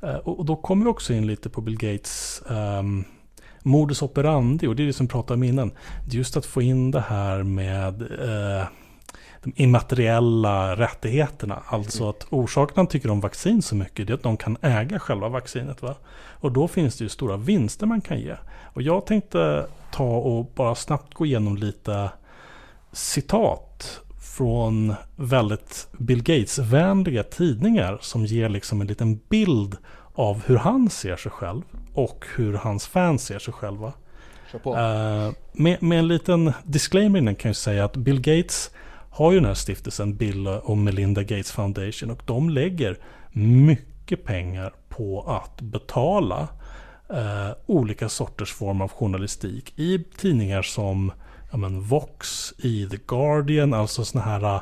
Eh, 0.10 0.16
och, 0.16 0.46
då 0.46 0.56
kommer 0.56 0.86
vi 0.86 0.92
också 0.92 1.14
in 1.14 1.28
lite 1.28 1.50
på 1.50 1.62
Bill 1.62 1.78
Gates 1.78 2.44
um, 2.50 3.06
modus 3.64 4.02
operandi 4.02 4.68
och 4.68 4.76
det 4.76 4.84
är 4.84 4.88
det 4.88 4.94
som 4.94 5.06
vi 5.06 5.12
pratade 5.12 5.34
om 5.34 5.44
innan. 5.44 5.72
Just 6.10 6.38
att 6.38 6.46
få 6.46 6.62
in 6.62 6.92
det 6.92 7.02
här 7.02 7.44
med 7.44 8.02
uh, 8.02 8.68
de 9.44 9.54
immateriella 9.56 10.76
rättigheterna. 10.76 11.64
Alltså 11.68 12.10
att 12.10 12.28
orsaken 12.30 12.74
han 12.76 12.88
tycker 12.88 13.10
om 13.10 13.22
vaccin 13.22 13.62
så 13.62 13.76
mycket 13.76 14.10
är 14.10 14.14
att 14.14 14.24
de 14.24 14.38
kan 14.38 14.58
äga 14.62 15.00
själva 15.00 15.30
vaccinet. 15.30 15.82
Va? 15.82 15.96
Och 16.40 16.52
då 16.52 16.68
finns 16.68 16.98
det 16.98 17.04
ju 17.04 17.10
stora 17.10 17.38
vinster 17.38 17.86
man 17.86 18.02
kan 18.02 18.20
ge. 18.20 18.36
Och 18.74 18.82
jag 18.82 19.06
tänkte 19.06 19.68
ta 19.92 20.18
och 20.18 20.52
bara 20.56 20.76
snabbt 20.76 21.14
gå 21.14 21.26
igenom 21.26 21.58
lite 21.58 22.10
citat 22.92 24.02
från 24.38 24.94
väldigt 25.16 25.88
Bill 25.98 26.24
Gates-vänliga 26.24 27.24
tidningar 27.24 27.98
som 28.02 28.26
ger 28.26 28.50
liksom 28.50 28.82
en 28.82 28.88
liten 28.88 29.20
bild 29.30 29.78
av 30.14 30.42
hur 30.46 30.58
han 30.58 30.90
ser 30.90 31.16
sig 31.16 31.32
själv 31.32 31.62
och 31.94 32.26
hur 32.36 32.54
hans 32.54 32.88
fans 32.88 33.24
ser 33.24 33.40
sig 33.40 33.54
själva. 33.54 33.94
Uh, 34.66 35.34
med, 35.52 35.84
med, 35.84 36.00
en 36.00 36.08
liten 36.08 36.54
disclaimer 36.64 37.20
innan 37.20 37.36
kan 37.36 37.50
jag 37.50 37.56
säga 37.56 37.86
att 37.86 37.96
Bill 37.96 38.22
Gates 38.22 38.72
har 39.18 39.32
ju 39.32 39.38
den 39.38 39.46
här 39.46 39.54
stiftelsen 39.54 40.16
Bill 40.16 40.48
och 40.48 40.78
Melinda 40.78 41.24
Gates 41.24 41.52
Foundation 41.52 42.12
och 42.12 42.22
de 42.26 42.50
lägger 42.50 42.98
mycket 43.32 44.24
pengar 44.24 44.74
på 44.90 45.22
att 45.22 45.62
betala 45.62 46.48
uh, 47.12 47.52
olika 47.66 48.10
sorters 48.10 48.54
form 48.54 48.82
av 48.82 48.92
journalistik 48.92 49.80
i 49.80 50.04
tidningar 50.18 50.62
som 50.62 51.12
ja, 51.52 51.58
men 51.58 51.82
Vox, 51.82 52.54
i 52.58 52.88
The 52.90 52.98
Guardian, 53.08 53.74
alltså 53.74 54.06
sådana 54.06 54.32
här 54.32 54.56
uh, 54.56 54.62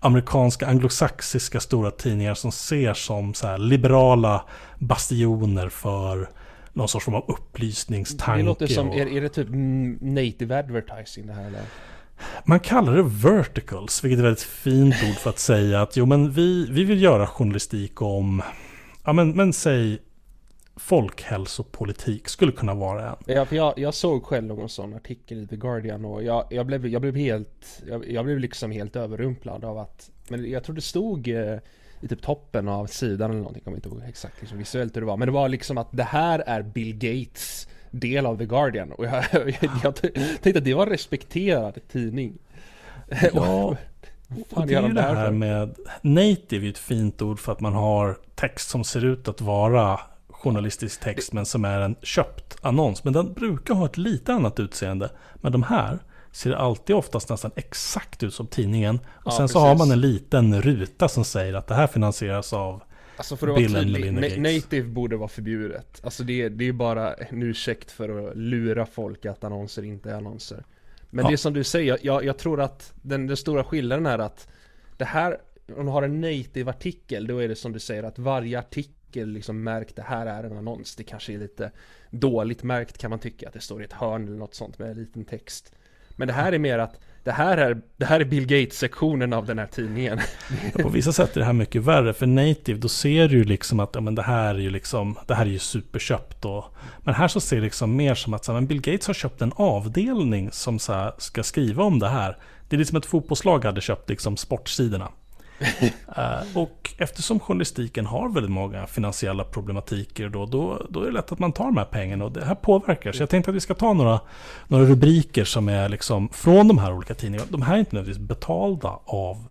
amerikanska 0.00 0.66
anglosaxiska 0.66 1.60
stora 1.60 1.90
tidningar 1.90 2.34
som 2.34 2.52
ser 2.52 2.94
som 2.94 3.34
så 3.34 3.56
liberala 3.56 4.44
bastioner 4.78 5.68
för 5.68 6.28
någon 6.72 6.88
sorts 6.88 7.04
form 7.04 7.14
av 7.14 7.24
upplysningstanke. 7.28 8.42
Det 8.42 8.46
låter 8.46 8.66
som, 8.66 8.88
och... 8.88 8.96
är, 8.96 9.06
är 9.06 9.20
det 9.20 9.28
typ 9.28 9.48
native 10.00 10.58
advertising 10.58 11.26
det 11.26 11.32
här 11.32 11.46
eller? 11.46 11.62
Man 12.44 12.60
kallar 12.60 12.96
det 12.96 13.02
verticals, 13.02 14.04
vilket 14.04 14.18
är 14.18 14.22
ett 14.22 14.26
väldigt 14.26 14.42
fint 14.42 14.94
ord 15.08 15.16
för 15.16 15.30
att 15.30 15.38
säga 15.38 15.82
att 15.82 15.96
jo 15.96 16.06
men 16.06 16.30
vi, 16.30 16.66
vi 16.70 16.84
vill 16.84 17.02
göra 17.02 17.26
journalistik 17.26 18.02
om, 18.02 18.42
ja 19.04 19.12
men, 19.12 19.30
men 19.30 19.52
säg 19.52 19.98
folkhälsopolitik 20.76 22.28
skulle 22.28 22.52
kunna 22.52 22.74
vara 22.74 23.10
en. 23.10 23.16
Ja, 23.26 23.44
för 23.44 23.56
jag, 23.56 23.78
jag 23.78 23.94
såg 23.94 24.24
själv 24.24 24.44
någon 24.46 24.68
sån 24.68 24.94
artikel 24.94 25.42
i 25.42 25.46
The 25.46 25.56
Guardian 25.56 26.04
och 26.04 26.22
jag, 26.22 26.46
jag, 26.50 26.66
blev, 26.66 26.86
jag 26.86 27.02
blev 27.02 27.16
helt, 27.16 27.82
jag, 27.88 28.10
jag 28.10 28.24
blev 28.24 28.38
liksom 28.38 28.70
helt 28.70 28.96
överrumplad 28.96 29.64
av 29.64 29.78
att, 29.78 30.10
men 30.28 30.50
jag 30.50 30.64
tror 30.64 30.74
det 30.74 30.82
stod 30.82 31.28
eh, 31.28 31.58
i 32.00 32.08
typ 32.08 32.22
toppen 32.22 32.68
av 32.68 32.86
sidan 32.86 33.30
eller 33.30 33.40
någonting, 33.40 33.60
jag 33.60 33.64
kommer 33.64 33.76
inte 33.76 33.88
ihåg 33.88 34.02
exakt 34.08 34.40
liksom 34.40 34.58
visuellt 34.58 34.96
hur 34.96 35.00
det 35.00 35.06
var. 35.06 35.16
Men 35.16 35.28
det 35.28 35.32
var 35.32 35.48
liksom 35.48 35.78
att 35.78 35.88
det 35.90 36.02
här 36.02 36.38
är 36.46 36.62
Bill 36.62 36.94
Gates 36.94 37.68
del 37.90 38.26
av 38.26 38.38
The 38.38 38.46
Guardian. 38.46 38.92
Och 38.92 39.04
jag, 39.04 39.24
jag, 39.32 39.54
jag 39.82 39.96
tänkte 40.42 40.58
att 40.58 40.64
det 40.64 40.74
var 40.74 40.82
en 40.82 40.92
respekterad 40.92 41.78
tidning. 41.92 42.38
Ja, 43.34 43.76
och 44.50 44.66
det 44.66 44.74
är 44.74 44.82
ju 44.82 44.92
det 44.92 45.02
här 45.02 45.30
med 45.30 45.74
native 46.02 46.66
är 46.66 46.70
ett 46.70 46.78
fint 46.78 47.22
ord 47.22 47.38
för 47.38 47.52
att 47.52 47.60
man 47.60 47.72
har 47.72 48.18
text 48.34 48.68
som 48.68 48.84
ser 48.84 49.04
ut 49.04 49.28
att 49.28 49.40
vara 49.40 50.00
journalistisk 50.28 51.00
text 51.00 51.32
men 51.32 51.46
som 51.46 51.64
är 51.64 51.80
en 51.80 51.96
köpt 52.02 52.56
annons. 52.62 53.04
Men 53.04 53.12
den 53.12 53.32
brukar 53.32 53.74
ha 53.74 53.86
ett 53.86 53.96
lite 53.96 54.32
annat 54.32 54.60
utseende. 54.60 55.10
Men 55.34 55.52
de 55.52 55.62
här 55.62 55.98
ser 56.32 56.52
alltid 56.52 56.96
oftast 56.96 57.28
nästan 57.28 57.50
exakt 57.56 58.22
ut 58.22 58.34
som 58.34 58.46
tidningen. 58.46 58.96
Och 58.96 59.22
ja, 59.24 59.30
sen 59.30 59.38
precis. 59.38 59.52
så 59.52 59.58
har 59.58 59.76
man 59.76 59.90
en 59.90 60.00
liten 60.00 60.62
ruta 60.62 61.08
som 61.08 61.24
säger 61.24 61.54
att 61.54 61.66
det 61.66 61.74
här 61.74 61.86
finansieras 61.86 62.52
av 62.52 62.82
Alltså 63.16 63.36
för 63.36 63.48
att 63.48 63.70
vara 63.70 63.82
tydlig, 63.82 64.40
native 64.40 64.88
borde 64.88 65.16
vara 65.16 65.28
förbjudet. 65.28 66.00
Alltså 66.04 66.24
det, 66.24 66.48
det 66.48 66.68
är 66.68 66.72
bara 66.72 67.14
en 67.14 67.42
ursäkt 67.42 67.90
för 67.90 68.28
att 68.28 68.36
lura 68.36 68.86
folk 68.86 69.26
att 69.26 69.44
annonser 69.44 69.82
inte 69.82 70.10
är 70.10 70.14
annonser. 70.14 70.64
Men 71.10 71.24
ja. 71.24 71.30
det 71.30 71.36
som 71.36 71.52
du 71.52 71.64
säger, 71.64 71.98
jag, 72.02 72.24
jag 72.24 72.38
tror 72.38 72.60
att 72.60 72.92
den, 73.02 73.26
den, 73.26 73.36
stora 73.36 73.64
skillnaden 73.64 74.06
är 74.06 74.18
att 74.18 74.48
det 74.96 75.04
här, 75.04 75.38
om 75.76 75.86
du 75.86 75.92
har 75.92 76.02
en 76.02 76.20
native 76.20 76.70
artikel, 76.70 77.26
då 77.26 77.38
är 77.38 77.48
det 77.48 77.56
som 77.56 77.72
du 77.72 77.78
säger 77.78 78.02
att 78.02 78.18
varje 78.18 78.58
artikel 78.58 79.28
liksom 79.28 79.62
märkt 79.62 79.96
det 79.96 80.02
här 80.02 80.26
är 80.26 80.44
en 80.44 80.56
annons. 80.56 80.96
Det 80.96 81.04
kanske 81.04 81.32
är 81.32 81.38
lite 81.38 81.70
dåligt 82.10 82.62
märkt 82.62 82.98
kan 82.98 83.10
man 83.10 83.18
tycka, 83.18 83.48
att 83.48 83.54
det 83.54 83.60
står 83.60 83.82
i 83.82 83.84
ett 83.84 83.92
hörn 83.92 84.28
eller 84.28 84.38
något 84.38 84.54
sånt 84.54 84.78
med 84.78 84.90
en 84.90 84.96
liten 84.96 85.24
text. 85.24 85.72
Men 86.16 86.28
det 86.28 86.34
här 86.34 86.52
är 86.52 86.58
mer 86.58 86.78
att 86.78 87.00
det 87.26 87.32
här 87.32 87.56
är, 87.56 87.80
det 87.96 88.04
här 88.04 88.20
är 88.20 88.24
Bill 88.24 88.46
Gates-sektionen 88.46 89.32
av 89.32 89.46
den 89.46 89.58
här 89.58 89.66
tidningen. 89.66 90.20
Ja, 90.74 90.82
på 90.82 90.88
vissa 90.88 91.12
sätt 91.12 91.36
är 91.36 91.40
det 91.40 91.46
här 91.46 91.52
mycket 91.52 91.82
värre. 91.82 92.12
För 92.12 92.26
native, 92.26 92.78
då 92.78 92.88
ser 92.88 93.28
du 93.28 93.36
ju 93.36 93.44
liksom 93.44 93.80
att 93.80 93.90
ja, 93.94 94.00
men 94.00 94.14
det 94.14 94.22
här 94.22 94.54
är 94.54 94.58
ju 94.58 94.70
liksom, 94.70 95.18
det 95.26 95.34
här 95.34 95.46
är 95.46 95.50
ju 95.50 95.58
superköpt. 95.58 96.44
Och, 96.44 96.64
men 96.98 97.14
här 97.14 97.28
så 97.28 97.40
ser 97.40 97.56
det 97.56 97.62
liksom 97.62 97.96
mer 97.96 98.14
som 98.14 98.34
att 98.34 98.44
så 98.44 98.52
här, 98.52 98.60
men 98.60 98.66
Bill 98.66 98.80
Gates 98.80 99.06
har 99.06 99.14
köpt 99.14 99.42
en 99.42 99.52
avdelning 99.56 100.50
som 100.52 100.78
så 100.78 100.92
här, 100.92 101.12
ska 101.18 101.42
skriva 101.42 101.84
om 101.84 101.98
det 101.98 102.08
här. 102.08 102.38
Det 102.68 102.76
är 102.76 102.78
liksom 102.78 102.98
ett 102.98 103.06
fotbollslag 103.06 103.64
hade 103.64 103.80
köpt 103.80 104.08
liksom 104.08 104.36
sportsidorna. 104.36 105.08
uh, 106.18 106.42
och 106.54 106.85
eftersom 106.98 107.40
journalistiken 107.40 108.06
har 108.06 108.28
väldigt 108.28 108.52
många 108.52 108.86
finansiella 108.86 109.44
problematiker 109.44 110.28
då, 110.28 110.46
då, 110.46 110.86
då 110.90 111.00
är 111.00 111.06
det 111.06 111.12
lätt 111.12 111.32
att 111.32 111.38
man 111.38 111.52
tar 111.52 111.64
de 111.64 111.76
här 111.76 111.84
pengarna 111.84 112.24
och 112.24 112.32
det 112.32 112.44
här 112.44 112.54
påverkar. 112.54 113.12
Så 113.12 113.22
jag 113.22 113.30
tänkte 113.30 113.50
att 113.50 113.56
vi 113.56 113.60
ska 113.60 113.74
ta 113.74 113.92
några, 113.92 114.20
några 114.68 114.84
rubriker 114.84 115.44
som 115.44 115.68
är 115.68 115.88
liksom 115.88 116.28
från 116.28 116.68
de 116.68 116.78
här 116.78 116.92
olika 116.92 117.14
tidningarna. 117.14 117.48
De 117.50 117.62
här 117.62 117.74
är 117.74 117.78
inte 117.78 117.96
nödvändigtvis 117.96 118.28
betalda 118.28 118.98
av 119.04 119.44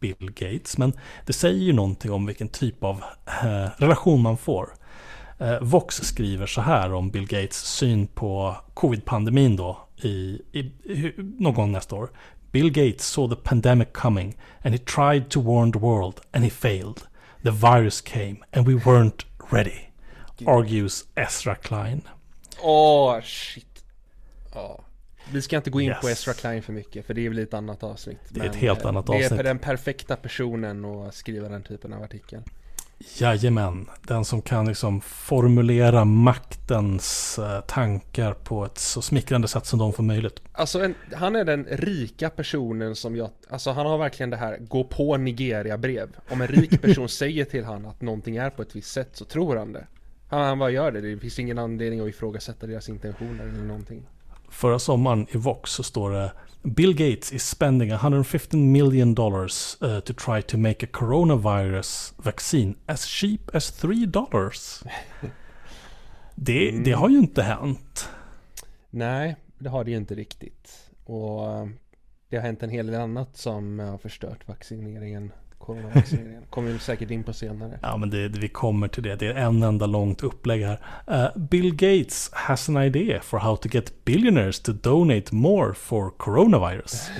Bill 0.00 0.32
Gates, 0.34 0.78
men 0.78 0.92
det 1.26 1.32
säger 1.32 1.62
ju 1.62 1.72
någonting 1.72 2.12
om 2.12 2.26
vilken 2.26 2.48
typ 2.48 2.84
av 2.84 3.02
eh, 3.26 3.68
relation 3.76 4.22
man 4.22 4.36
får. 4.36 4.68
Eh, 5.38 5.58
Vox 5.60 5.96
skriver 5.96 6.46
så 6.46 6.60
här 6.60 6.92
om 6.92 7.10
Bill 7.10 7.26
Gates 7.26 7.56
syn 7.56 8.06
på 8.06 8.56
covid-pandemin 8.74 9.56
då 9.56 9.78
i, 9.96 10.42
i, 10.52 10.58
i, 10.58 11.12
någon 11.16 11.54
gång 11.54 11.72
nästa 11.72 11.96
år. 11.96 12.10
Bill 12.52 12.70
Gates 12.70 13.04
saw 13.04 13.28
the 13.28 13.36
pandemic 13.36 13.92
coming 13.92 14.36
and 14.62 14.74
he 14.74 14.78
tried 14.78 15.30
to 15.30 15.40
warn 15.40 15.72
the 15.72 15.78
world 15.78 16.20
and 16.32 16.44
he 16.44 16.50
failed. 16.50 17.08
The 17.42 17.50
virus 17.50 18.00
came 18.02 18.44
and 18.52 18.66
we 18.66 18.74
weren't 18.74 19.24
ready. 19.50 19.90
Argues 20.46 21.04
Ezra 21.16 21.54
Klein. 21.54 22.02
Åh, 22.60 23.16
oh, 23.16 23.20
shit. 23.22 23.84
Oh. 24.54 24.80
Vi 25.30 25.42
ska 25.42 25.56
inte 25.56 25.70
gå 25.70 25.80
in 25.80 25.88
yes. 25.88 26.00
på 26.00 26.08
Ezra 26.08 26.34
Klein 26.34 26.62
för 26.62 26.72
mycket, 26.72 27.06
för 27.06 27.14
det 27.14 27.26
är 27.26 27.28
väl 27.28 27.38
ett 27.38 27.54
annat 27.54 27.82
avsnitt. 27.82 28.18
Det 28.28 28.40
är 28.40 28.44
ett 28.44 28.56
helt 28.56 28.84
annat 28.84 29.08
avsnitt. 29.08 29.28
Det 29.28 29.34
är 29.34 29.36
för 29.36 29.44
den 29.44 29.58
perfekta 29.58 30.16
personen 30.16 30.84
att 30.84 31.14
skriva 31.14 31.48
den 31.48 31.62
typen 31.62 31.92
av 31.92 32.02
artikel. 32.02 32.42
Jajamän, 33.18 33.90
den 34.02 34.24
som 34.24 34.42
kan 34.42 34.68
liksom 34.68 35.00
formulera 35.00 36.04
maktens 36.04 37.38
eh, 37.38 37.60
tankar 37.60 38.32
på 38.32 38.64
ett 38.64 38.78
så 38.78 39.02
smickrande 39.02 39.48
sätt 39.48 39.66
som 39.66 39.78
de 39.78 39.92
får 39.92 40.02
möjligt. 40.02 40.42
Alltså 40.52 40.80
en, 40.80 40.94
han 41.14 41.36
är 41.36 41.44
den 41.44 41.64
rika 41.64 42.30
personen 42.30 42.96
som 42.96 43.16
jag, 43.16 43.30
alltså 43.50 43.70
han 43.70 43.86
har 43.86 43.98
verkligen 43.98 44.30
det 44.30 44.36
här 44.36 44.58
gå 44.60 44.84
på 44.84 45.16
Nigeria-brev. 45.16 46.08
Om 46.30 46.40
en 46.40 46.48
rik 46.48 46.82
person 46.82 47.08
säger 47.08 47.44
till 47.44 47.64
han 47.64 47.86
att 47.86 48.00
någonting 48.00 48.36
är 48.36 48.50
på 48.50 48.62
ett 48.62 48.76
visst 48.76 48.92
sätt 48.92 49.10
så 49.12 49.24
tror 49.24 49.56
han 49.56 49.72
det. 49.72 49.86
Han, 50.28 50.40
han 50.40 50.58
bara 50.58 50.70
gör 50.70 50.92
det, 50.92 51.00
det 51.00 51.18
finns 51.18 51.38
ingen 51.38 51.58
anledning 51.58 52.00
att 52.00 52.08
ifrågasätta 52.08 52.66
deras 52.66 52.88
intentioner 52.88 53.44
eller 53.44 53.64
någonting. 53.64 54.02
Förra 54.50 54.78
sommaren 54.78 55.26
i 55.30 55.36
Vox 55.36 55.70
så 55.70 55.82
står 55.82 56.10
det 56.10 56.32
Bill 56.62 56.92
Gates 56.92 57.32
is 57.32 57.42
spending 57.42 57.90
115 57.90 58.72
million 58.72 59.14
dollars 59.14 59.76
uh, 59.82 60.00
to 60.00 60.12
try 60.12 60.42
to 60.42 60.58
make 60.58 60.82
a 60.82 60.86
coronavirus 60.86 62.12
vaccine 62.18 62.74
as 62.86 63.06
cheap 63.06 63.50
as 63.54 63.70
3 63.72 64.06
dollars. 64.06 64.82
Det, 66.34 66.70
mm. 66.70 66.84
det 66.84 66.92
har 66.92 67.08
ju 67.08 67.18
inte 67.18 67.42
hänt. 67.42 68.08
Nej, 68.90 69.36
det 69.58 69.68
har 69.68 69.84
det 69.84 69.90
ju 69.90 69.96
inte 69.96 70.14
riktigt. 70.14 70.90
Och 71.04 71.52
eh, 71.52 71.68
det 72.28 72.36
har 72.36 72.42
hänt 72.42 72.62
en 72.62 72.70
hel 72.70 72.86
del 72.86 73.00
annat 73.00 73.36
som 73.36 73.78
har 73.78 73.98
förstört 73.98 74.48
vaccineringen 74.48 75.32
coronavaccineringen. 75.66 76.42
Kommer 76.50 76.72
vi 76.72 76.78
säkert 76.78 77.10
in 77.10 77.24
på 77.24 77.32
senare. 77.32 77.78
Ja, 77.82 77.96
men 77.96 78.10
det, 78.10 78.28
vi 78.28 78.48
kommer 78.48 78.88
till 78.88 79.02
det. 79.02 79.16
Det 79.16 79.26
är 79.26 79.34
en 79.34 79.62
enda 79.62 79.86
långt 79.86 80.22
upplägg 80.22 80.62
här. 80.62 80.78
Uh, 81.10 81.38
Bill 81.38 81.74
Gates 81.74 82.30
has 82.32 82.68
an 82.68 82.76
idea 82.76 83.22
for 83.22 83.38
how 83.38 83.56
to 83.56 83.68
get 83.72 84.04
billionaires 84.04 84.60
to 84.60 84.72
donate 84.72 85.34
more 85.34 85.74
for 85.74 86.10
coronavirus. 86.10 87.10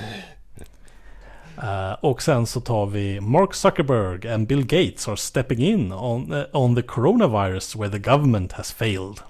Uh, 1.57 1.93
och 2.01 2.21
sen 2.21 2.45
så 2.45 2.61
tar 2.61 2.85
vi 2.85 3.21
Mark 3.21 3.53
Zuckerberg 3.53 4.33
and 4.33 4.47
Bill 4.47 4.65
Gates 4.65 5.07
are 5.07 5.17
stepping 5.17 5.59
in 5.59 5.91
on, 5.91 6.33
uh, 6.33 6.43
on 6.51 6.75
the 6.75 6.81
coronavirus 6.81 7.75
where 7.75 7.91
the 7.91 8.11
government 8.11 8.51
has 8.51 8.71
failed. 8.71 9.21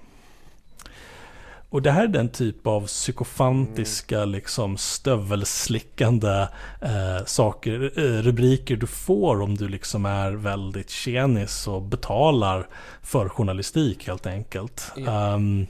Och 1.74 1.82
det 1.82 1.90
här 1.90 2.04
är 2.04 2.08
den 2.08 2.28
typ 2.28 2.66
av 2.66 2.86
psykofantiska, 2.86 4.16
mm. 4.16 4.30
liksom 4.30 4.76
stövelslickande 4.76 6.46
eh, 6.80 7.24
saker, 7.26 7.92
eh, 7.96 8.22
rubriker 8.22 8.76
du 8.76 8.86
får 8.86 9.40
om 9.40 9.54
du 9.54 9.68
liksom 9.68 10.06
är 10.06 10.30
väldigt 10.30 10.90
tjenis 10.90 11.68
och 11.68 11.82
betalar 11.82 12.68
för 13.02 13.28
journalistik 13.28 14.06
helt 14.06 14.26
enkelt. 14.26 14.92
Mm. 14.96 15.34
Um, 15.34 15.66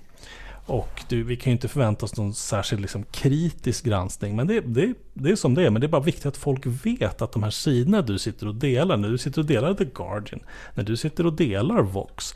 och 0.66 1.02
du, 1.08 1.22
vi 1.22 1.36
kan 1.36 1.50
ju 1.50 1.52
inte 1.52 1.68
förvänta 1.68 2.04
oss 2.04 2.16
någon 2.16 2.34
särskild 2.34 2.80
liksom, 2.80 3.04
kritisk 3.04 3.84
granskning. 3.84 4.36
Men 4.36 4.46
det, 4.46 4.60
det, 4.60 4.94
det 5.14 5.30
är 5.30 5.36
som 5.36 5.54
det 5.54 5.66
är. 5.66 5.70
Men 5.70 5.80
det 5.80 5.86
är 5.86 5.88
bara 5.88 6.02
viktigt 6.02 6.26
att 6.26 6.36
folk 6.36 6.66
vet 6.66 7.22
att 7.22 7.32
de 7.32 7.42
här 7.42 7.50
sidorna 7.50 8.02
du 8.02 8.18
sitter 8.18 8.48
och 8.48 8.54
delar, 8.54 8.96
när 8.96 9.08
du 9.08 9.18
sitter 9.18 9.40
och 9.40 9.46
delar 9.46 9.74
The 9.74 9.84
Guardian, 9.84 10.40
när 10.74 10.84
du 10.84 10.96
sitter 10.96 11.26
och 11.26 11.32
delar 11.32 11.82
Vox, 11.82 12.34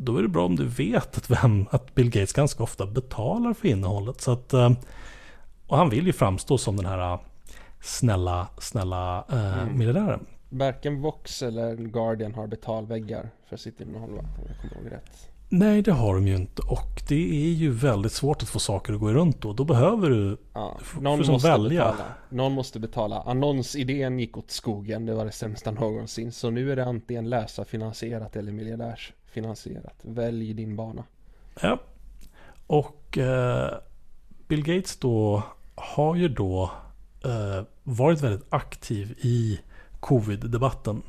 då 0.00 0.16
är 0.16 0.22
det 0.22 0.28
bra 0.28 0.46
om 0.46 0.56
du 0.56 0.66
vet 0.66 1.16
att, 1.16 1.30
vem, 1.30 1.66
att 1.70 1.94
Bill 1.94 2.10
Gates 2.10 2.32
ganska 2.32 2.62
ofta 2.62 2.86
betalar 2.86 3.54
för 3.54 3.68
innehållet. 3.68 4.20
Så 4.20 4.32
att, 4.32 4.52
eh, 4.52 4.70
och 5.66 5.76
han 5.76 5.90
vill 5.90 6.06
ju 6.06 6.12
framstå 6.12 6.58
som 6.58 6.76
den 6.76 6.86
här 6.86 7.12
eh, 7.12 7.20
snälla, 7.80 8.48
snälla 8.58 9.24
eh, 9.32 9.58
mm. 9.62 9.78
miljardären. 9.78 10.26
Varken 10.48 11.00
Vox 11.00 11.42
eller 11.42 11.76
Guardian 11.76 12.34
har 12.34 12.46
betalväggar 12.46 13.30
för 13.48 13.56
sitt 13.56 13.80
innehåll 13.80 14.10
va? 14.10 14.18
Om 14.18 14.44
jag 14.48 14.72
kommer 14.72 14.84
ihåg 14.84 14.92
rätt. 14.92 15.30
Nej, 15.50 15.82
det 15.82 15.92
har 15.92 16.14
de 16.14 16.26
ju 16.26 16.36
inte. 16.36 16.62
Och 16.62 17.02
det 17.08 17.46
är 17.46 17.52
ju 17.52 17.70
väldigt 17.70 18.12
svårt 18.12 18.42
att 18.42 18.48
få 18.48 18.58
saker 18.58 18.92
att 18.92 19.00
gå 19.00 19.12
runt 19.12 19.42
då. 19.42 19.52
Då 19.52 19.64
behöver 19.64 20.10
du 20.10 20.36
ja, 20.52 20.78
någon 21.00 21.26
måste 21.26 21.48
välja. 21.48 21.84
Betala. 21.84 22.04
Någon 22.28 22.52
måste 22.52 22.80
betala. 22.80 23.22
Annonsidén 23.22 24.18
gick 24.18 24.36
åt 24.36 24.50
skogen. 24.50 25.06
Det 25.06 25.14
var 25.14 25.24
det 25.24 25.32
sämsta 25.32 25.70
någonsin. 25.70 26.32
Så 26.32 26.50
nu 26.50 26.72
är 26.72 26.76
det 26.76 26.84
antingen 26.84 27.28
läsarfinansierat 27.28 28.36
eller 28.36 28.52
finansierat. 29.38 30.00
Välj 30.02 30.54
din 30.54 30.76
bana. 30.76 31.04
Ja. 31.60 31.78
Och 32.66 33.18
eh, 33.18 33.78
Bill 34.48 34.64
Gates 34.64 34.96
då 34.96 35.42
har 35.74 36.14
ju 36.14 36.28
då 36.28 36.70
eh, 37.24 37.62
varit 37.82 38.20
väldigt 38.20 38.46
aktiv 38.48 39.14
i 39.18 39.60
covid-debatten. 40.00 41.02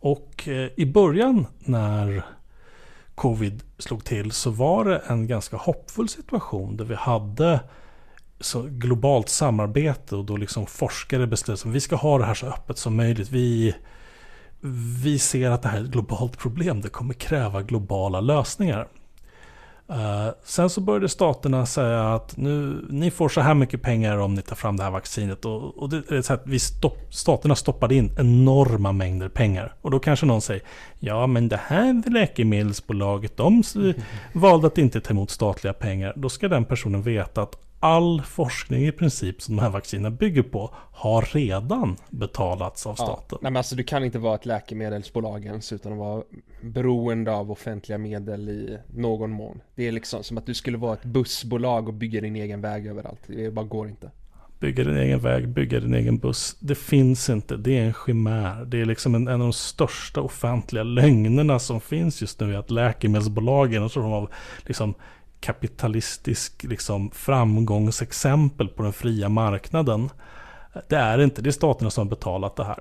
Och 0.00 0.48
eh, 0.48 0.70
i 0.76 0.86
början 0.86 1.46
när 1.58 2.24
covid 3.14 3.62
slog 3.78 4.04
till 4.04 4.32
så 4.32 4.50
var 4.50 4.84
det 4.84 4.98
en 4.98 5.26
ganska 5.26 5.56
hoppfull 5.56 6.08
situation 6.08 6.76
där 6.76 6.84
vi 6.84 6.94
hade 6.94 7.60
så 8.40 8.62
globalt 8.62 9.28
samarbete 9.28 10.16
och 10.16 10.24
då 10.24 10.36
liksom 10.36 10.66
forskare 10.66 11.26
beslöt 11.26 11.66
att 11.66 11.72
vi 11.72 11.80
ska 11.80 11.96
ha 11.96 12.18
det 12.18 12.24
här 12.24 12.34
så 12.34 12.46
öppet 12.46 12.78
som 12.78 12.96
möjligt. 12.96 13.30
Vi, 13.30 13.74
vi 15.02 15.18
ser 15.18 15.50
att 15.50 15.62
det 15.62 15.68
här 15.68 15.78
är 15.78 15.84
ett 15.84 15.90
globalt 15.90 16.38
problem. 16.38 16.80
Det 16.80 16.88
kommer 16.88 17.14
kräva 17.14 17.62
globala 17.62 18.20
lösningar. 18.20 18.88
Uh, 19.90 20.30
sen 20.44 20.70
så 20.70 20.80
började 20.80 21.08
staterna 21.08 21.66
säga 21.66 22.14
att 22.14 22.36
nu, 22.36 22.84
ni 22.90 23.10
får 23.10 23.28
så 23.28 23.40
här 23.40 23.54
mycket 23.54 23.82
pengar 23.82 24.16
om 24.16 24.34
ni 24.34 24.42
tar 24.42 24.56
fram 24.56 24.76
det 24.76 24.82
här 24.82 24.90
vaccinet. 24.90 25.44
Och, 25.44 25.78
och 25.78 25.88
det 25.88 26.10
är 26.10 26.22
så 26.22 26.32
att 26.32 26.42
vi 26.44 26.58
stopp, 26.58 26.98
staterna 27.10 27.54
stoppade 27.54 27.94
in 27.94 28.10
enorma 28.18 28.92
mängder 28.92 29.28
pengar. 29.28 29.74
Och 29.82 29.90
då 29.90 29.98
kanske 29.98 30.26
någon 30.26 30.40
säger, 30.40 30.62
ja 30.98 31.26
men 31.26 31.48
det 31.48 31.60
här 31.66 32.10
läkemedelsbolaget, 32.10 33.36
de 33.36 33.62
mm. 33.74 33.94
valde 34.32 34.66
att 34.66 34.78
inte 34.78 35.00
ta 35.00 35.10
emot 35.10 35.30
statliga 35.30 35.72
pengar. 35.72 36.12
Då 36.16 36.28
ska 36.28 36.48
den 36.48 36.64
personen 36.64 37.02
veta 37.02 37.42
att 37.42 37.61
all 37.82 38.22
forskning 38.22 38.86
i 38.86 38.92
princip 38.92 39.42
som 39.42 39.56
de 39.56 39.62
här 39.62 39.70
vaccinerna 39.70 40.10
bygger 40.10 40.42
på 40.42 40.70
har 40.74 41.22
redan 41.22 41.96
betalats 42.10 42.86
av 42.86 42.94
staten. 42.94 43.26
Ja, 43.30 43.38
nej 43.42 43.52
men 43.52 43.56
alltså 43.56 43.76
du 43.76 43.84
kan 43.84 44.04
inte 44.04 44.18
vara 44.18 44.34
ett 44.34 44.46
läkemedelsbolag 44.46 45.44
ens 45.44 45.72
utan 45.72 45.92
att 45.92 45.98
vara 45.98 46.22
beroende 46.62 47.32
av 47.32 47.50
offentliga 47.50 47.98
medel 47.98 48.48
i 48.48 48.78
någon 48.94 49.30
mån. 49.30 49.60
Det 49.74 49.88
är 49.88 49.92
liksom 49.92 50.24
som 50.24 50.38
att 50.38 50.46
du 50.46 50.54
skulle 50.54 50.78
vara 50.78 50.94
ett 50.94 51.04
bussbolag 51.04 51.88
och 51.88 51.94
bygga 51.94 52.20
din 52.20 52.36
egen 52.36 52.60
väg 52.60 52.86
överallt. 52.86 53.20
Det 53.26 53.50
bara 53.50 53.66
går 53.66 53.88
inte. 53.88 54.10
Bygga 54.60 54.84
din 54.84 54.96
egen 54.96 55.20
väg, 55.20 55.48
bygga 55.48 55.80
din 55.80 55.94
egen 55.94 56.18
buss. 56.18 56.56
Det 56.60 56.74
finns 56.74 57.30
inte, 57.30 57.56
det 57.56 57.78
är 57.78 57.84
en 57.84 57.94
chimär. 58.06 58.64
Det 58.64 58.80
är 58.80 58.84
liksom 58.84 59.14
en, 59.14 59.28
en 59.28 59.34
av 59.34 59.46
de 59.46 59.52
största 59.52 60.20
offentliga 60.20 60.82
lögnerna 60.82 61.58
som 61.58 61.80
finns 61.80 62.20
just 62.20 62.40
nu. 62.40 62.56
Att 62.56 62.70
läkemedelsbolagen, 62.70 63.82
och 63.82 63.90
så 63.90 64.00
de 64.00 64.12
av 64.12 64.30
liksom 64.66 64.94
kapitalistisk 65.42 66.64
liksom, 66.64 67.10
framgångsexempel 67.10 68.68
på 68.68 68.82
den 68.82 68.92
fria 68.92 69.28
marknaden. 69.28 70.10
Det 70.88 70.96
är 70.96 71.18
inte, 71.18 71.42
det 71.42 71.50
är 71.50 71.52
staterna 71.52 71.90
som 71.90 72.06
har 72.06 72.10
betalat 72.10 72.56
det 72.56 72.64
här. 72.64 72.78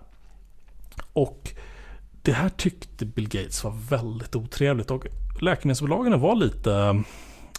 Och 1.14 1.54
det 2.22 2.32
här 2.32 2.50
tyckte 2.50 3.06
Bill 3.06 3.30
Gates 3.30 3.64
var 3.64 3.72
väldigt 3.90 4.36
otrevligt 4.36 4.92
och 4.92 5.06
läkemedelsbolagen 5.42 6.20
var 6.20 6.36
lite... 6.36 7.04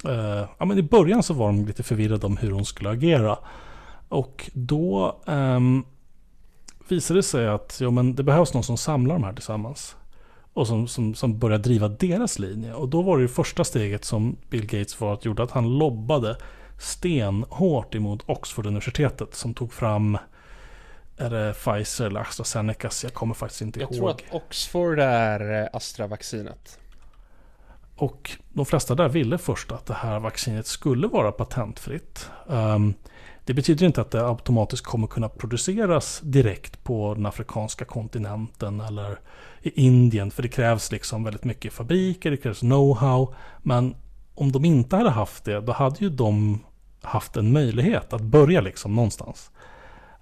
Eh, 0.04 0.48
ja, 0.58 0.64
men 0.64 0.78
I 0.78 0.82
början 0.82 1.22
så 1.22 1.34
var 1.34 1.46
de 1.46 1.66
lite 1.66 1.82
förvirrade 1.82 2.26
om 2.26 2.36
hur 2.36 2.50
de 2.50 2.64
skulle 2.64 2.90
agera. 2.90 3.38
Och 4.08 4.50
då 4.54 5.16
eh, 5.26 5.60
visade 6.88 7.18
det 7.18 7.22
sig 7.22 7.48
att 7.48 7.78
ja, 7.80 7.90
men 7.90 8.14
det 8.14 8.22
behövs 8.22 8.54
någon 8.54 8.64
som 8.64 8.76
samlar 8.76 9.14
de 9.14 9.24
här 9.24 9.32
tillsammans 9.32 9.96
och 10.54 10.66
som, 10.66 10.88
som, 10.88 11.14
som 11.14 11.38
började 11.38 11.62
driva 11.62 11.88
deras 11.88 12.38
linje. 12.38 12.74
Och 12.74 12.88
då 12.88 13.02
var 13.02 13.18
det, 13.18 13.28
första 13.28 13.64
steget 13.64 14.04
som 14.04 14.36
Bill 14.50 14.66
Gates 14.66 15.00
var 15.00 15.14
att 15.14 15.24
gjorde 15.24 15.42
att 15.42 15.50
han 15.50 15.78
lobbade 15.78 16.36
stenhårt 16.78 17.94
emot 17.94 18.22
Oxford-universitetet 18.26 19.34
som 19.34 19.54
tog 19.54 19.72
fram 19.72 20.18
är 21.16 21.30
det 21.30 21.54
Pfizer 21.54 22.06
eller 22.06 22.20
AstraZeneca? 22.20 22.90
Jag 23.02 23.14
kommer 23.14 23.34
faktiskt 23.34 23.62
inte 23.62 23.80
jag 23.80 23.92
ihåg. 23.92 24.08
Jag 24.08 24.18
tror 24.18 24.28
att 24.28 24.42
Oxford 24.42 24.98
är 24.98 25.62
eh, 25.62 25.68
Astra-vaccinet. 25.72 26.78
Och 27.96 28.30
de 28.52 28.66
flesta 28.66 28.94
där 28.94 29.08
ville 29.08 29.38
först 29.38 29.72
att 29.72 29.86
det 29.86 29.94
här 29.94 30.20
vaccinet 30.20 30.66
skulle 30.66 31.06
vara 31.06 31.32
patentfritt. 31.32 32.30
Um, 32.46 32.94
det 33.44 33.54
betyder 33.54 33.86
inte 33.86 34.00
att 34.00 34.10
det 34.10 34.28
automatiskt 34.28 34.84
kommer 34.84 35.06
kunna 35.06 35.28
produceras 35.28 36.20
direkt 36.24 36.84
på 36.84 37.14
den 37.14 37.26
afrikanska 37.26 37.84
kontinenten 37.84 38.80
eller 38.80 39.18
i 39.62 39.86
Indien. 39.86 40.30
För 40.30 40.42
det 40.42 40.48
krävs 40.48 40.92
liksom 40.92 41.24
väldigt 41.24 41.44
mycket 41.44 41.72
fabriker, 41.72 42.30
det 42.30 42.36
krävs 42.36 42.62
know-how. 42.62 43.34
Men 43.62 43.94
om 44.34 44.52
de 44.52 44.64
inte 44.64 44.96
hade 44.96 45.10
haft 45.10 45.44
det, 45.44 45.60
då 45.60 45.72
hade 45.72 45.96
ju 45.98 46.10
de 46.10 46.60
haft 47.02 47.36
en 47.36 47.52
möjlighet 47.52 48.12
att 48.12 48.22
börja 48.22 48.60
liksom 48.60 48.94
någonstans. 48.94 49.50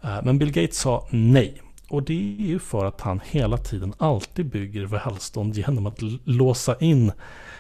Eh, 0.03 0.18
men 0.24 0.38
Bill 0.38 0.53
Gates 0.53 0.79
sa 0.79 1.09
nej. 1.11 1.62
Och 1.88 2.03
det 2.03 2.37
är 2.40 2.46
ju 2.46 2.59
för 2.59 2.85
att 2.85 3.00
han 3.00 3.20
hela 3.24 3.57
tiden 3.57 3.94
alltid 3.98 4.46
bygger 4.46 4.87
välstånd 4.87 5.57
genom 5.57 5.87
att 5.87 5.98
låsa 6.24 6.76
in 6.81 7.12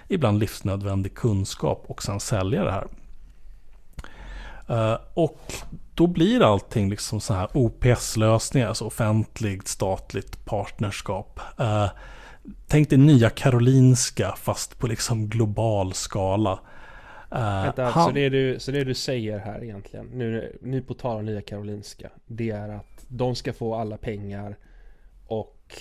ibland 0.08 0.38
livsnödvändig 0.38 1.14
kunskap 1.14 1.84
och 1.86 2.02
sen 2.02 2.20
sälja 2.20 2.64
det 2.64 2.72
här. 2.72 2.86
Eh, 4.68 4.98
och 5.14 5.52
då 6.00 6.06
blir 6.06 6.42
allting 6.42 6.90
liksom 6.90 7.20
så 7.20 7.34
här 7.34 7.48
OPS-lösningar, 7.54 8.68
alltså 8.68 8.84
offentligt 8.84 9.68
statligt 9.68 10.44
partnerskap. 10.44 11.40
Uh, 11.60 11.90
tänk 12.66 12.90
dig 12.90 12.98
nya 12.98 13.30
Karolinska 13.30 14.34
fast 14.36 14.78
på 14.78 14.86
liksom 14.86 15.28
global 15.28 15.92
skala. 15.92 16.52
Uh, 17.32 17.62
Vänta, 17.64 17.84
han... 17.84 18.08
så, 18.08 18.10
det 18.10 18.28
du, 18.28 18.60
så 18.60 18.70
det 18.70 18.84
du 18.84 18.94
säger 18.94 19.38
här 19.38 19.64
egentligen, 19.64 20.06
nu, 20.06 20.58
nu 20.62 20.82
på 20.82 20.94
tal 20.94 21.18
om 21.18 21.24
Nya 21.24 21.42
Karolinska, 21.42 22.10
det 22.26 22.50
är 22.50 22.68
att 22.68 23.04
de 23.08 23.34
ska 23.34 23.52
få 23.52 23.74
alla 23.74 23.96
pengar 23.96 24.56
och 25.26 25.78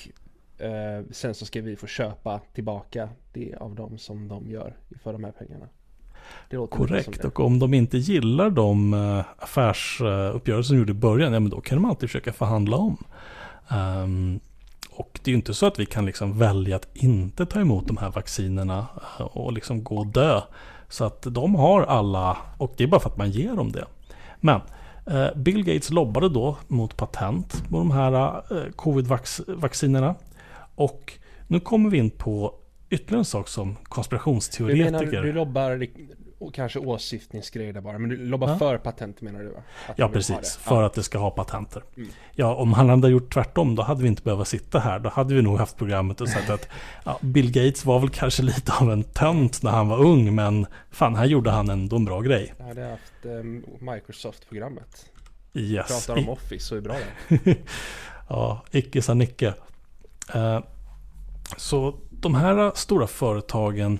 uh, 0.61 1.11
sen 1.11 1.35
så 1.35 1.45
ska 1.45 1.61
vi 1.61 1.75
få 1.75 1.87
köpa 1.87 2.41
tillbaka 2.53 3.09
det 3.33 3.55
av 3.55 3.75
dem 3.75 3.97
som 3.97 4.27
de 4.27 4.49
gör 4.49 4.77
för 5.03 5.13
de 5.13 5.23
här 5.23 5.31
pengarna. 5.31 5.69
Korrekt, 6.69 7.25
och 7.25 7.39
om 7.39 7.59
de 7.59 7.73
inte 7.73 7.97
gillar 7.97 8.49
de 8.49 8.93
uh, 8.93 9.23
affärsuppgörelser 9.37 10.67
som 10.67 10.77
gjorde 10.77 10.91
i 10.91 10.95
början, 10.95 11.33
ja 11.33 11.39
men 11.39 11.49
då 11.49 11.61
kan 11.61 11.81
de 11.81 11.89
alltid 11.89 12.09
försöka 12.09 12.33
förhandla 12.33 12.77
om. 12.77 12.97
Um, 13.71 14.39
och 14.91 15.19
det 15.23 15.29
är 15.29 15.31
ju 15.31 15.37
inte 15.37 15.53
så 15.53 15.65
att 15.65 15.79
vi 15.79 15.85
kan 15.85 16.05
liksom 16.05 16.37
välja 16.37 16.75
att 16.75 16.87
inte 16.93 17.45
ta 17.45 17.59
emot 17.59 17.87
de 17.87 17.97
här 17.97 18.11
vaccinerna 18.11 18.87
och 19.17 19.53
liksom 19.53 19.83
gå 19.83 19.97
och 19.97 20.07
dö. 20.07 20.41
Så 20.89 21.05
att 21.05 21.21
de 21.21 21.55
har 21.55 21.81
alla, 21.81 22.37
och 22.57 22.73
det 22.77 22.83
är 22.83 22.87
bara 22.87 23.01
för 23.01 23.09
att 23.09 23.17
man 23.17 23.31
ger 23.31 23.53
dem 23.55 23.71
det. 23.71 23.85
Men 24.39 24.61
eh, 25.05 25.27
Bill 25.35 25.63
Gates 25.63 25.89
lobbade 25.89 26.29
då 26.29 26.57
mot 26.67 26.97
patent 26.97 27.69
på 27.69 27.77
de 27.77 27.91
här 27.91 28.13
eh, 28.37 28.71
covid-vaccinerna. 28.75 30.15
Och 30.75 31.13
nu 31.47 31.59
kommer 31.59 31.89
vi 31.89 31.97
in 31.97 32.09
på 32.09 32.53
ytterligare 32.89 33.21
en 33.21 33.25
sak 33.25 33.47
som 33.47 33.75
konspirationsteoretiker. 33.83 34.91
Du 34.91 34.91
menar 34.91 35.23
du 35.23 35.33
lobbar 35.33 35.87
och 36.39 36.53
kanske 36.53 36.79
åsyftningsgrejer 36.79 37.73
där 37.73 37.81
bara. 37.81 37.97
Men 37.97 38.09
du 38.09 38.17
lobbar 38.17 38.49
ja. 38.49 38.57
för 38.57 38.77
patent 38.77 39.21
menar 39.21 39.39
du 39.39 39.55
ja 39.95 40.09
precis, 40.09 40.57
för 40.57 40.81
ja. 40.81 40.85
att 40.85 40.93
det 40.93 41.03
ska 41.03 41.17
ha 41.17 41.31
patenter. 41.31 41.83
Mm. 41.97 42.09
Ja, 42.33 42.55
om 42.55 42.73
han 42.73 42.89
hade 42.89 43.09
gjort 43.09 43.33
tvärtom 43.33 43.75
då 43.75 43.83
hade 43.83 44.01
vi 44.01 44.07
inte 44.07 44.23
behövt 44.23 44.47
sitta 44.47 44.79
här. 44.79 44.99
Då 44.99 45.09
hade 45.09 45.35
vi 45.35 45.41
nog 45.41 45.57
haft 45.57 45.77
programmet 45.77 46.21
och 46.21 46.29
sagt 46.29 46.49
att 46.49 46.67
ja, 47.03 47.19
Bill 47.21 47.51
Gates 47.51 47.85
var 47.85 47.99
väl 47.99 48.09
kanske 48.09 48.43
lite 48.43 48.73
av 48.73 48.91
en 48.91 49.03
tönt 49.03 49.63
när 49.63 49.71
han 49.71 49.87
var 49.87 49.97
ung. 49.97 50.35
Men 50.35 50.65
fan, 50.91 51.15
här 51.15 51.25
gjorde 51.25 51.51
han 51.51 51.69
ändå 51.69 51.95
en 51.95 52.05
bra 52.05 52.21
grej. 52.21 52.53
Jag 52.57 52.65
hade 52.65 52.85
haft 52.85 53.25
eh, 53.25 53.91
Microsoft-programmet. 53.93 55.05
Yes. 55.53 55.87
Pratar 55.87 56.21
om 56.21 56.29
Office, 56.29 56.65
så 56.65 56.75
är 56.75 56.81
bra 56.81 56.95
det. 57.27 57.55
ja, 58.29 58.63
icke 58.71 59.01
sa 59.01 59.13
Nicke. 59.13 59.53
Uh, 60.35 60.59
så 61.57 61.95
de 62.21 62.35
här 62.35 62.71
stora 62.75 63.07
företagen 63.07 63.99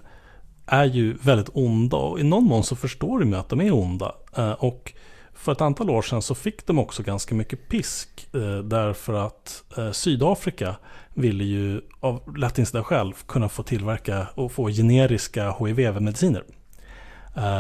är 0.66 0.86
ju 0.86 1.14
väldigt 1.14 1.50
onda 1.54 1.98
och 1.98 2.20
i 2.20 2.24
någon 2.24 2.44
mån 2.44 2.64
så 2.64 2.76
förstår 2.76 3.20
de 3.20 3.30
ju 3.30 3.36
att 3.36 3.50
de 3.50 3.62
är 3.62 3.74
onda. 3.74 4.16
Eh, 4.38 4.52
och 4.52 4.94
för 5.34 5.52
ett 5.52 5.62
antal 5.62 5.90
år 5.90 6.02
sedan 6.02 6.22
så 6.22 6.36
fick 6.36 6.66
de 6.66 6.80
också 6.80 7.04
ganska 7.04 7.36
mycket 7.36 7.70
pisk 7.70 8.28
eh, 8.34 8.58
därför 8.58 9.14
att 9.14 9.64
eh, 9.78 9.92
Sydafrika 9.92 10.76
ville 11.14 11.44
ju 11.44 11.82
av 12.00 12.38
lättinsida 12.38 12.84
skäl 12.84 13.14
kunna 13.28 13.50
få 13.50 13.64
tillverka 13.64 14.28
och 14.36 14.52
få 14.52 14.70
generiska 14.70 15.56
HIV-mediciner. 15.60 16.44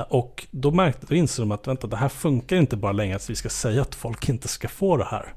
Och 0.09 0.47
då 0.51 0.71
märkte, 0.71 1.05
då 1.09 1.15
insåg 1.15 1.43
de 1.43 1.51
att 1.51 1.67
vänta, 1.67 1.87
det 1.87 1.97
här 1.97 2.09
funkar 2.09 2.55
inte 2.55 2.77
bara 2.77 2.91
längre 2.91 3.15
att 3.15 3.29
vi 3.29 3.35
ska 3.35 3.49
säga 3.49 3.81
att 3.81 3.95
folk 3.95 4.29
inte 4.29 4.47
ska 4.47 4.67
få 4.67 4.97
det 4.97 5.03
här. 5.05 5.33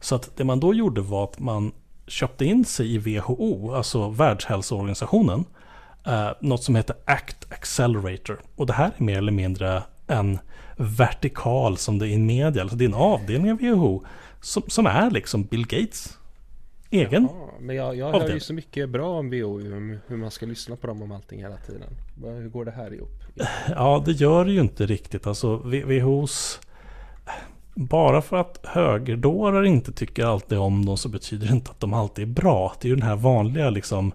Så 0.00 0.14
att 0.14 0.36
det 0.36 0.44
man 0.44 0.60
då 0.60 0.74
gjorde 0.74 1.00
var 1.00 1.24
att 1.24 1.38
man 1.38 1.72
köpte 2.06 2.44
in 2.44 2.64
sig 2.64 2.94
i 2.94 2.98
WHO, 2.98 3.74
alltså 3.74 4.08
Världshälsoorganisationen, 4.08 5.44
uh, 6.06 6.30
något 6.40 6.62
som 6.62 6.76
heter 6.76 6.96
Act 7.04 7.52
Accelerator. 7.52 8.40
Och 8.56 8.66
det 8.66 8.72
här 8.72 8.90
är 8.96 9.02
mer 9.02 9.18
eller 9.18 9.32
mindre 9.32 9.82
en 10.06 10.38
vertikal 10.76 11.76
som 11.76 11.98
det 11.98 12.08
är 12.08 12.10
i 12.10 12.18
media. 12.18 12.62
Alltså 12.62 12.76
det 12.76 12.84
är 12.84 12.88
en 12.88 12.94
avdelning 12.94 13.52
av 13.52 13.58
WHO 13.58 14.04
som, 14.40 14.62
som 14.66 14.86
är 14.86 15.10
liksom 15.10 15.44
Bill 15.44 15.66
Gates 15.66 16.18
egen. 16.90 17.28
Ja, 17.30 17.50
men 17.60 17.76
jag, 17.76 17.96
jag 17.96 18.12
hör 18.12 18.28
ju 18.28 18.40
så 18.40 18.54
mycket 18.54 18.88
bra 18.88 19.18
om 19.18 19.30
WHO, 19.30 19.58
hur 20.06 20.16
man 20.16 20.30
ska 20.30 20.46
lyssna 20.46 20.76
på 20.76 20.86
dem 20.86 21.02
om 21.02 21.12
allting 21.12 21.40
hela 21.40 21.56
tiden. 21.56 21.88
Hur 22.22 22.48
går 22.48 22.64
det 22.64 22.70
här 22.70 22.94
ihop? 22.94 23.22
Ja, 23.68 24.02
det 24.06 24.12
gör 24.12 24.44
det 24.44 24.52
ju 24.52 24.60
inte 24.60 24.86
riktigt. 24.86 25.26
Alltså 25.26 25.56
WHOs... 25.56 26.60
Bara 27.74 28.22
för 28.22 28.36
att 28.36 28.60
högerdårar 28.64 29.64
inte 29.64 29.92
tycker 29.92 30.24
alltid 30.24 30.58
om 30.58 30.84
dem 30.84 30.96
så 30.96 31.08
betyder 31.08 31.46
det 31.46 31.52
inte 31.52 31.70
att 31.70 31.80
de 31.80 31.94
alltid 31.94 32.28
är 32.28 32.32
bra. 32.32 32.74
Det 32.80 32.88
är 32.88 32.90
ju 32.90 32.96
den 32.96 33.08
här 33.08 33.16
vanliga 33.16 33.70
liksom 33.70 34.12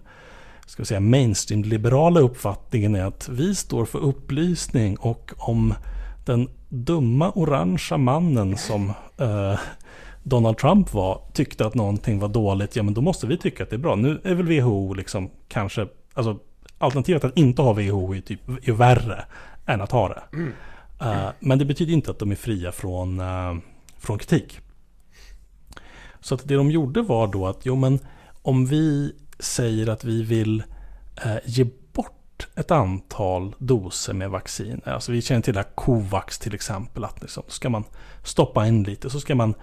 ska 0.66 0.82
vi 0.82 0.86
säga, 0.86 1.00
mainstream-liberala 1.00 2.20
uppfattningen 2.20 2.94
är 2.94 3.04
att 3.04 3.28
vi 3.28 3.54
står 3.54 3.84
för 3.84 3.98
upplysning 3.98 4.96
och 4.96 5.32
om 5.36 5.74
den 6.26 6.48
dumma 6.68 7.30
orangea 7.34 7.98
mannen 7.98 8.56
som 8.56 8.92
eh, 9.18 9.58
Donald 10.22 10.58
Trump 10.58 10.94
var 10.94 11.20
tyckte 11.32 11.66
att 11.66 11.74
någonting 11.74 12.18
var 12.18 12.28
dåligt, 12.28 12.76
ja 12.76 12.82
men 12.82 12.94
då 12.94 13.00
måste 13.00 13.26
vi 13.26 13.38
tycka 13.38 13.62
att 13.62 13.70
det 13.70 13.76
är 13.76 13.78
bra. 13.78 13.94
Nu 13.94 14.20
är 14.24 14.34
väl 14.34 14.60
WHO 14.60 14.94
liksom 14.94 15.30
kanske, 15.48 15.86
alltså 16.14 16.38
alternativet 16.78 17.24
att 17.24 17.38
inte 17.38 17.62
ha 17.62 17.72
WHO 17.72 18.14
är 18.14 18.20
typ 18.20 18.48
är 18.48 18.72
värre 18.72 19.24
än 19.66 19.80
att 19.80 19.92
ha 19.92 20.08
det. 20.08 20.36
Mm. 20.36 20.52
Uh, 21.02 21.30
men 21.40 21.58
det 21.58 21.64
betyder 21.64 21.92
inte 21.92 22.10
att 22.10 22.18
de 22.18 22.30
är 22.30 22.36
fria 22.36 22.72
från, 22.72 23.20
uh, 23.20 23.56
från 23.98 24.18
kritik. 24.18 24.60
Så 26.20 26.34
att 26.34 26.48
det 26.48 26.54
de 26.54 26.70
gjorde 26.70 27.02
var 27.02 27.26
då 27.26 27.46
att, 27.46 27.66
jo 27.66 27.76
men 27.76 27.98
om 28.42 28.66
vi 28.66 29.14
säger 29.38 29.88
att 29.88 30.04
vi 30.04 30.22
vill 30.22 30.62
uh, 31.26 31.36
ge 31.44 31.66
bort 31.92 32.48
ett 32.54 32.70
antal 32.70 33.54
doser 33.58 34.12
med 34.12 34.30
vaccin. 34.30 34.80
Alltså 34.84 35.12
vi 35.12 35.22
känner 35.22 35.42
till 35.42 35.54
det 35.54 35.60
här 35.60 35.70
Covax 35.74 36.38
till 36.38 36.54
exempel. 36.54 37.04
Att 37.04 37.22
liksom, 37.22 37.42
ska 37.48 37.68
man 37.68 37.84
stoppa 38.24 38.66
in 38.66 38.82
lite 38.82 39.10
så 39.10 39.20
ska 39.20 39.34
man 39.34 39.54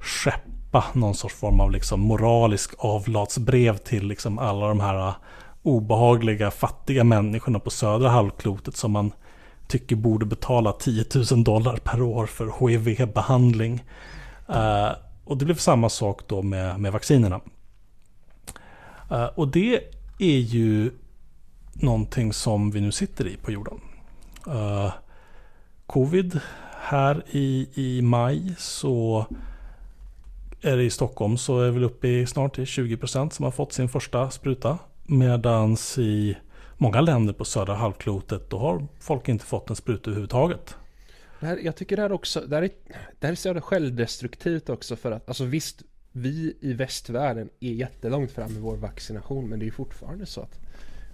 skeppa 0.00 0.84
någon 0.92 1.14
sorts 1.14 1.34
form 1.34 1.60
av 1.60 1.70
liksom 1.70 2.00
moralisk 2.00 2.74
avlatsbrev 2.78 3.76
till 3.76 4.06
liksom 4.08 4.38
alla 4.38 4.68
de 4.68 4.80
här 4.80 5.14
obehagliga 5.62 6.50
fattiga 6.50 7.04
människorna 7.04 7.58
på 7.58 7.70
södra 7.70 8.08
halvklotet 8.08 8.76
som 8.76 8.92
man 8.92 9.12
tycker 9.68 9.96
borde 9.96 10.26
betala 10.26 10.72
10 10.72 11.04
000 11.32 11.44
dollar 11.44 11.76
per 11.76 12.02
år 12.02 12.26
för 12.26 12.68
HIV-behandling. 12.68 13.84
Uh, 14.50 14.56
eh, 14.56 14.92
och 15.24 15.36
det 15.36 15.44
blev 15.44 15.56
samma 15.56 15.88
sak 15.88 16.20
då 16.26 16.42
med, 16.42 16.80
med 16.80 16.92
vaccinerna. 16.92 17.40
Uh, 19.12 19.24
och 19.24 19.48
det 19.48 19.80
är 20.18 20.38
ju 20.38 20.90
någonting 21.72 22.32
som 22.32 22.70
vi 22.70 22.80
nu 22.80 22.92
sitter 22.92 23.26
i 23.26 23.36
på 23.36 23.52
jorden. 23.52 23.80
Uh, 24.46 24.92
Covid 25.86 26.40
här 26.80 27.24
i, 27.30 27.68
i 27.74 28.02
maj 28.02 28.54
så 28.58 29.26
är 30.60 30.76
det 30.76 30.82
i 30.82 30.90
Stockholm 30.90 31.36
så 31.36 31.60
är 31.60 31.70
vi 31.70 31.84
uppe 31.84 32.08
i 32.08 32.26
snart 32.26 32.58
20% 32.58 33.30
som 33.30 33.44
har 33.44 33.52
fått 33.52 33.72
sin 33.72 33.88
första 33.88 34.30
spruta. 34.30 34.78
Medans 35.06 35.98
i 35.98 36.36
många 36.78 37.00
länder 37.00 37.32
på 37.32 37.44
södra 37.44 37.74
halvklotet 37.74 38.50
då 38.50 38.58
har 38.58 38.86
folk 39.00 39.28
inte 39.28 39.44
fått 39.44 39.70
en 39.70 39.76
spruta 39.76 40.10
överhuvudtaget. 40.10 40.76
Det 41.40 41.46
här, 41.46 41.56
jag 41.56 41.76
tycker 41.76 41.96
det 41.96 42.02
här 42.02 42.12
också, 42.12 42.40
det 42.40 42.56
här 42.56 42.62
är, 42.62 42.70
det 43.20 43.26
här 43.26 43.32
är 43.32 43.36
så 43.36 43.48
jävla 43.48 43.62
självdestruktivt 43.62 44.68
också 44.68 44.96
för 44.96 45.12
att, 45.12 45.28
alltså 45.28 45.44
visst, 45.44 45.82
vi 46.12 46.56
i 46.60 46.72
västvärlden 46.72 47.50
är 47.60 47.72
jättelångt 47.72 48.32
fram 48.32 48.52
med 48.52 48.62
vår 48.62 48.76
vaccination 48.76 49.48
men 49.48 49.58
det 49.58 49.66
är 49.66 49.70
fortfarande 49.70 50.26
så 50.26 50.40
att 50.40 50.60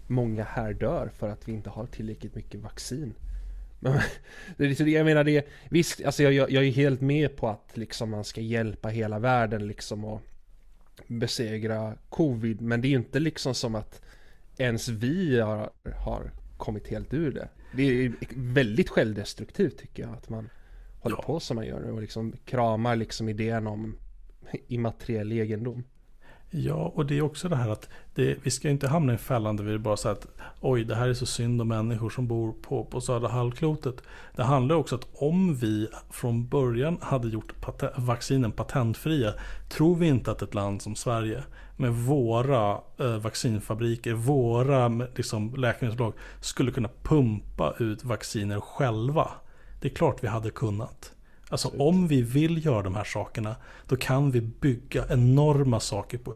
många 0.06 0.44
här 0.44 0.72
dör 0.72 1.10
för 1.18 1.28
att 1.28 1.48
vi 1.48 1.52
inte 1.52 1.70
har 1.70 1.86
tillräckligt 1.86 2.34
mycket 2.34 2.60
vaccin. 2.60 3.14
Men, 3.80 4.00
det 4.56 4.80
är, 4.80 4.86
jag 4.86 5.04
menar 5.04 5.24
det, 5.24 5.48
visst, 5.68 6.04
alltså 6.04 6.22
jag, 6.22 6.50
jag 6.50 6.64
är 6.64 6.70
helt 6.70 7.00
med 7.00 7.36
på 7.36 7.48
att 7.48 7.70
liksom 7.76 8.10
man 8.10 8.24
ska 8.24 8.40
hjälpa 8.40 8.88
hela 8.88 9.18
världen 9.18 9.66
liksom 9.66 10.04
och 10.04 10.22
besegra 11.06 11.94
covid. 12.08 12.60
Men 12.60 12.80
det 12.80 12.88
är 12.88 12.90
ju 12.90 12.96
inte 12.96 13.20
liksom 13.20 13.54
som 13.54 13.74
att 13.74 14.00
ens 14.58 14.88
vi 14.88 15.40
har, 15.40 15.70
har 15.98 16.30
kommit 16.56 16.88
helt 16.88 17.14
ur 17.14 17.32
det. 17.32 17.48
Det 17.72 17.82
är 17.82 18.12
väldigt 18.36 18.88
självdestruktivt 18.88 19.78
tycker 19.78 20.02
jag 20.02 20.12
att 20.12 20.28
man 20.28 20.48
håller 21.00 21.16
ja. 21.16 21.22
på 21.22 21.40
som 21.40 21.54
man 21.54 21.66
gör 21.66 21.90
och 21.90 22.00
liksom 22.00 22.32
kramar 22.44 22.96
liksom 22.96 23.28
idén 23.28 23.66
om 23.66 23.96
immateriell 24.68 25.32
egendom. 25.32 25.84
Ja, 26.50 26.92
och 26.94 27.06
det 27.06 27.18
är 27.18 27.22
också 27.22 27.48
det 27.48 27.56
här 27.56 27.68
att 27.68 27.88
det, 28.14 28.36
vi 28.42 28.50
ska 28.50 28.70
inte 28.70 28.88
hamna 28.88 29.14
i 29.14 29.16
fällan 29.16 29.56
där 29.56 29.64
vi 29.64 29.78
bara 29.78 29.96
säger 29.96 30.16
att 30.16 30.26
oj, 30.60 30.84
det 30.84 30.94
här 30.94 31.08
är 31.08 31.14
så 31.14 31.26
synd 31.26 31.60
om 31.60 31.68
människor 31.68 32.10
som 32.10 32.28
bor 32.28 32.52
på, 32.52 32.84
på 32.84 33.00
södra 33.00 33.28
halvklotet. 33.28 34.02
Det 34.36 34.42
handlar 34.42 34.76
också 34.76 34.94
att 34.94 35.06
om 35.12 35.54
vi 35.54 35.88
från 36.10 36.48
början 36.48 36.98
hade 37.00 37.28
gjort 37.28 37.60
paten, 37.60 37.90
vaccinen 37.96 38.52
patentfria, 38.52 39.34
tror 39.68 39.96
vi 39.96 40.06
inte 40.06 40.30
att 40.30 40.42
ett 40.42 40.54
land 40.54 40.82
som 40.82 40.94
Sverige 40.94 41.44
med 41.76 41.92
våra 41.92 42.80
eh, 42.98 43.16
vaccinfabriker, 43.16 44.12
våra 44.12 44.88
liksom, 44.88 45.54
läkemedelsbolag 45.54 46.12
skulle 46.40 46.70
kunna 46.70 46.90
pumpa 47.02 47.74
ut 47.78 48.04
vacciner 48.04 48.60
själva. 48.60 49.30
Det 49.80 49.88
är 49.88 49.94
klart 49.94 50.24
vi 50.24 50.28
hade 50.28 50.50
kunnat. 50.50 51.12
Alltså 51.48 51.68
om 51.78 52.08
vi 52.08 52.22
vill 52.22 52.66
göra 52.66 52.82
de 52.82 52.94
här 52.94 53.04
sakerna, 53.04 53.56
då 53.88 53.96
kan 53.96 54.30
vi 54.30 54.40
bygga 54.40 55.04
enorma 55.08 55.80
saker 55.80 56.18
på, 56.18 56.34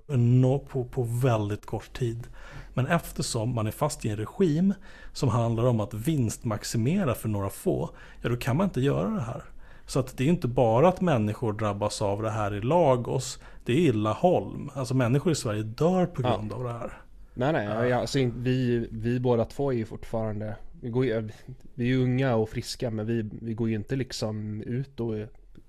på, 0.68 0.84
på 0.84 1.02
väldigt 1.02 1.66
kort 1.66 1.92
tid. 1.92 2.26
Men 2.74 2.86
eftersom 2.86 3.54
man 3.54 3.66
är 3.66 3.70
fast 3.70 4.04
i 4.04 4.08
en 4.08 4.16
regim 4.16 4.74
som 5.12 5.28
handlar 5.28 5.64
om 5.64 5.80
att 5.80 5.94
vinstmaximera 5.94 7.14
för 7.14 7.28
några 7.28 7.50
få, 7.50 7.90
ja 8.22 8.28
då 8.28 8.36
kan 8.36 8.56
man 8.56 8.64
inte 8.64 8.80
göra 8.80 9.08
det 9.08 9.20
här. 9.20 9.42
Så 9.88 10.00
att 10.00 10.16
det 10.16 10.24
är 10.24 10.28
inte 10.28 10.48
bara 10.48 10.88
att 10.88 11.00
människor 11.00 11.52
drabbas 11.52 12.02
av 12.02 12.22
det 12.22 12.30
här 12.30 12.54
i 12.54 12.60
Lagos, 12.60 13.38
det 13.64 13.72
är 13.72 13.76
illa 13.76 14.12
Holm. 14.12 14.70
Alltså 14.74 14.94
människor 14.94 15.32
i 15.32 15.34
Sverige 15.34 15.62
dör 15.62 16.06
på 16.06 16.22
grund 16.22 16.52
ja. 16.52 16.56
av 16.56 16.64
det 16.64 16.72
här. 16.72 17.02
Nej 17.34 17.52
nej, 17.52 17.92
alltså, 17.92 18.18
vi, 18.36 18.88
vi 18.90 19.20
båda 19.20 19.44
två 19.44 19.72
är 19.72 19.76
ju 19.76 19.84
fortfarande 19.84 20.56
vi, 20.80 20.90
går 20.90 21.04
ju, 21.04 21.28
vi 21.74 21.92
är 21.92 21.96
unga 21.96 22.34
och 22.34 22.48
friska 22.48 22.90
men 22.90 23.06
vi, 23.06 23.30
vi 23.42 23.54
går 23.54 23.68
ju 23.68 23.74
inte 23.74 23.96
liksom 23.96 24.62
ut 24.62 25.00
och 25.00 25.14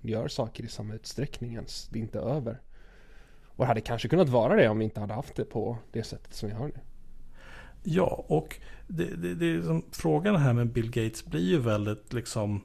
gör 0.02 0.28
saker 0.28 0.64
i 0.64 0.68
samma 0.68 0.94
utsträckning 0.94 1.54
ens. 1.54 1.88
Det 1.88 2.00
är 2.00 2.02
inte 2.02 2.20
över. 2.20 2.62
Och 3.46 3.64
det 3.64 3.66
hade 3.66 3.82
kanske 3.82 4.08
kunnat 4.08 4.30
vara 4.30 4.56
det 4.56 4.70
om 4.70 4.80
vi 4.80 4.86
inte 4.86 5.00
hade 5.00 5.14
haft 5.14 5.36
det 5.36 5.46
på 5.46 5.78
det 5.92 6.04
sättet 6.04 6.34
som 6.34 6.50
vi 6.50 6.56
har 6.56 6.68
nu. 6.68 6.80
Ja, 7.84 8.26
och 8.28 8.60
det, 8.88 9.16
det, 9.16 9.36
det 9.36 9.82
frågan 9.92 10.36
här 10.36 10.54
med 10.54 10.68
Bill 10.68 10.92
Gates 10.92 11.26
blir 11.26 11.50
ju 11.50 11.60
väldigt 11.60 12.14
liksom 12.14 12.62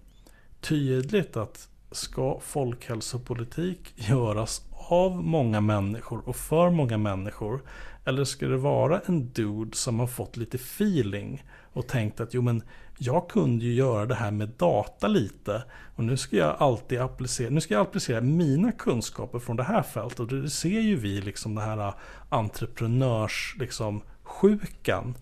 tydligt 0.64 1.36
att 1.36 1.68
ska 1.90 2.40
folkhälsopolitik 2.40 3.92
göras 3.96 4.62
av 4.72 5.24
många 5.24 5.60
människor 5.60 6.28
och 6.28 6.36
för 6.36 6.70
många 6.70 6.98
människor? 6.98 7.62
Eller 8.04 8.24
ska 8.24 8.48
det 8.48 8.56
vara 8.56 9.00
en 9.06 9.28
dude 9.32 9.76
som 9.76 10.00
har 10.00 10.06
fått 10.06 10.36
lite 10.36 10.56
feeling 10.56 11.44
och 11.72 11.86
tänkt 11.86 12.20
att 12.20 12.34
jo 12.34 12.42
men 12.42 12.62
jag 12.98 13.28
kunde 13.28 13.64
ju 13.64 13.74
göra 13.74 14.06
det 14.06 14.14
här 14.14 14.30
med 14.30 14.48
data 14.48 15.08
lite 15.08 15.64
och 15.96 16.04
nu 16.04 16.16
ska 16.16 16.36
jag 16.36 16.56
alltid 16.58 17.00
applicera, 17.00 17.50
nu 17.50 17.60
ska 17.60 17.74
jag 17.74 17.80
applicera 17.80 18.20
mina 18.20 18.72
kunskaper 18.72 19.38
från 19.38 19.56
det 19.56 19.62
här 19.62 19.82
fältet 19.82 20.20
och 20.20 20.26
det 20.26 20.50
ser 20.50 20.80
ju 20.80 20.96
vi 20.96 21.20
liksom 21.20 21.54
den 21.54 21.64
här 21.64 21.88
äh, 21.88 21.94
entreprenörs 22.28 23.56
liksom 23.58 24.02
sjukan. 24.22 25.14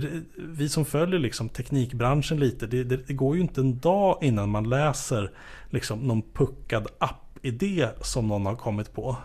Det, 0.00 0.22
vi 0.36 0.68
som 0.68 0.84
följer 0.84 1.18
liksom 1.18 1.48
teknikbranschen 1.48 2.40
lite, 2.40 2.66
det, 2.66 2.84
det, 2.84 2.96
det, 2.96 3.14
går 3.14 3.36
ju 3.36 3.42
inte 3.42 3.60
en 3.60 3.78
dag 3.78 4.18
innan 4.22 4.50
man 4.50 4.68
läser 4.68 5.30
liksom 5.70 5.98
någon 5.98 6.22
puckad 6.22 6.86
app-idé 6.98 7.88
som 8.00 8.28
någon 8.28 8.46
har 8.46 8.56
kommit 8.56 8.92
på. 8.92 9.16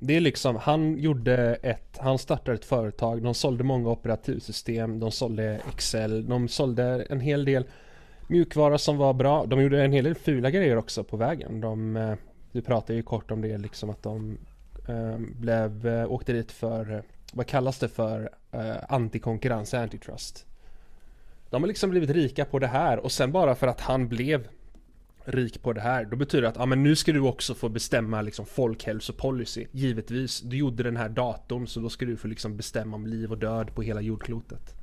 Det 0.00 0.16
är 0.16 0.20
liksom, 0.20 0.56
han 0.56 0.98
gjorde 0.98 1.54
ett, 1.54 1.98
han 2.00 2.18
startade 2.18 2.54
ett 2.54 2.64
företag, 2.64 3.22
de 3.22 3.34
sålde 3.34 3.64
många 3.64 3.90
operativsystem, 3.90 5.00
de 5.00 5.10
sålde 5.10 5.60
Excel, 5.72 6.28
de 6.28 6.48
sålde 6.48 7.06
en 7.10 7.20
hel 7.20 7.44
del 7.44 7.64
mjukvara 8.28 8.78
som 8.78 8.96
var 8.96 9.14
bra. 9.14 9.46
De 9.46 9.62
gjorde 9.62 9.84
en 9.84 9.92
hel 9.92 10.04
del 10.04 10.14
fula 10.14 10.50
grejer 10.50 10.76
också 10.76 11.04
på 11.04 11.16
vägen. 11.16 11.60
De, 11.60 11.96
eh, 11.96 12.14
du 12.52 12.62
pratade 12.62 12.94
ju 12.94 13.02
kort 13.02 13.30
om 13.30 13.40
det 13.40 13.58
liksom 13.58 13.90
att 13.90 14.02
de 14.02 14.38
eh, 14.88 15.18
blev, 15.18 15.86
eh, 15.86 16.12
åkte 16.12 16.32
dit 16.32 16.52
för, 16.52 17.02
vad 17.34 17.46
kallas 17.46 17.78
det 17.78 17.88
för, 17.88 18.30
eh, 18.52 18.76
antikonkurrens, 18.88 19.74
antitrust. 19.74 20.46
De 21.50 21.62
har 21.62 21.68
liksom 21.68 21.90
blivit 21.90 22.10
rika 22.10 22.44
på 22.44 22.58
det 22.58 22.66
här 22.66 22.98
och 22.98 23.12
sen 23.12 23.32
bara 23.32 23.54
för 23.54 23.66
att 23.66 23.80
han 23.80 24.08
blev 24.08 24.48
rik 25.24 25.62
på 25.62 25.72
det 25.72 25.80
här, 25.80 26.04
då 26.04 26.16
betyder 26.16 26.42
det 26.42 26.48
att 26.48 26.56
ja, 26.56 26.66
men 26.66 26.82
nu 26.82 26.96
ska 26.96 27.12
du 27.12 27.20
också 27.20 27.54
få 27.54 27.68
bestämma 27.68 28.22
liksom 28.22 28.46
folkhälsopolicy. 28.46 29.66
Givetvis, 29.70 30.40
du 30.40 30.56
gjorde 30.56 30.82
den 30.82 30.96
här 30.96 31.08
datorn 31.08 31.66
så 31.66 31.80
då 31.80 31.88
ska 31.88 32.06
du 32.06 32.16
få 32.16 32.28
liksom 32.28 32.56
bestämma 32.56 32.96
om 32.96 33.06
liv 33.06 33.32
och 33.32 33.38
död 33.38 33.74
på 33.74 33.82
hela 33.82 34.00
jordklotet. 34.00 34.74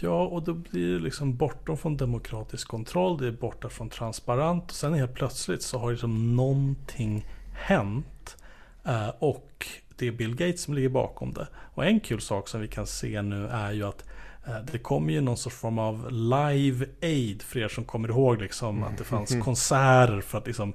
Ja, 0.00 0.26
och 0.26 0.42
då 0.42 0.54
blir 0.54 0.94
det 0.94 0.98
liksom 0.98 1.36
bortom 1.36 1.76
från 1.76 1.96
demokratisk 1.96 2.68
kontroll, 2.68 3.18
det 3.18 3.26
är 3.26 3.32
borta 3.32 3.68
från 3.68 3.88
transparent 3.88 4.64
och 4.64 4.76
sen 4.76 4.94
helt 4.94 5.14
plötsligt 5.14 5.62
så 5.62 5.78
har 5.78 5.90
liksom 5.90 6.36
någonting 6.36 7.26
hänt. 7.52 8.36
Eh, 8.84 9.08
och 9.18 9.66
det 10.00 10.06
är 10.06 10.12
Bill 10.12 10.36
Gates 10.36 10.62
som 10.62 10.74
ligger 10.74 10.88
bakom 10.88 11.32
det. 11.32 11.48
Och 11.74 11.84
en 11.84 12.00
kul 12.00 12.20
sak 12.20 12.48
som 12.48 12.60
vi 12.60 12.68
kan 12.68 12.86
se 12.86 13.22
nu 13.22 13.46
är 13.46 13.72
ju 13.72 13.84
att 13.84 14.04
Eh, 14.46 14.64
det 14.72 14.78
kom 14.78 15.10
ju 15.10 15.20
någon 15.20 15.36
sorts 15.36 15.56
form 15.56 15.78
av 15.78 16.10
live 16.10 16.86
aid 17.02 17.42
för 17.42 17.60
er 17.60 17.68
som 17.68 17.84
kommer 17.84 18.08
ihåg 18.08 18.40
liksom 18.40 18.82
att 18.82 18.98
det 18.98 19.04
fanns 19.04 19.36
konserter 19.42 20.20
för 20.20 20.38
att 20.38 20.46
liksom 20.46 20.72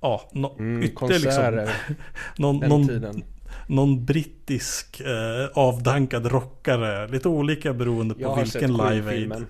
ja, 0.00 0.30
no, 0.32 0.56
Mm, 0.58 0.82
ytterligare 0.82 1.66
liksom, 1.66 1.94
någon, 2.38 2.68
någon, 2.68 3.22
någon 3.66 4.04
brittisk 4.04 5.00
eh, 5.00 5.48
avdankad 5.54 6.26
rockare. 6.26 7.08
Lite 7.08 7.28
olika 7.28 7.72
beroende 7.72 8.14
på 8.14 8.34
vilken 8.34 8.72
Live 8.72 8.84
Aid. 8.88 9.04
Queen-filmen. 9.04 9.46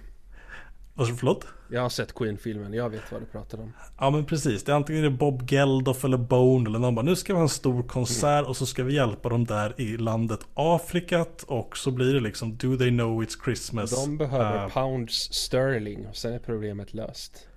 Vad 0.98 1.06
sa 1.06 1.12
du, 1.12 1.18
förlåt? 1.18 1.46
Jag 1.70 1.82
har 1.82 1.88
sett 1.88 2.14
Queen-filmen, 2.14 2.72
jag 2.72 2.90
vet 2.90 3.12
vad 3.12 3.20
du 3.22 3.26
pratar 3.26 3.60
om. 3.60 3.72
Ja 3.98 4.10
men 4.10 4.24
precis, 4.24 4.64
det 4.64 4.72
är 4.72 4.76
antingen 4.76 5.02
det 5.02 5.08
är 5.08 5.10
Bob 5.10 5.50
Geldof 5.50 6.04
eller 6.04 6.16
Bone 6.16 6.70
eller 6.70 6.78
någon 6.78 6.94
bara 6.94 7.02
nu 7.02 7.16
ska 7.16 7.32
vi 7.32 7.36
ha 7.36 7.42
en 7.42 7.48
stor 7.48 7.82
konsert 7.82 8.46
och 8.46 8.56
så 8.56 8.66
ska 8.66 8.84
vi 8.84 8.94
hjälpa 8.94 9.28
dem 9.28 9.44
där 9.44 9.80
i 9.80 9.96
landet 9.96 10.40
Afrikat 10.54 11.42
och 11.42 11.76
så 11.76 11.90
blir 11.90 12.14
det 12.14 12.20
liksom 12.20 12.56
Do 12.56 12.76
they 12.76 12.90
know 12.90 13.22
it's 13.22 13.44
Christmas? 13.44 14.04
De 14.04 14.16
behöver 14.16 14.64
Eh, 14.64 14.68
pounds 14.68 15.32
sterling 15.32 16.06
och 16.06 16.16
sen 16.16 16.32
är 16.32 16.38
problemet 16.38 16.94
löst. 16.94 17.48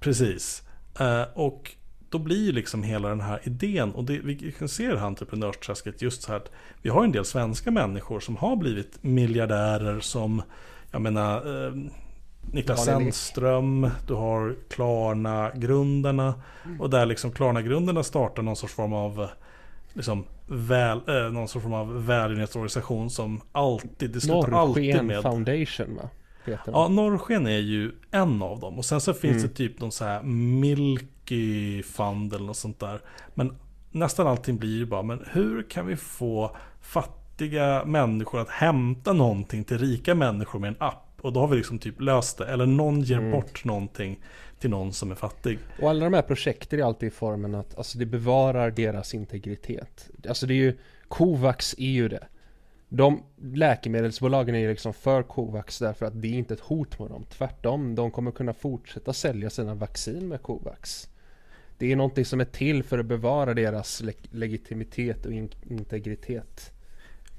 Precis. 0.00 0.62
Eh, 1.00 1.22
och 1.34 1.74
då 2.08 2.18
blir 2.18 2.44
ju 2.44 2.52
liksom 2.52 2.82
hela 2.82 3.08
den 3.08 3.20
här 3.20 3.40
idén 3.44 3.92
och 3.92 4.04
det, 4.04 4.18
vi 4.18 4.52
kan 4.58 4.68
se 4.68 4.86
det 4.86 4.98
här 4.98 5.06
entreprenörsträsket 5.06 6.02
just 6.02 6.22
så 6.22 6.32
här 6.32 6.36
att 6.36 6.50
vi 6.82 6.90
har 6.90 7.04
en 7.04 7.12
del 7.12 7.24
svenska 7.24 7.70
människor 7.70 8.20
som 8.20 8.36
har 8.36 8.56
blivit 8.56 9.02
miljardärer 9.02 10.00
som 10.00 10.42
jag 10.90 11.02
menar 11.02 11.66
eh, 11.66 11.72
Niklas. 12.52 12.84
Sandström, 12.84 13.90
du 14.06 14.14
har 14.14 14.56
Klarna-grundarna 14.70 16.34
och 16.78 16.90
där 16.90 17.06
liksom 17.06 17.32
Klarna-grundarna 17.32 18.02
startar 18.02 18.42
någon 18.42 18.56
sorts 18.56 18.74
form 18.74 18.92
av 18.92 19.28
liksom 19.92 20.24
väl, 20.46 21.00
eh, 21.08 21.32
någon 21.32 21.48
sorts 21.48 21.62
form 21.62 21.74
av 21.74 22.06
välgörenhetsorganisation 22.06 23.10
som 23.10 23.40
alltid, 23.52 24.10
det 24.10 24.20
slutar 24.20 24.52
alltid 24.52 24.84
Norrsken 24.84 25.06
med 25.06 25.22
Foundation 25.22 25.96
va? 25.96 26.08
Ja. 26.66 26.88
Norrsken 26.88 27.46
är 27.46 27.58
ju 27.58 27.92
en 28.10 28.42
av 28.42 28.60
dem. 28.60 28.78
Och 28.78 28.84
sen 28.84 29.00
så 29.00 29.12
finns 29.14 29.36
Mm. 29.36 29.48
det 29.48 29.54
typ 29.54 29.80
någon 29.80 29.92
så 29.92 30.04
här 30.04 30.22
Milky 30.22 31.82
Fund 31.82 32.34
eller 32.34 32.46
något 32.46 32.56
sånt 32.56 32.80
där. 32.80 33.00
Men 33.34 33.56
nästan 33.90 34.26
allting 34.26 34.56
blir 34.56 34.76
ju 34.76 34.86
bara, 34.86 35.02
men 35.02 35.24
hur 35.32 35.62
kan 35.62 35.86
vi 35.86 35.96
få 35.96 36.56
fattiga 36.80 37.84
människor 37.84 38.40
att 38.40 38.48
hämta 38.50 39.12
någonting 39.12 39.64
till 39.64 39.78
rika 39.78 40.14
människor 40.14 40.58
med 40.58 40.68
en 40.68 40.76
app? 40.78 41.06
Och 41.20 41.32
då 41.32 41.40
har 41.40 41.48
vi 41.48 41.56
liksom 41.56 41.78
typ 41.78 42.00
löst 42.00 42.38
det. 42.38 42.46
Eller 42.46 42.66
någon 42.66 43.00
ger 43.00 43.18
Mm. 43.18 43.30
bort 43.30 43.64
någonting 43.64 44.20
till 44.58 44.70
någon 44.70 44.92
som 44.92 45.10
är 45.10 45.14
fattig. 45.14 45.58
Och 45.82 45.90
alla 45.90 46.04
de 46.04 46.14
här 46.14 46.22
projekten 46.22 46.80
är 46.80 46.84
alltid 46.84 47.06
i 47.06 47.10
formen 47.10 47.54
att 47.54 47.78
alltså 47.78 47.98
det 47.98 48.06
bevarar 48.06 48.70
deras 48.70 49.14
integritet. 49.14 50.10
Alltså 50.28 50.46
det 50.46 50.54
är 50.54 50.56
ju 50.56 50.76
Covax 51.08 51.74
är 51.78 51.84
ju 51.90 52.08
det. 52.08 52.26
De 52.88 53.22
läkemedelsbolagen 53.42 54.54
är 54.54 54.58
ju 54.58 54.68
liksom 54.70 54.92
för 54.92 55.22
Covax 55.22 55.78
därför 55.78 56.06
att 56.06 56.22
det 56.22 56.28
är 56.28 56.32
inte 56.38 56.54
ett 56.54 56.60
hot 56.60 56.98
mot 56.98 57.08
dem. 57.08 57.24
Tvärtom, 57.30 57.94
de 57.94 58.10
kommer 58.10 58.30
kunna 58.30 58.52
fortsätta 58.54 59.12
sälja 59.12 59.50
sina 59.50 59.74
vaccin 59.74 60.28
med 60.28 60.42
Covax. 60.42 61.08
Det 61.78 61.92
är 61.92 61.96
någonting 61.96 62.24
som 62.24 62.40
är 62.40 62.44
till 62.44 62.82
för 62.82 62.98
att 62.98 63.06
bevara 63.06 63.54
deras 63.54 64.00
le- 64.02 64.12
legitimitet 64.30 65.26
och 65.26 65.32
in- 65.32 65.50
integritet. 65.70 66.72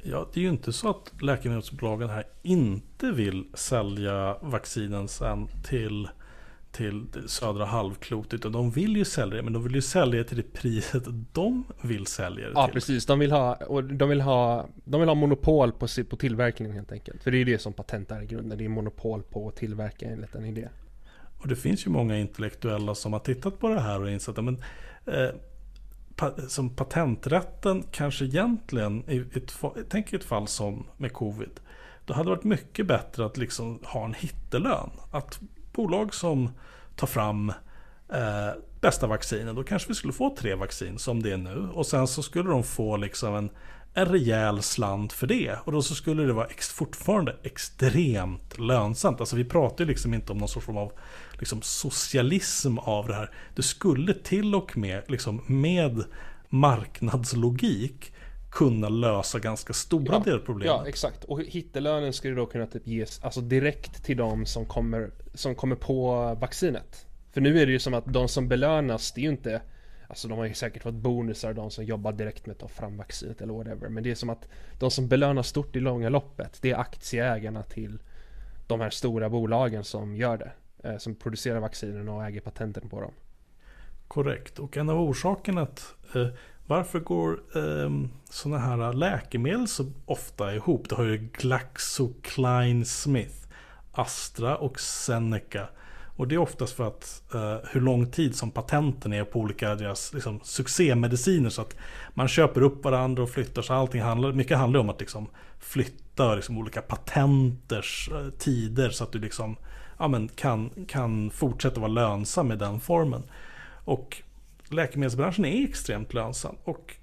Ja, 0.04 0.28
det 0.34 0.40
är 0.40 0.42
ju 0.42 0.50
inte 0.50 0.74
så 0.74 0.90
att 0.90 1.14
läkemedelsbolagen 1.22 2.10
här 2.10 2.24
inte 2.42 3.12
vill 3.12 3.46
sälja 3.54 4.38
vaccinen 4.42 5.08
sen 5.08 5.48
till, 5.64 6.10
till 6.72 7.06
södra 7.28 7.66
halvklotet. 7.66 8.34
Utan 8.34 8.52
de 8.52 8.72
vill 8.72 8.98
ju 8.98 9.06
sälja 9.06 9.36
det, 9.36 9.44
men 9.44 9.54
de 9.54 9.64
vill 9.64 9.76
ju 9.76 9.82
sälja 9.82 10.18
det 10.18 10.24
till 10.24 10.38
det 10.38 10.54
priset 10.54 11.04
de 11.34 11.64
vill 11.82 12.08
sälja 12.08 12.46
det 12.48 12.52
Ja 12.56 12.66
till. 12.66 12.74
precis, 12.74 13.06
de 13.06 13.20
vill 13.20 13.32
ha, 13.32 13.56
och 13.56 13.84
de 13.84 14.10
vill 14.10 14.22
ha, 14.22 14.70
de 14.86 15.00
vill 15.02 15.10
ha 15.10 15.16
monopol 15.16 15.72
på, 15.72 15.88
på 16.10 16.16
tillverkningen 16.16 16.74
helt 16.74 16.92
enkelt. 16.92 17.24
För 17.24 17.32
det 17.32 17.38
är 17.38 17.46
det 17.46 17.60
som 17.60 17.74
patent 17.74 18.12
är 18.12 18.22
i 18.22 18.26
grunden, 18.26 18.58
det 18.58 18.66
är 18.66 18.70
monopol 18.70 19.24
på 19.24 19.48
att 19.48 19.56
tillverka 19.56 20.06
enligt 20.06 20.36
en 20.36 20.46
idé. 20.46 20.70
Och 21.42 21.48
det 21.48 21.56
finns 21.56 21.86
ju 21.86 21.90
många 21.90 22.18
intellektuella 22.18 22.96
som 22.96 23.14
har 23.14 23.20
tittat 23.20 23.60
på 23.60 23.70
det 23.70 23.80
här 23.80 24.02
och 24.02 24.10
insett 24.12 24.38
att 24.38 24.44
men, 24.44 24.64
eh, 25.06 25.30
som 26.48 26.70
patenträtten 26.70 27.84
kanske 27.92 28.26
egentligen, 28.26 29.10
i 29.10 29.18
ett, 29.18 29.54
tänk 29.90 30.14
i 30.14 30.16
ett 30.16 30.24
fall 30.24 30.48
som 30.48 30.88
med 30.98 31.14
covid, 31.14 31.60
då 32.06 32.14
hade 32.14 32.30
det 32.30 32.36
varit 32.36 32.44
mycket 32.44 32.88
bättre 32.88 33.26
att 33.26 33.38
liksom 33.38 33.80
ha 33.84 34.06
en 34.06 34.14
hittelön. 34.14 34.90
Att 35.12 35.40
bolag 35.74 36.14
som 36.14 36.50
tar 36.96 37.08
fram 37.08 37.50
eh, 38.10 38.52
bästa 38.82 39.08
vaccinen, 39.08 39.56
då 39.56 39.64
kanske 39.64 39.88
vi 39.88 39.96
skulle 39.96 40.14
få 40.14 40.36
tre 40.36 40.56
vaccin 40.56 41.00
som 41.00 41.24
det 41.24 41.32
är 41.32 41.38
nu. 41.38 41.70
Och 41.74 41.86
sen 41.86 42.08
så 42.08 42.24
skulle 42.24 42.50
de 42.50 42.64
få 42.64 42.98
liksom 42.98 43.36
en, 43.36 43.50
en 43.94 44.06
rejäl 44.06 44.62
slant 44.62 45.14
för 45.14 45.28
det. 45.28 45.56
Och 45.66 45.72
då 45.72 45.82
så 45.82 45.96
skulle 45.96 46.24
det 46.24 46.34
vara 46.34 46.48
ex, 46.48 46.70
fortfarande 46.70 47.36
extremt 47.44 48.60
lönsamt. 48.60 49.20
Alltså 49.20 49.36
vi 49.36 49.46
pratar 49.46 49.84
ju 49.84 49.88
liksom 49.88 50.14
inte 50.14 50.32
om 50.32 50.38
någon 50.38 50.48
sorts 50.48 50.66
form 50.66 50.78
av 50.78 50.92
liksom 51.40 51.62
socialism 51.62 52.78
av 52.78 53.08
det 53.08 53.14
här. 53.14 53.32
Det 53.56 53.64
skulle 53.64 54.14
till 54.14 54.56
och 54.56 54.78
med 54.78 55.04
liksom 55.08 55.42
med 55.48 56.04
marknadslogik 56.50 58.14
kunna 58.52 58.90
lösa 58.90 59.40
ganska 59.40 59.74
stora 59.74 60.20
delproblem. 60.20 60.68
Ja, 60.68 60.88
exakt. 60.88 61.24
Och 61.24 61.42
hittelönen 61.42 62.14
skulle 62.14 62.36
då 62.36 62.46
kunna 62.46 62.66
typ 62.66 62.88
ges 62.88 63.24
alltså 63.24 63.42
direkt 63.42 64.04
till 64.04 64.18
de 64.18 64.46
som 64.46 64.66
kommer, 64.66 65.12
som 65.34 65.56
kommer 65.56 65.76
på 65.76 66.16
vaccinet. 66.42 67.06
För 67.34 67.42
nu 67.42 67.62
är 67.62 67.66
det 67.66 67.72
ju 67.72 67.80
som 67.80 67.94
att 67.94 68.14
de 68.14 68.28
som 68.28 68.48
belönas, 68.48 69.12
det 69.12 69.22
är 69.22 69.24
ju 69.24 69.30
inte 69.30 69.62
Alltså 70.12 70.28
de 70.28 70.38
har 70.38 70.46
ju 70.46 70.54
säkert 70.54 70.84
fått 70.84 70.94
bonusar, 70.94 71.54
de 71.54 71.72
som 71.72 71.86
jobbar 71.86 72.12
direkt 72.12 72.46
med 72.46 72.54
att 72.54 72.60
ta 72.60 72.68
fram 72.68 72.98
vaccinet 72.98 73.42
eller 73.42 73.54
whatever. 73.54 73.90
Men 73.90 74.04
det 74.04 74.12
är 74.12 74.16
som 74.16 74.30
att 74.30 74.48
de 74.80 74.92
som 74.92 75.08
belönas 75.08 75.48
stort 75.48 75.76
i 75.76 75.80
långa 75.80 76.10
loppet, 76.10 76.58
det 76.62 76.72
är 76.72 76.78
aktieägarna 76.78 77.64
till 77.64 78.00
de 78.68 78.82
här 78.82 78.90
stora 78.90 79.30
bolagen 79.30 79.84
som 79.84 80.16
gör 80.16 80.38
det. 80.38 80.52
Eh, 80.84 80.98
som 80.98 81.16
producerar 81.16 81.60
vaccinen 81.60 82.10
och 82.10 82.26
äger 82.26 82.42
patenten 82.42 82.90
på 82.90 83.02
dem. 83.02 83.12
Korrekt. 84.08 84.60
Och 84.60 84.78
en 84.78 84.90
av 84.90 85.02
orsakerna 85.02 85.62
att 85.62 85.96
eh, 86.16 86.28
varför 86.68 87.00
går 87.00 87.42
eh, 87.56 87.90
sådana 88.30 88.60
här 88.60 88.94
läkemedel 88.94 89.68
så 89.68 89.92
ofta 90.06 90.56
ihop? 90.56 90.90
Det 90.90 90.96
har 90.96 91.04
ju 91.04 91.30
GlaxoSmithKline 91.34 92.86
Astra 93.92 94.58
och 94.58 94.80
Zeneca. 94.80 95.70
Och 96.22 96.28
det 96.28 96.36
är 96.36 96.40
oftast 96.40 96.74
för 96.74 96.88
att 96.88 97.24
eh, 97.34 97.58
hur 97.72 97.82
lång 97.82 98.12
tid 98.12 98.36
som 98.36 98.52
patenten 98.52 99.14
är 99.14 99.24
på 99.24 99.40
olika 99.40 99.76
deras 99.76 100.14
liksom, 100.14 100.40
succémediciner. 100.44 101.50
Så 101.50 101.62
att 101.62 101.76
man 102.14 102.28
köper 102.28 102.62
upp 102.62 102.84
varandra 102.84 103.24
och 103.24 103.30
flyttar. 103.30 103.62
Så 103.62 103.74
allting 103.74 104.02
handlar, 104.02 104.32
mycket 104.32 104.58
handlar 104.58 104.80
om 104.80 104.90
att 104.90 105.00
liksom, 105.00 105.28
flytta 105.60 106.36
liksom, 106.36 106.58
olika 106.58 106.82
patenters 106.82 108.10
eh, 108.12 108.30
tider. 108.30 108.90
Så 108.90 109.04
att 109.04 109.12
du 109.12 109.20
liksom, 109.20 109.56
ja, 110.00 110.08
men, 110.08 110.28
kan, 110.28 110.70
kan 110.88 111.32
fortsätta 111.32 111.80
vara 111.80 111.92
lönsam 111.92 112.52
i 112.52 112.56
den 112.56 112.80
formen. 112.80 113.24
Och 113.86 114.22
läkemedelsbranschen 114.70 115.46
är 115.46 115.64
extremt 115.64 116.14
lönsam. 116.14 116.56
Och 116.64 116.96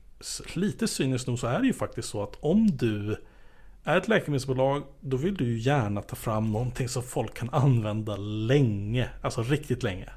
lite 0.54 0.88
cyniskt 0.88 1.26
nog 1.26 1.38
så 1.38 1.46
är 1.46 1.60
det 1.60 1.66
ju 1.66 1.72
faktiskt 1.72 2.08
så 2.08 2.22
att 2.22 2.36
om 2.40 2.66
du 2.76 3.16
är 3.88 3.96
ett 3.96 4.08
läkemedelsbolag, 4.08 4.82
då 5.00 5.16
vill 5.16 5.34
du 5.34 5.44
ju 5.44 5.58
gärna 5.58 6.02
ta 6.02 6.16
fram 6.16 6.52
någonting 6.52 6.88
som 6.88 7.02
folk 7.02 7.34
kan 7.34 7.50
använda 7.50 8.16
länge. 8.16 9.08
Alltså 9.22 9.42
riktigt 9.42 9.82
länge. 9.82 10.08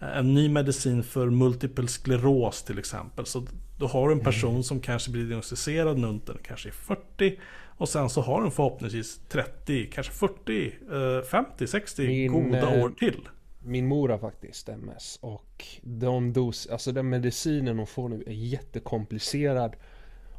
En 0.00 0.34
ny 0.34 0.48
medicin 0.48 1.02
för 1.02 1.30
multipel 1.30 1.88
skleros 1.88 2.62
till 2.62 2.78
exempel. 2.78 3.26
Så 3.26 3.46
då 3.78 3.86
har 3.86 4.08
du 4.08 4.14
en 4.14 4.20
person 4.20 4.64
som 4.64 4.80
kanske 4.80 5.10
blir 5.10 5.24
diagnostiserad 5.24 5.98
nu 5.98 6.20
kanske 6.42 6.68
är 6.68 6.72
40. 6.72 7.38
Och 7.76 7.88
sen 7.88 8.10
så 8.10 8.20
har 8.20 8.42
den 8.42 8.50
förhoppningsvis 8.50 9.20
30, 9.28 9.90
kanske 9.92 10.12
40, 10.12 10.74
eh, 10.92 11.24
50, 11.24 11.66
60 11.66 12.06
Min, 12.06 12.32
goda 12.32 12.74
eh, 12.74 12.82
år 12.82 12.90
till. 12.90 13.28
Min 13.58 13.86
mor 13.86 14.08
har 14.08 14.18
faktiskt 14.18 14.68
MS 14.68 15.18
och 15.22 15.66
de 15.82 16.32
dos, 16.32 16.66
alltså 16.66 16.92
den 16.92 17.08
medicinen 17.08 17.78
hon 17.78 17.86
får 17.86 18.08
nu 18.08 18.24
är 18.26 18.32
jättekomplicerad 18.32 19.76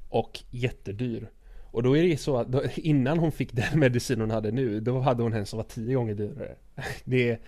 och 0.10 0.40
jättedyr. 0.50 1.30
Och 1.74 1.84
då 1.84 1.98
är 1.98 2.04
det 2.04 2.18
så 2.18 2.38
att 2.38 2.48
då, 2.48 2.64
innan 2.76 3.20
hon 3.20 3.32
fick 3.32 3.54
den 3.54 3.80
medicin 3.80 4.20
hon 4.20 4.32
hade 4.32 4.52
nu, 4.52 4.80
då 4.80 5.00
hade 5.00 5.24
hon 5.24 5.34
en 5.34 5.46
som 5.46 5.58
var 5.58 5.64
tio 5.64 5.96
gånger 5.96 6.16
dyrare. 6.16 6.56
Det, 7.04 7.40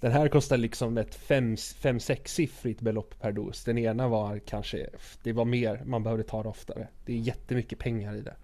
den 0.00 0.12
här 0.12 0.28
kostar 0.28 0.56
liksom 0.56 0.98
ett 0.98 1.14
fem, 1.14 1.56
fem 1.56 2.00
sexsiffrigt 2.00 2.80
belopp 2.80 3.14
per 3.20 3.32
dos. 3.32 3.64
Den 3.64 3.78
ena 3.78 4.08
var 4.08 4.38
kanske, 4.38 4.86
det 5.22 5.32
var 5.32 5.44
mer, 5.44 5.82
man 5.84 6.02
behövde 6.02 6.24
ta 6.24 6.42
det 6.42 6.48
oftare. 6.48 6.88
Det 7.04 7.12
är 7.12 7.16
jättemycket 7.16 7.78
pengar 7.78 8.14
i 8.14 8.20
det. 8.20 8.34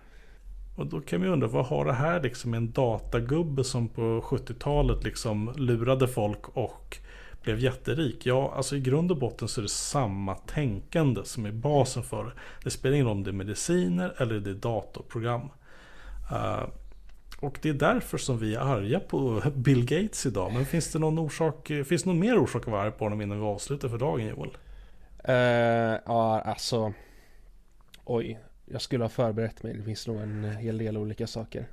Och 0.77 0.87
då 0.87 1.01
kan 1.01 1.23
vi 1.23 1.29
undra, 1.29 1.49
vad 1.49 1.67
har 1.67 1.85
det 1.85 1.93
här 1.93 2.23
liksom 2.23 2.51
med 2.51 2.59
en 2.59 2.73
datagubbe 2.73 3.65
som 3.65 3.89
på 3.89 4.21
70-talet 4.21 5.05
liksom 5.05 5.53
lurade 5.57 6.09
folk 6.09 6.49
och 6.49 6.99
blev 7.47 7.59
jätterik? 7.59 8.27
Ja, 8.27 8.53
alltså 8.57 8.77
i 8.77 8.81
grund 8.81 9.11
och 9.11 9.17
botten 9.17 9.49
så 9.49 9.61
är 9.61 9.63
det 9.63 9.69
samma 9.69 10.35
tänkande 10.35 11.25
som 11.25 11.47
är 11.47 11.53
basen 11.53 12.03
för 12.03 12.25
det. 12.25 12.33
Det 12.65 12.71
spelar 12.71 12.95
ingen 12.95 13.07
roll 13.07 13.17
om 13.17 13.25
det 13.25 13.31
är 13.31 13.33
mediciner 13.33 14.15
eller 14.19 14.41
det 14.41 14.51
är 14.51 14.55
datorprogram. 14.55 15.41
Uh, 16.33 16.69
och 17.41 17.59
det 17.63 17.69
är 17.69 17.75
därför 17.75 18.19
som 18.19 18.39
vi 18.39 18.55
är 18.55 18.61
arga 18.61 19.01
på 19.01 19.43
Bill 19.55 19.85
Gates 19.85 20.27
idag. 20.27 20.53
Men 20.53 20.67
finns 20.67 20.93
det 20.93 20.99
någon 20.99 21.19
orsak, 21.19 21.67
finns 21.67 22.03
det 22.03 22.07
någon 22.07 22.19
mer 22.19 22.39
orsak 22.39 22.63
att 22.63 22.73
vara 22.73 22.83
arg 22.83 22.91
på 22.91 23.05
honom 23.05 23.21
innan 23.21 23.39
vi 23.39 23.45
avslutar 23.45 23.89
för 23.89 23.99
dagen 23.99 24.27
Joel? 24.27 24.57
Uh, 25.29 25.35
ja, 26.07 26.41
alltså. 26.41 26.93
Oj, 28.05 28.41
jag 28.65 28.83
skulle 28.83 29.05
ha 29.05 29.09
förberett 29.09 29.63
mig. 29.63 29.75
Det 29.75 29.83
finns 29.83 30.07
nog 30.07 30.17
en 30.17 30.45
hel 30.45 30.79
del 30.79 30.97
olika 30.97 31.27
saker. 31.27 31.67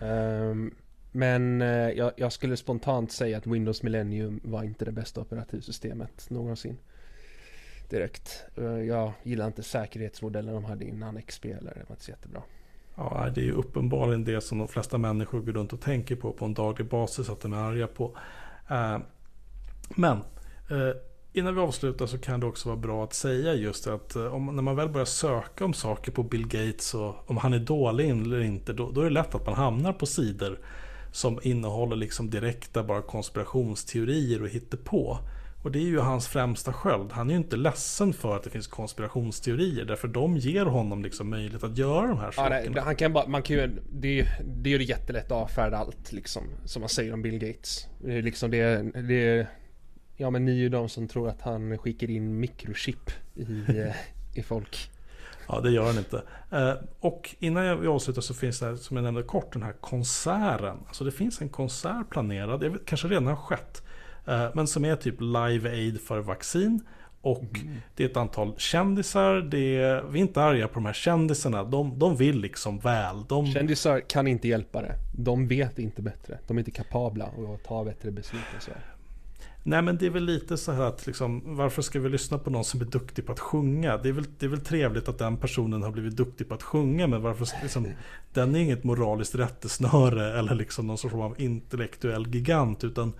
Ehm, 0.00 0.74
men 1.18 1.62
eh, 1.62 1.90
jag, 1.90 2.12
jag 2.16 2.32
skulle 2.32 2.56
spontant 2.56 3.12
säga 3.12 3.38
att 3.38 3.46
Windows 3.46 3.82
Millennium 3.82 4.40
var 4.44 4.62
inte 4.62 4.84
det 4.84 4.92
bästa 4.92 5.20
operativsystemet 5.20 6.30
någonsin. 6.30 6.78
direkt. 7.90 8.44
Eh, 8.56 8.64
jag 8.64 9.12
gillar 9.22 9.46
inte 9.46 9.62
säkerhetsmodellen 9.62 10.54
de 10.54 10.64
hade 10.64 10.84
innan 10.84 11.22
XP 11.22 11.44
eller 11.44 11.74
det 11.74 11.84
var 11.88 11.94
inte 11.94 12.04
så 12.04 12.10
jättebra. 12.10 12.42
Ja, 12.96 13.30
det 13.34 13.40
är 13.40 13.44
ju 13.44 13.52
uppenbarligen 13.52 14.24
det 14.24 14.40
som 14.40 14.58
de 14.58 14.68
flesta 14.68 14.98
människor 14.98 15.40
går 15.40 15.52
runt 15.52 15.72
och 15.72 15.80
tänker 15.80 16.16
på 16.16 16.32
på 16.32 16.44
en 16.44 16.54
daglig 16.54 16.88
basis 16.88 17.28
att 17.28 17.40
de 17.40 17.52
är 17.52 17.56
arga 17.56 17.86
på. 17.86 18.16
Eh, 18.70 18.98
men 19.88 20.16
eh, 20.70 20.96
innan 21.32 21.54
vi 21.54 21.60
avslutar 21.60 22.06
så 22.06 22.18
kan 22.18 22.40
det 22.40 22.46
också 22.46 22.68
vara 22.68 22.78
bra 22.78 23.04
att 23.04 23.14
säga 23.14 23.54
just 23.54 23.86
att 23.86 24.16
eh, 24.16 24.34
om, 24.34 24.46
när 24.56 24.62
man 24.62 24.76
väl 24.76 24.88
börjar 24.88 25.04
söka 25.04 25.64
om 25.64 25.74
saker 25.74 26.12
på 26.12 26.22
Bill 26.22 26.48
Gates 26.48 26.94
och 26.94 27.30
om 27.30 27.36
han 27.36 27.52
är 27.54 27.58
dålig 27.58 28.10
eller 28.10 28.40
inte, 28.40 28.72
då, 28.72 28.90
då 28.90 29.00
är 29.00 29.04
det 29.04 29.10
lätt 29.10 29.34
att 29.34 29.46
man 29.46 29.54
hamnar 29.54 29.92
på 29.92 30.06
sidor 30.06 30.58
som 31.12 31.40
innehåller 31.42 31.96
liksom 31.96 32.30
direkta 32.30 32.82
bara 32.82 33.02
konspirationsteorier 33.02 34.42
och 34.42 34.48
hittepå. 34.48 35.18
Och 35.62 35.72
det 35.72 35.78
är 35.78 35.86
ju 35.86 35.98
hans 35.98 36.28
främsta 36.28 36.72
sköld. 36.72 37.12
Han 37.12 37.28
är 37.28 37.34
ju 37.34 37.38
inte 37.38 37.56
ledsen 37.56 38.12
för 38.12 38.36
att 38.36 38.42
det 38.42 38.50
finns 38.50 38.66
konspirationsteorier. 38.66 39.84
Därför 39.84 40.08
de 40.08 40.36
ger 40.36 40.64
honom 40.64 41.02
liksom 41.02 41.30
möjlighet 41.30 41.64
att 41.64 41.78
göra 41.78 42.06
de 42.06 42.18
här 42.18 42.30
sakerna. 42.30 42.60
Ja, 42.60 42.70
nej, 42.70 42.82
han 42.82 42.96
kan 42.96 43.12
bara, 43.12 43.28
man 43.28 43.42
kan 43.42 43.56
ju, 43.56 43.70
det, 43.92 44.26
det 44.44 44.70
gör 44.70 44.78
det 44.78 44.84
jättelätt 44.84 45.24
att 45.24 45.32
avfärda 45.32 45.76
allt 45.76 46.12
liksom. 46.12 46.42
Som 46.64 46.80
man 46.80 46.88
säger 46.88 47.12
om 47.12 47.22
Bill 47.22 47.38
Gates. 47.38 47.86
Det 48.04 48.14
är 48.14 48.22
liksom 48.22 48.50
det, 48.50 48.82
det 49.08 49.46
Ja 50.20 50.30
men 50.30 50.44
ni 50.44 50.52
är 50.52 50.56
ju 50.56 50.68
de 50.68 50.88
som 50.88 51.08
tror 51.08 51.28
att 51.28 51.42
han 51.42 51.78
skickar 51.78 52.10
in 52.10 52.40
mikrochip 52.40 53.10
i, 53.34 53.42
i 54.38 54.42
folk. 54.42 54.90
Ja, 55.48 55.60
det 55.60 55.70
gör 55.70 55.86
han 55.86 55.98
inte. 55.98 56.22
Eh, 56.50 56.72
och 57.00 57.36
innan 57.38 57.80
vi 57.80 57.86
avslutar 57.86 58.22
så 58.22 58.34
finns 58.34 58.60
det, 58.60 58.76
som 58.76 58.96
jag 58.96 59.04
nämnde 59.04 59.22
kort, 59.22 59.52
den 59.52 59.62
här 59.62 59.74
konserten. 59.80 60.76
Alltså 60.86 61.04
det 61.04 61.12
finns 61.12 61.40
en 61.40 61.48
konsert 61.48 62.10
planerad, 62.10 62.60
det 62.60 62.72
kanske 62.86 63.08
redan 63.08 63.26
har 63.26 63.36
skett. 63.36 63.82
Eh, 64.26 64.46
men 64.54 64.66
som 64.66 64.84
är 64.84 64.96
typ 64.96 65.20
Live 65.20 65.70
Aid 65.70 66.00
för 66.00 66.20
vaccin. 66.20 66.80
Och 67.20 67.58
mm. 67.58 67.76
det 67.94 68.04
är 68.04 68.08
ett 68.08 68.16
antal 68.16 68.54
kändisar. 68.56 69.34
Det 69.34 69.76
är, 69.76 70.02
vi 70.02 70.18
är 70.18 70.22
inte 70.22 70.42
arga 70.42 70.68
på 70.68 70.74
de 70.74 70.86
här 70.86 70.92
kändisarna. 70.92 71.64
De, 71.64 71.98
de 71.98 72.16
vill 72.16 72.40
liksom 72.40 72.78
väl. 72.78 73.24
De... 73.28 73.46
Kändisar 73.46 74.00
kan 74.00 74.26
inte 74.26 74.48
hjälpa 74.48 74.82
det. 74.82 74.94
De 75.16 75.48
vet 75.48 75.78
inte 75.78 76.02
bättre. 76.02 76.38
De 76.46 76.56
är 76.56 76.58
inte 76.58 76.70
kapabla 76.70 77.24
att 77.24 77.64
ta 77.64 77.84
bättre 77.84 78.10
beslut 78.10 78.42
än 78.54 78.60
så. 78.60 78.70
Nej 79.68 79.82
men 79.82 79.98
det 79.98 80.06
är 80.06 80.10
väl 80.10 80.24
lite 80.24 80.56
så 80.56 80.72
här 80.72 80.82
att 80.82 81.06
liksom, 81.06 81.56
varför 81.56 81.82
ska 81.82 82.00
vi 82.00 82.08
lyssna 82.08 82.38
på 82.38 82.50
någon 82.50 82.64
som 82.64 82.80
är 82.80 82.84
duktig 82.84 83.26
på 83.26 83.32
att 83.32 83.40
sjunga? 83.40 83.96
Det 83.96 84.08
är 84.08 84.12
väl, 84.12 84.24
det 84.38 84.46
är 84.46 84.50
väl 84.50 84.60
trevligt 84.60 85.08
att 85.08 85.18
den 85.18 85.36
personen 85.36 85.82
har 85.82 85.90
blivit 85.90 86.16
duktig 86.16 86.48
på 86.48 86.54
att 86.54 86.62
sjunga 86.62 87.06
men 87.06 87.22
varför 87.22 87.48
liksom, 87.62 87.86
den 88.32 88.54
är 88.54 88.58
inget 88.58 88.84
moraliskt 88.84 89.34
rättesnöre 89.34 90.38
eller 90.38 90.54
liksom 90.54 90.86
någon 90.86 90.98
sorts 90.98 91.14
av 91.14 91.40
intellektuell 91.40 92.34
gigant 92.34 92.84
utan 92.84 93.12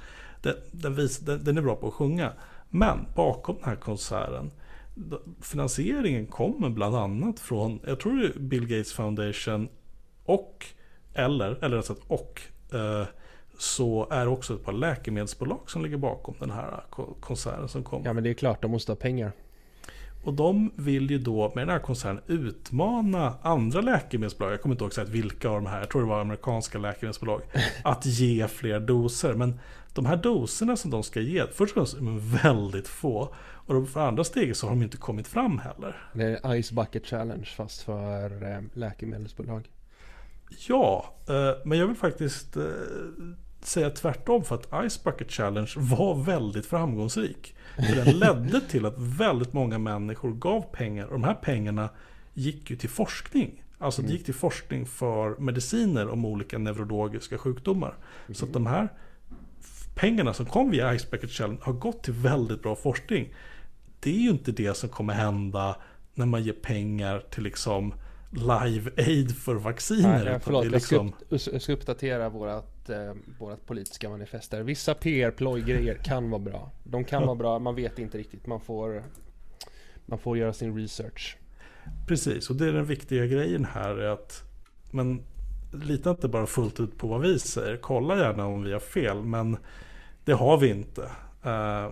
den, 0.42 0.54
den, 0.72 0.94
vis, 0.94 1.18
den, 1.18 1.44
den 1.44 1.58
är 1.58 1.62
bra 1.62 1.76
på 1.76 1.88
att 1.88 1.94
sjunga. 1.94 2.32
Men 2.70 3.06
bakom 3.14 3.56
den 3.56 3.64
här 3.64 3.76
konserten 3.76 4.50
finansieringen 5.40 6.26
kommer 6.26 6.68
bland 6.70 6.96
annat 6.96 7.40
från, 7.40 7.80
jag 7.86 8.00
tror 8.00 8.16
det 8.16 8.26
är 8.26 8.38
Bill 8.38 8.66
Gates 8.66 8.92
Foundation 8.92 9.68
och, 10.24 10.66
eller, 11.14 11.64
eller 11.64 11.76
rätt 11.76 11.90
och, 12.06 12.42
eh, 12.72 13.06
så 13.58 14.08
är 14.10 14.24
det 14.24 14.30
också 14.30 14.54
ett 14.54 14.64
par 14.64 14.72
läkemedelsbolag 14.72 15.70
som 15.70 15.82
ligger 15.82 15.96
bakom 15.96 16.34
den 16.38 16.50
här 16.50 16.82
konserten 17.20 17.68
som 17.68 17.82
kommer. 17.82 18.06
Ja 18.06 18.12
men 18.12 18.24
det 18.24 18.30
är 18.30 18.34
klart, 18.34 18.62
de 18.62 18.70
måste 18.70 18.92
ha 18.92 18.96
pengar. 18.96 19.32
Och 20.24 20.34
de 20.34 20.70
vill 20.76 21.10
ju 21.10 21.18
då 21.18 21.52
med 21.54 21.66
den 21.66 21.72
här 21.72 21.78
koncernen 21.78 22.22
utmana 22.26 23.34
andra 23.42 23.80
läkemedelsbolag, 23.80 24.52
jag 24.52 24.62
kommer 24.62 24.74
inte 24.74 24.84
ihåg 24.84 24.90
exakt 24.90 25.08
vilka 25.08 25.48
av 25.48 25.54
de 25.54 25.66
här, 25.66 25.78
jag 25.78 25.90
tror 25.90 26.02
det 26.02 26.08
var 26.08 26.20
amerikanska 26.20 26.78
läkemedelsbolag, 26.78 27.42
att 27.84 28.06
ge 28.06 28.48
fler 28.48 28.80
doser. 28.80 29.34
Men 29.34 29.60
de 29.94 30.06
här 30.06 30.16
doserna 30.16 30.76
som 30.76 30.90
de 30.90 31.02
ska 31.02 31.20
ge, 31.20 31.46
först 31.46 31.76
och 31.76 31.88
främst 31.88 31.94
är 31.94 32.42
väldigt 32.42 32.88
få. 32.88 33.34
Och 33.38 33.88
för 33.88 34.00
andra 34.00 34.24
steget 34.24 34.56
så 34.56 34.66
har 34.66 34.74
de 34.74 34.82
inte 34.82 34.96
kommit 34.96 35.28
fram 35.28 35.58
heller. 35.58 35.96
Det 36.12 36.40
är 36.42 36.62
Ice 36.62 36.72
Bucket 36.72 37.06
Challenge 37.06 37.46
fast 37.56 37.82
för 37.82 38.52
eh, 38.52 38.60
läkemedelsbolag. 38.72 39.68
Ja, 40.68 41.14
eh, 41.28 41.52
men 41.64 41.78
jag 41.78 41.86
vill 41.86 41.96
faktiskt 41.96 42.56
eh, 42.56 42.62
säga 43.60 43.90
tvärtom 43.90 44.44
för 44.44 44.54
att 44.54 44.90
Ice 44.90 45.04
Bucket 45.04 45.32
Challenge 45.32 45.72
var 45.76 46.24
väldigt 46.24 46.66
framgångsrik. 46.66 47.54
För 47.76 47.96
den 48.04 48.18
ledde 48.18 48.60
till 48.60 48.86
att 48.86 48.98
väldigt 48.98 49.52
många 49.52 49.78
människor 49.78 50.32
gav 50.32 50.60
pengar 50.60 51.04
och 51.04 51.12
de 51.12 51.24
här 51.24 51.34
pengarna 51.34 51.88
gick 52.34 52.70
ju 52.70 52.76
till 52.76 52.88
forskning. 52.88 53.64
Alltså 53.78 54.02
det 54.02 54.12
gick 54.12 54.24
till 54.24 54.34
forskning 54.34 54.86
för 54.86 55.36
mediciner 55.38 56.08
om 56.08 56.24
olika 56.24 56.58
neurologiska 56.58 57.38
sjukdomar. 57.38 57.94
Så 58.32 58.44
att 58.44 58.52
de 58.52 58.66
här 58.66 58.88
pengarna 59.94 60.34
som 60.34 60.46
kom 60.46 60.70
via 60.70 60.98
Ice 60.98 61.10
Bucket 61.10 61.30
Challenge 61.30 61.60
har 61.62 61.72
gått 61.72 62.02
till 62.02 62.12
väldigt 62.12 62.62
bra 62.62 62.76
forskning. 62.76 63.34
Det 64.00 64.10
är 64.10 64.20
ju 64.20 64.30
inte 64.30 64.52
det 64.52 64.76
som 64.76 64.88
kommer 64.88 65.14
hända 65.14 65.76
när 66.14 66.26
man 66.26 66.42
ger 66.42 66.52
pengar 66.52 67.22
till 67.30 67.42
liksom 67.42 67.94
live 68.30 68.90
aid 68.96 69.36
för 69.36 69.54
vacciner. 69.54 70.24
Nej, 70.24 70.40
förlåt, 70.42 70.66
liksom... 70.66 71.12
jag, 71.28 71.40
ska, 71.40 71.52
jag 71.52 71.62
ska 71.62 71.72
uppdatera 71.72 72.28
vårat, 72.28 72.77
eh, 72.90 73.14
vårat 73.38 73.66
politiska 73.66 74.08
manifest 74.08 74.50
där. 74.50 74.62
Vissa 74.62 74.94
PR-plojgrejer 74.94 75.94
kan 75.94 76.30
vara 76.30 76.42
bra. 76.42 76.70
De 76.84 77.04
kan 77.04 77.26
vara 77.26 77.34
bra, 77.34 77.58
man 77.58 77.74
vet 77.74 77.98
inte 77.98 78.18
riktigt. 78.18 78.46
Man 78.46 78.60
får, 78.60 79.04
man 80.06 80.18
får 80.18 80.38
göra 80.38 80.52
sin 80.52 80.76
research. 80.76 81.36
Precis, 82.06 82.50
och 82.50 82.56
det 82.56 82.68
är 82.68 82.72
den 82.72 82.84
viktiga 82.84 83.26
grejen 83.26 83.64
här. 83.64 83.96
Är 83.96 84.08
att, 84.08 84.42
men 84.90 85.22
lita 85.72 86.10
inte 86.10 86.28
bara 86.28 86.46
fullt 86.46 86.80
ut 86.80 86.98
på 86.98 87.06
vad 87.06 87.20
vi 87.20 87.38
säger. 87.38 87.76
Kolla 87.76 88.16
gärna 88.16 88.46
om 88.46 88.62
vi 88.62 88.72
har 88.72 88.80
fel, 88.80 89.22
men 89.22 89.56
det 90.24 90.32
har 90.32 90.58
vi 90.58 90.68
inte. 90.68 91.10
Eh, 91.44 91.90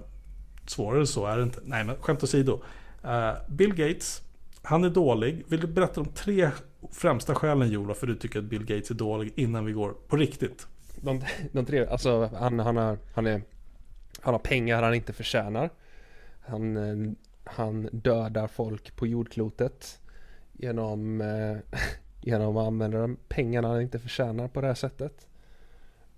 svårare 0.67 1.07
så 1.07 1.27
är 1.27 1.37
det 1.37 1.43
inte. 1.43 1.61
Nej, 1.65 1.85
men 1.85 1.97
skämt 1.97 2.23
åsido. 2.23 2.61
Eh, 3.05 3.33
Bill 3.49 3.75
Gates 3.75 4.23
han 4.67 4.85
är 4.85 4.91
dålig. 4.91 5.45
Vill 5.49 5.61
du 5.61 5.67
berätta 5.67 6.03
de 6.03 6.11
tre 6.11 6.51
främsta 6.93 7.35
skälen 7.35 7.71
Jola 7.71 7.95
för 7.95 8.07
du 8.07 8.15
tycker 8.15 8.39
att 8.39 8.45
Bill 8.45 8.65
Gates 8.65 8.91
är 8.91 8.95
dålig 8.95 9.33
innan 9.37 9.65
vi 9.65 9.73
går 9.73 9.95
på 10.09 10.17
riktigt? 10.17 10.67
De, 11.07 11.21
de 11.53 11.67
tre, 11.67 11.87
alltså 11.87 12.31
han, 12.35 12.59
han, 12.59 12.77
har, 12.77 12.99
han, 13.15 13.27
är, 13.27 13.43
han 14.21 14.35
har 14.35 14.39
pengar 14.39 14.83
han 14.83 14.95
inte 14.95 15.13
förtjänar. 15.13 15.71
Han, 16.41 16.77
eh, 16.77 17.13
han 17.45 17.89
dödar 17.93 18.47
folk 18.47 18.97
på 18.97 19.07
jordklotet 19.07 20.01
genom, 20.53 21.21
eh, 21.21 21.57
genom 22.21 22.57
att 22.57 22.67
använda 22.67 22.99
de 22.99 23.17
pengarna 23.29 23.69
han 23.69 23.83
inte 23.83 23.99
förtjänar 23.99 24.49
på 24.49 24.61
det 24.61 24.67
här 24.67 24.75
sättet. 24.75 25.27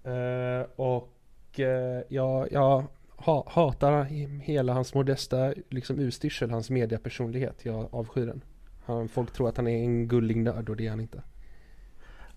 Eh, 0.04 0.70
och 0.76 1.60
eh, 1.60 2.02
jag, 2.08 2.52
jag 2.52 2.84
ha, 3.16 3.44
hatar 3.48 4.04
hela 4.40 4.72
hans 4.72 4.94
modesta 4.94 5.54
liksom 5.68 5.98
utstyrsel, 5.98 6.50
hans 6.50 6.70
mediapersonlighet. 6.70 7.64
Jag 7.64 7.88
avskyr 7.94 8.26
den. 8.26 8.40
Han, 8.84 9.08
folk 9.08 9.32
tror 9.32 9.48
att 9.48 9.56
han 9.56 9.66
är 9.66 9.76
en 9.76 10.08
gullig 10.08 10.36
nörd 10.36 10.68
och 10.68 10.76
det 10.76 10.86
är 10.86 10.90
han 10.90 11.00
inte. 11.00 11.22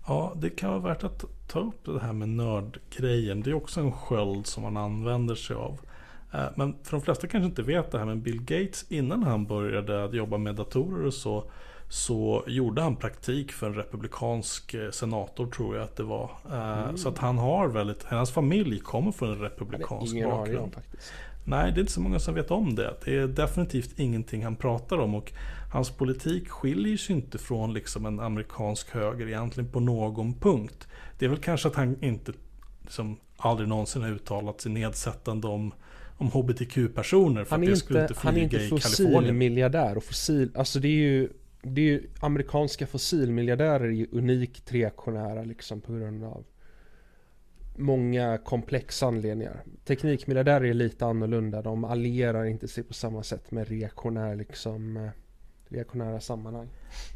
Ja, 0.06 0.32
det 0.36 0.50
kan 0.50 0.70
vara 0.70 0.80
värt 0.80 1.04
att 1.04 1.24
ta 1.46 1.60
upp 1.60 1.84
det 1.84 2.00
här 2.00 2.12
med 2.12 2.28
nördgrejen. 2.28 3.42
Det 3.42 3.50
är 3.50 3.54
också 3.54 3.80
en 3.80 3.92
sköld 3.92 4.46
som 4.46 4.62
man 4.62 4.76
använder 4.76 5.34
sig 5.34 5.56
av. 5.56 5.80
Eh, 6.32 6.46
men 6.54 6.76
för 6.82 6.90
de 6.90 7.00
flesta 7.00 7.26
kanske 7.26 7.46
inte 7.46 7.62
vet 7.62 7.90
det 7.90 7.98
här 7.98 8.06
med 8.06 8.18
Bill 8.18 8.40
Gates 8.40 8.84
innan 8.88 9.22
han 9.22 9.46
började 9.46 10.16
jobba 10.16 10.38
med 10.38 10.54
datorer 10.54 11.06
och 11.06 11.14
så 11.14 11.44
så 11.92 12.44
gjorde 12.46 12.82
han 12.82 12.96
praktik 12.96 13.52
för 13.52 13.66
en 13.66 13.74
republikansk 13.74 14.74
eh, 14.74 14.90
senator 14.90 15.46
tror 15.46 15.76
jag 15.76 15.84
att 15.84 15.96
det 15.96 16.02
var. 16.02 16.30
Eh, 16.50 16.82
mm. 16.82 16.96
Så 16.96 17.08
att 17.08 17.18
han 17.18 17.38
har 17.38 17.68
väldigt, 17.68 18.04
hans 18.04 18.30
familj 18.30 18.80
kommer 18.80 19.12
från 19.12 19.30
en 19.30 19.38
republikansk 19.38 20.14
ingen 20.14 20.30
bakgrund. 20.30 20.64
Om, 20.64 20.70
faktiskt. 20.70 21.12
Nej, 21.44 21.72
det 21.72 21.78
är 21.78 21.80
inte 21.80 21.92
så 21.92 22.00
många 22.00 22.18
som 22.18 22.34
vet 22.34 22.50
om 22.50 22.74
det. 22.74 22.94
Det 23.04 23.16
är 23.16 23.26
definitivt 23.26 23.98
ingenting 23.98 24.44
han 24.44 24.56
pratar 24.56 24.98
om 24.98 25.14
och 25.14 25.32
hans 25.72 25.90
politik 25.90 26.48
skiljer 26.48 26.96
sig 26.96 27.16
inte 27.16 27.38
från 27.38 27.74
liksom 27.74 28.06
en 28.06 28.20
amerikansk 28.20 28.90
höger 28.90 29.26
egentligen 29.26 29.70
på 29.70 29.80
någon 29.80 30.34
punkt. 30.34 30.88
Det 31.18 31.24
är 31.24 31.28
väl 31.28 31.38
kanske 31.38 31.68
att 31.68 31.74
han 31.74 32.04
inte 32.04 32.32
liksom, 32.82 33.16
aldrig 33.36 33.68
någonsin 33.68 34.02
har 34.02 34.10
uttalat 34.10 34.60
sig 34.60 34.72
nedsättande 34.72 35.46
om 35.46 35.72
om 36.22 36.28
hbtq-personer. 36.28 37.46
Han 37.50 37.64
är 37.64 37.70
inte, 37.70 38.14
han 38.16 38.36
är 38.36 38.42
inte 38.42 38.58
fossilmiljardär 38.58 39.96
och 39.96 40.04
fossil, 40.04 40.50
alltså 40.54 40.80
det 40.80 40.88
är 40.88 40.92
ju 40.92 41.28
det 41.62 41.80
är 41.80 41.84
ju 41.84 42.10
amerikanska 42.20 42.86
fossilmiljardärer 42.86 43.84
är 43.84 43.90
ju 43.90 44.06
unikt 44.12 44.72
reaktionära 44.72 45.42
liksom 45.42 45.80
på 45.80 45.92
grund 45.92 46.24
av 46.24 46.44
många 47.76 48.38
komplexa 48.38 49.06
anledningar. 49.06 49.62
Teknikmiljardärer 49.84 50.64
är 50.64 50.74
lite 50.74 51.06
annorlunda. 51.06 51.62
De 51.62 51.84
allierar 51.84 52.44
inte 52.44 52.68
sig 52.68 52.84
på 52.84 52.94
samma 52.94 53.22
sätt 53.22 53.50
med 53.50 53.68
reaktionär, 53.68 54.36
liksom, 54.36 54.96
eh, 54.96 55.10
reaktionära 55.68 56.20
sammanhang. 56.20 56.68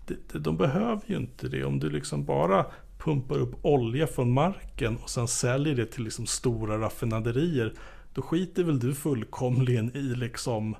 De, 0.06 0.38
de 0.38 0.56
behöver 0.56 1.02
ju 1.06 1.16
inte 1.16 1.48
det. 1.48 1.64
Om 1.64 1.78
du 1.78 1.90
liksom 1.90 2.24
bara 2.24 2.66
pumpar 2.98 3.38
upp 3.38 3.64
olja 3.64 4.06
från 4.06 4.32
marken 4.32 4.96
och 4.96 5.10
sen 5.10 5.28
säljer 5.28 5.74
det 5.74 5.86
till 5.86 6.04
liksom 6.04 6.26
stora 6.26 6.78
raffinaderier. 6.78 7.74
Då 8.14 8.22
skiter 8.22 8.64
väl 8.64 8.78
du 8.78 8.94
fullkomligen 8.94 9.96
i 9.96 10.02
liksom 10.02 10.76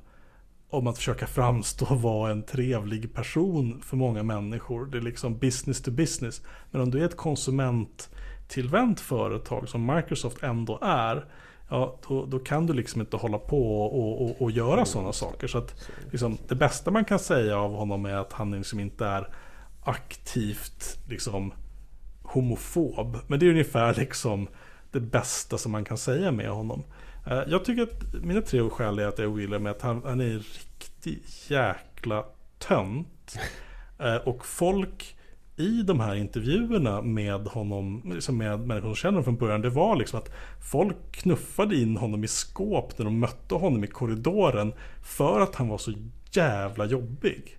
om 0.69 0.87
att 0.87 0.97
försöka 0.97 1.27
framstå 1.27 1.87
och 1.91 2.03
vara 2.03 2.33
en 2.33 2.43
trevlig 2.43 3.15
person 3.15 3.83
för 3.83 3.97
många 3.97 4.23
människor. 4.23 4.87
Det 4.87 4.99
är 4.99 5.03
liksom 5.03 5.39
business 5.39 5.83
to 5.83 5.91
business. 5.91 6.43
Men 6.71 6.81
om 6.81 6.91
du 6.91 7.01
är 7.01 7.05
ett 7.05 7.17
konsument 7.17 8.11
konsumenttillvänt 8.47 9.01
företag 9.01 9.69
som 9.69 9.87
Microsoft 9.87 10.43
ändå 10.43 10.79
är. 10.83 11.25
ja, 11.69 11.99
då, 12.09 12.27
då 12.27 12.39
kan 12.39 12.67
du 12.67 12.73
liksom 12.73 13.01
inte 13.01 13.17
hålla 13.17 13.39
på 13.39 13.83
och, 13.87 14.23
och, 14.23 14.43
och 14.43 14.51
göra 14.51 14.85
sådana 14.85 15.13
saker. 15.13 15.49
Så 15.49 15.59
att 15.59 15.75
liksom, 16.11 16.39
det 16.49 16.55
bästa 16.55 16.91
man 16.91 17.05
kan 17.05 17.19
säga 17.19 17.59
av 17.59 17.75
honom 17.75 18.07
är 18.07 18.17
att 18.17 18.33
han 18.33 18.51
liksom 18.51 18.81
inte 18.81 19.07
är 19.07 19.29
aktivt 19.85 20.99
liksom 21.09 21.53
homofob. 22.23 23.19
Men 23.27 23.39
det 23.39 23.47
är 23.47 23.51
ungefär 23.51 23.95
liksom 23.95 24.49
det 24.93 25.01
bästa 25.01 25.59
som 25.59 25.73
man 25.73 25.85
kan 25.85 25.99
säga 25.99 26.33
med 26.33 26.51
honom. 26.51 26.83
Eh, 27.27 27.43
jag 27.49 27.65
tycker 27.65 27.83
att 27.83 28.25
mina 28.25 28.41
tre 28.41 28.71
skäl 28.71 28.99
är 28.99 29.07
att 29.07 29.19
jag 29.19 29.31
ogillar 29.31 29.59
med 29.59 29.73
att 29.73 29.83
han, 29.83 30.03
han 30.05 30.21
är 30.21 30.25
en 30.25 30.39
riktig 30.39 31.23
jäkla 31.49 32.25
tönt. 32.59 33.39
Eh, 33.99 34.17
och 34.17 34.47
folk 34.47 35.16
i 35.57 35.83
de 35.83 36.01
här 36.01 36.15
intervjuerna 36.15 37.03
med 37.03 37.47
honom, 37.47 38.03
liksom 38.15 38.39
med 38.39 38.61
människor 38.61 38.89
som 38.89 38.95
känner 38.95 39.13
honom 39.13 39.25
från 39.25 39.37
början, 39.37 39.61
det 39.61 39.71
var 39.71 39.97
liksom 39.97 40.19
att 40.19 40.31
folk 40.73 40.97
knuffade 41.11 41.77
in 41.77 41.97
honom 41.97 42.25
i 42.25 42.29
skåp 42.29 42.99
när 42.99 43.05
de 43.05 43.19
mötte 43.19 43.55
honom 43.55 43.85
i 43.85 43.87
korridoren 43.87 44.73
för 45.03 45.41
att 45.41 45.55
han 45.55 45.69
var 45.69 45.79
så 45.79 45.93
jävla 46.33 46.87
jobbig. 46.87 47.59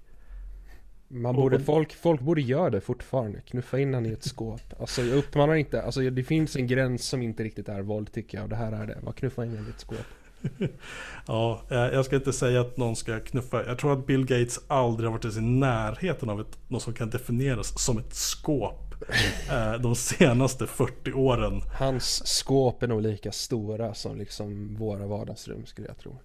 Man 1.10 1.36
borde, 1.36 1.60
folk, 1.60 1.94
folk 1.94 2.22
borde 2.22 2.42
göra 2.42 2.70
det 2.70 2.82
fortfarande, 2.82 3.42
knuffa 3.42 3.80
in 3.80 3.94
honom 3.94 4.12
i 4.12 4.14
ett 4.14 4.24
skåp. 4.24 4.62
Alltså 4.80 5.02
jag 5.02 5.18
uppmanar 5.18 5.56
inte, 5.56 5.82
alltså 5.82 6.10
det 6.10 6.24
finns 6.24 6.56
en 6.56 6.68
gräns 6.68 7.08
som 7.08 7.22
inte 7.22 7.44
riktigt 7.44 7.70
är 7.70 7.82
våld 7.82 8.12
tycker 8.12 8.38
jag 8.38 8.44
och 8.44 8.50
det 8.50 8.56
här 8.56 8.72
är 8.72 8.88
det. 8.88 8.98
Bara 9.04 9.14
knuffa 9.14 9.46
in 9.46 9.50
honom 9.52 9.68
i 9.68 9.70
ett 9.70 9.80
skåp. 9.80 10.06
ja, 11.28 11.62
eh, 11.70 11.78
jag 11.78 12.06
ska 12.06 12.16
inte 12.16 12.34
säga 12.34 12.62
att 12.62 12.78
någon 12.78 12.96
ska 12.96 13.20
knuffa. 13.20 13.66
Jag 13.66 13.78
tror 13.78 13.94
att 13.94 14.08
Bill 14.08 14.26
Gates 14.26 14.60
aldrig 14.68 15.10
har 15.10 15.18
varit 15.18 15.38
i 15.38 15.42
närheten 15.42 16.30
av 16.30 16.42
ett, 16.42 16.58
något 16.68 16.84
som 16.84 16.94
kan 16.94 17.10
definieras 17.10 17.80
som 17.80 17.98
ett 17.98 18.14
skåp. 18.14 18.84
Eh, 19.52 19.74
de 19.74 19.96
senaste 19.96 20.68
40 20.68 21.14
åren. 21.14 21.62
Hans 21.80 22.28
skåp 22.28 22.84
är 22.84 22.88
nog 22.88 23.02
lika 23.02 23.32
stora 23.32 23.94
som 23.94 24.18
liksom 24.18 24.76
våra 24.76 25.08
vardagsrum 25.08 25.66
skulle 25.66 25.88
jag 25.88 25.98
tro. 25.98 26.20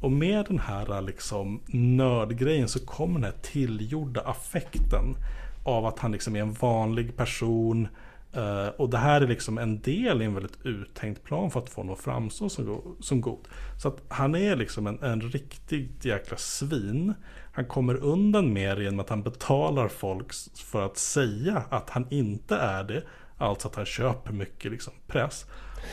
Och 0.00 0.12
med 0.12 0.46
den 0.46 0.58
här 0.58 1.02
liksom 1.02 1.60
nördgrejen 1.66 2.68
så 2.68 2.86
kommer 2.86 3.14
den 3.14 3.24
här 3.24 3.40
tillgjorda 3.42 4.20
affekten 4.20 5.16
av 5.64 5.86
att 5.86 5.98
han 5.98 6.12
liksom 6.12 6.36
är 6.36 6.40
en 6.40 6.52
vanlig 6.52 7.16
person. 7.16 7.88
Uh, 8.36 8.68
och 8.68 8.90
det 8.90 8.98
här 8.98 9.20
är 9.20 9.26
liksom 9.26 9.58
en 9.58 9.80
del 9.80 10.22
i 10.22 10.24
en 10.24 10.34
väldigt 10.34 10.66
uttänkt 10.66 11.24
plan 11.24 11.50
för 11.50 11.60
att 11.60 11.70
få 11.70 11.80
honom 11.80 11.94
att 11.94 12.00
framstå 12.00 12.48
som, 12.48 12.96
som 13.00 13.20
god. 13.20 13.48
Så 13.82 13.88
att 13.88 13.98
han 14.08 14.34
är 14.34 14.56
liksom 14.56 14.86
en, 14.86 15.02
en 15.02 15.20
riktigt 15.20 16.04
jäkla 16.04 16.36
svin. 16.36 17.14
Han 17.52 17.64
kommer 17.64 17.94
undan 17.94 18.52
med 18.52 18.76
det 18.76 18.84
genom 18.84 19.00
att 19.00 19.08
han 19.08 19.22
betalar 19.22 19.88
folk 19.88 20.32
för 20.54 20.82
att 20.82 20.96
säga 20.96 21.62
att 21.70 21.90
han 21.90 22.06
inte 22.10 22.56
är 22.56 22.84
det. 22.84 23.02
Alltså 23.38 23.68
att 23.68 23.74
han 23.74 23.84
köper 23.84 24.32
mycket 24.32 24.72
liksom 24.72 24.92
press. 25.06 25.46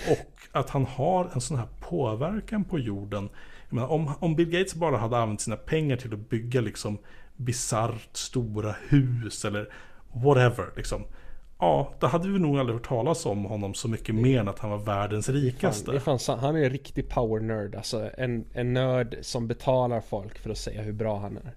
Och 0.10 0.60
att 0.60 0.70
han 0.70 0.86
har 0.86 1.30
en 1.34 1.42
sån 1.42 1.58
här 1.58 1.68
påverkan 1.80 2.64
på 2.64 2.80
jorden 2.80 3.30
menar, 3.70 3.88
om, 3.88 4.14
om 4.20 4.36
Bill 4.36 4.50
Gates 4.50 4.76
bara 4.76 4.98
hade 4.98 5.18
använt 5.18 5.42
sina 5.42 5.56
pengar 5.56 5.98
till 5.98 6.14
att 6.14 6.30
bygga 6.30 6.62
liksom 6.62 6.98
bisarrt 7.36 8.18
stora 8.18 8.76
hus 8.88 9.46
eller 9.46 9.74
whatever. 10.14 10.66
Liksom, 10.76 11.04
ja, 11.60 11.94
då 12.00 12.08
hade 12.08 12.28
vi 12.30 12.40
nog 12.40 12.60
aldrig 12.60 12.76
hört 12.76 12.88
talas 12.88 13.26
om 13.26 13.46
honom 13.46 13.74
så 13.74 13.88
mycket 13.88 14.16
mer 14.16 14.40
än 14.40 14.48
att 14.48 14.60
han 14.60 14.72
var 14.72 14.78
världens 14.78 15.30
rikaste. 15.30 15.92
Det 15.92 16.00
fan, 16.00 16.20
han 16.28 16.56
är 16.56 16.64
en 16.64 16.70
riktig 16.70 17.10
power 17.10 17.42
nerd. 17.42 17.76
Alltså 17.76 18.10
en, 18.18 18.46
en 18.54 18.74
nörd 18.74 19.18
som 19.22 19.48
betalar 19.48 20.02
folk 20.02 20.40
för 20.40 20.50
att 20.50 20.58
säga 20.58 20.82
hur 20.82 20.94
bra 20.94 21.20
han 21.20 21.38
är. 21.38 21.56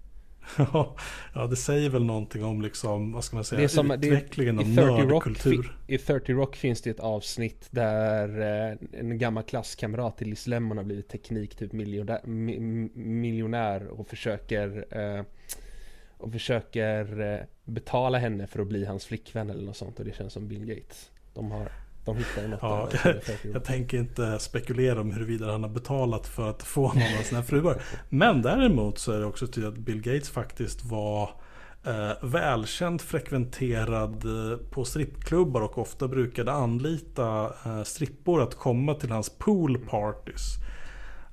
ja, 1.34 1.46
det 1.50 1.56
säger 1.56 1.90
väl 1.90 2.04
någonting 2.04 2.44
om 2.44 2.62
liksom, 2.62 3.12
vad 3.12 3.24
ska 3.24 3.36
man 3.36 3.44
säga, 3.44 3.68
som, 3.68 3.90
utvecklingen 3.90 4.56
det, 4.56 4.62
av 4.62 4.68
nördkultur. 4.68 5.76
I 5.86 5.98
30 5.98 6.32
Rock 6.32 6.56
finns 6.56 6.82
det 6.82 6.90
ett 6.90 7.00
avsnitt 7.00 7.68
där 7.70 8.40
eh, 8.40 9.00
en 9.00 9.18
gammal 9.18 9.42
klasskamrat 9.42 10.18
till 10.18 10.28
Liz 10.28 10.46
Lemon 10.46 10.76
har 10.76 10.84
blivit 10.84 11.08
teknik 11.08 11.56
typ 11.56 11.72
miljonär, 11.72 12.20
miljonär 12.96 13.86
och 13.86 14.06
försöker 14.06 14.84
eh, 14.90 15.24
och 16.20 16.32
försöker 16.32 17.20
eh, 17.20 17.40
betala 17.70 18.18
henne 18.18 18.46
för 18.46 18.60
att 18.60 18.66
bli 18.66 18.84
hans 18.84 19.04
flickvän 19.04 19.50
eller 19.50 19.62
något 19.62 19.76
sånt 19.76 19.98
och 19.98 20.04
det 20.04 20.16
känns 20.16 20.32
som 20.32 20.48
Bill 20.48 20.64
Gates. 20.64 21.10
De 21.34 21.50
har 21.50 21.72
de 22.04 22.16
hittar 22.16 22.48
något 22.48 22.58
ja, 22.62 22.88
jag, 23.04 23.54
jag 23.54 23.64
tänker 23.64 23.98
inte 23.98 24.38
spekulera 24.38 25.00
om 25.00 25.12
huruvida 25.12 25.52
han 25.52 25.62
har 25.62 25.70
betalat 25.70 26.26
för 26.26 26.50
att 26.50 26.62
få 26.62 26.82
någon 26.92 27.18
av 27.18 27.22
sina 27.22 27.42
fruar. 27.42 27.82
Men 28.08 28.42
däremot 28.42 28.98
så 28.98 29.12
är 29.12 29.18
det 29.18 29.26
också 29.26 29.46
tydligt 29.46 29.72
att 29.72 29.78
Bill 29.78 30.02
Gates 30.02 30.30
faktiskt 30.30 30.84
var 30.84 31.30
eh, 31.84 32.12
välkänt 32.22 33.02
frekventerad 33.02 34.24
eh, 34.24 34.58
på 34.58 34.84
strippklubbar 34.84 35.60
och 35.60 35.78
ofta 35.78 36.08
brukade 36.08 36.52
anlita 36.52 37.52
eh, 37.64 37.82
strippor 37.82 38.42
att 38.42 38.54
komma 38.54 38.94
till 38.94 39.10
hans 39.10 39.30
poolpartys. 39.30 40.56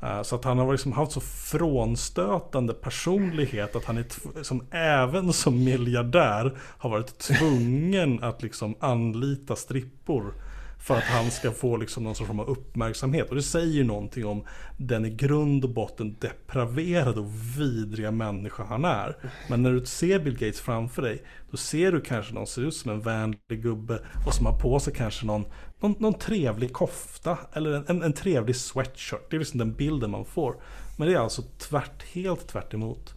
Eh, 0.01 0.21
så 0.21 0.35
att 0.35 0.43
han 0.43 0.57
har 0.57 0.71
liksom 0.71 0.91
haft 0.91 1.11
så 1.11 1.21
frånstötande 1.21 2.73
personlighet 2.73 3.75
att 3.75 3.85
han 3.85 3.97
är 3.97 4.43
som 4.43 4.63
även 4.71 5.33
som 5.33 5.63
miljardär 5.63 6.57
har 6.59 6.89
varit 6.89 7.17
tvungen 7.17 8.23
att 8.23 8.43
liksom 8.43 8.75
anlita 8.79 9.55
strippor 9.55 10.33
för 10.79 10.97
att 10.97 11.03
han 11.03 11.31
ska 11.31 11.51
få 11.51 11.77
liksom 11.77 12.03
någon 12.03 12.15
sorts 12.15 12.29
av 12.29 12.49
uppmärksamhet. 12.49 13.29
Och 13.29 13.35
det 13.35 13.43
säger 13.43 13.73
ju 13.73 13.83
någonting 13.83 14.25
om 14.25 14.43
den 14.77 15.05
i 15.05 15.09
grund 15.09 15.63
och 15.63 15.69
botten 15.69 16.15
depraverade 16.19 17.19
och 17.19 17.31
vidriga 17.57 18.11
människa 18.11 18.63
han 18.63 18.85
är. 18.85 19.17
Men 19.49 19.63
när 19.63 19.71
du 19.71 19.85
ser 19.85 20.19
Bill 20.19 20.33
Gates 20.33 20.61
framför 20.61 21.01
dig, 21.01 21.23
då 21.51 21.57
ser 21.57 21.91
du 21.91 22.01
kanske 22.01 22.33
någon 22.33 22.47
som 22.47 22.63
ser 22.63 22.67
ut 22.67 22.75
som 22.75 22.91
en 22.91 23.01
vänlig 23.01 23.63
gubbe 23.63 23.99
och 24.27 24.33
som 24.33 24.45
har 24.45 24.59
på 24.59 24.79
sig 24.79 24.93
kanske 24.93 25.25
någon, 25.25 25.45
någon, 25.79 25.95
någon 25.99 26.13
trevlig 26.13 26.73
kofta 26.73 27.37
eller 27.53 27.73
en, 27.73 27.85
en, 27.87 28.03
en, 28.03 28.13
trevlig 28.13 28.55
sweatshirt. 28.55 29.29
Det 29.29 29.37
är 29.37 29.39
liksom 29.39 29.57
den 29.57 29.73
bilden 29.73 30.11
man 30.11 30.25
får. 30.25 30.55
Men 30.97 31.07
det 31.07 31.13
är 31.13 31.19
alltså 31.19 31.41
tvärt, 31.41 32.03
helt 32.03 32.47
tvärt 32.47 32.73
emot. 32.73 33.13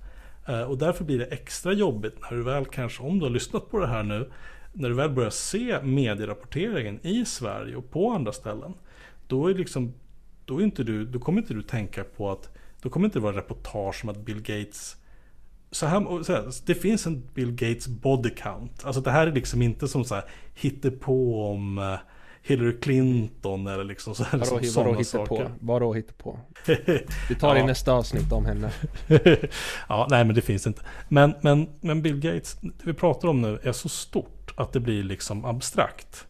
Eh, 0.48 0.62
och 0.62 0.78
därför 0.78 1.04
blir 1.04 1.18
det 1.18 1.26
extra 1.26 1.72
jobbigt 1.72 2.14
när 2.20 2.36
du 2.36 2.42
väl 2.42 2.66
kanske, 2.66 3.02
om 3.02 3.18
du 3.18 3.24
har 3.24 3.30
lyssnat 3.30 3.70
på 3.70 3.78
det 3.78 3.86
här 3.86 4.02
nu, 4.02 4.30
när 4.72 4.88
du 4.88 4.94
väl 4.94 5.10
börjar 5.10 5.30
se 5.30 5.82
medierapporteringen 5.82 7.06
i 7.06 7.24
Sverige 7.24 7.76
och 7.76 7.90
på 7.90 8.10
andra 8.10 8.32
ställen. 8.32 8.74
Då, 9.26 9.50
är 9.50 9.54
liksom, 9.54 9.94
då, 10.44 10.58
är 10.58 10.62
inte 10.62 10.84
du, 10.84 11.04
då 11.04 11.18
kommer 11.18 11.40
inte 11.40 11.54
du 11.54 11.62
tänka 11.62 12.04
på 12.04 12.30
att 12.30 12.48
då 12.82 12.90
kommer 12.90 13.06
inte 13.06 13.18
det 13.18 13.22
vara 13.22 13.36
reportage 13.36 14.00
om 14.04 14.08
att 14.08 14.18
Bill 14.18 14.42
Gates 14.42 14.96
så 15.70 15.86
här, 15.86 16.22
så 16.22 16.32
här, 16.32 16.66
det 16.66 16.74
finns 16.74 17.06
en 17.06 17.22
Bill 17.34 17.52
Gates 17.52 17.88
body 17.88 18.30
count. 18.30 18.84
Alltså 18.84 19.00
det 19.00 19.10
här 19.10 19.26
är 19.26 19.32
liksom 19.32 19.62
inte 19.62 19.88
som 19.88 20.04
så 20.04 20.14
här 20.14 20.24
hittepå 20.54 21.44
om 21.50 21.78
eh, 21.78 21.98
Hillary 22.42 22.80
Clinton 22.80 23.66
eller 23.66 23.84
liksom 23.84 24.14
så 24.14 24.24
här, 24.24 24.38
vadå, 24.38 24.62
som, 24.62 24.84
vadå 24.84 24.98
hittar 24.98 25.26
saker. 25.26 25.50
Vadå 25.60 25.96
på? 26.18 26.38
Vi 27.28 27.34
tar 27.40 27.54
det 27.54 27.60
i 27.60 27.64
nästa 27.64 27.92
avsnitt 27.92 28.32
om 28.32 28.46
henne. 28.46 28.70
ja, 29.88 30.06
nej 30.10 30.24
men 30.24 30.34
det 30.34 30.40
finns 30.40 30.66
inte. 30.66 30.82
Men, 31.08 31.34
men, 31.40 31.68
men 31.80 32.02
Bill 32.02 32.20
Gates, 32.20 32.58
det 32.60 32.84
vi 32.84 32.92
pratar 32.92 33.28
om 33.28 33.42
nu 33.42 33.58
är 33.62 33.72
så 33.72 33.88
stort 33.88 34.54
att 34.56 34.72
det 34.72 34.80
blir 34.80 35.02
liksom 35.02 35.44
abstrakt. 35.44 36.26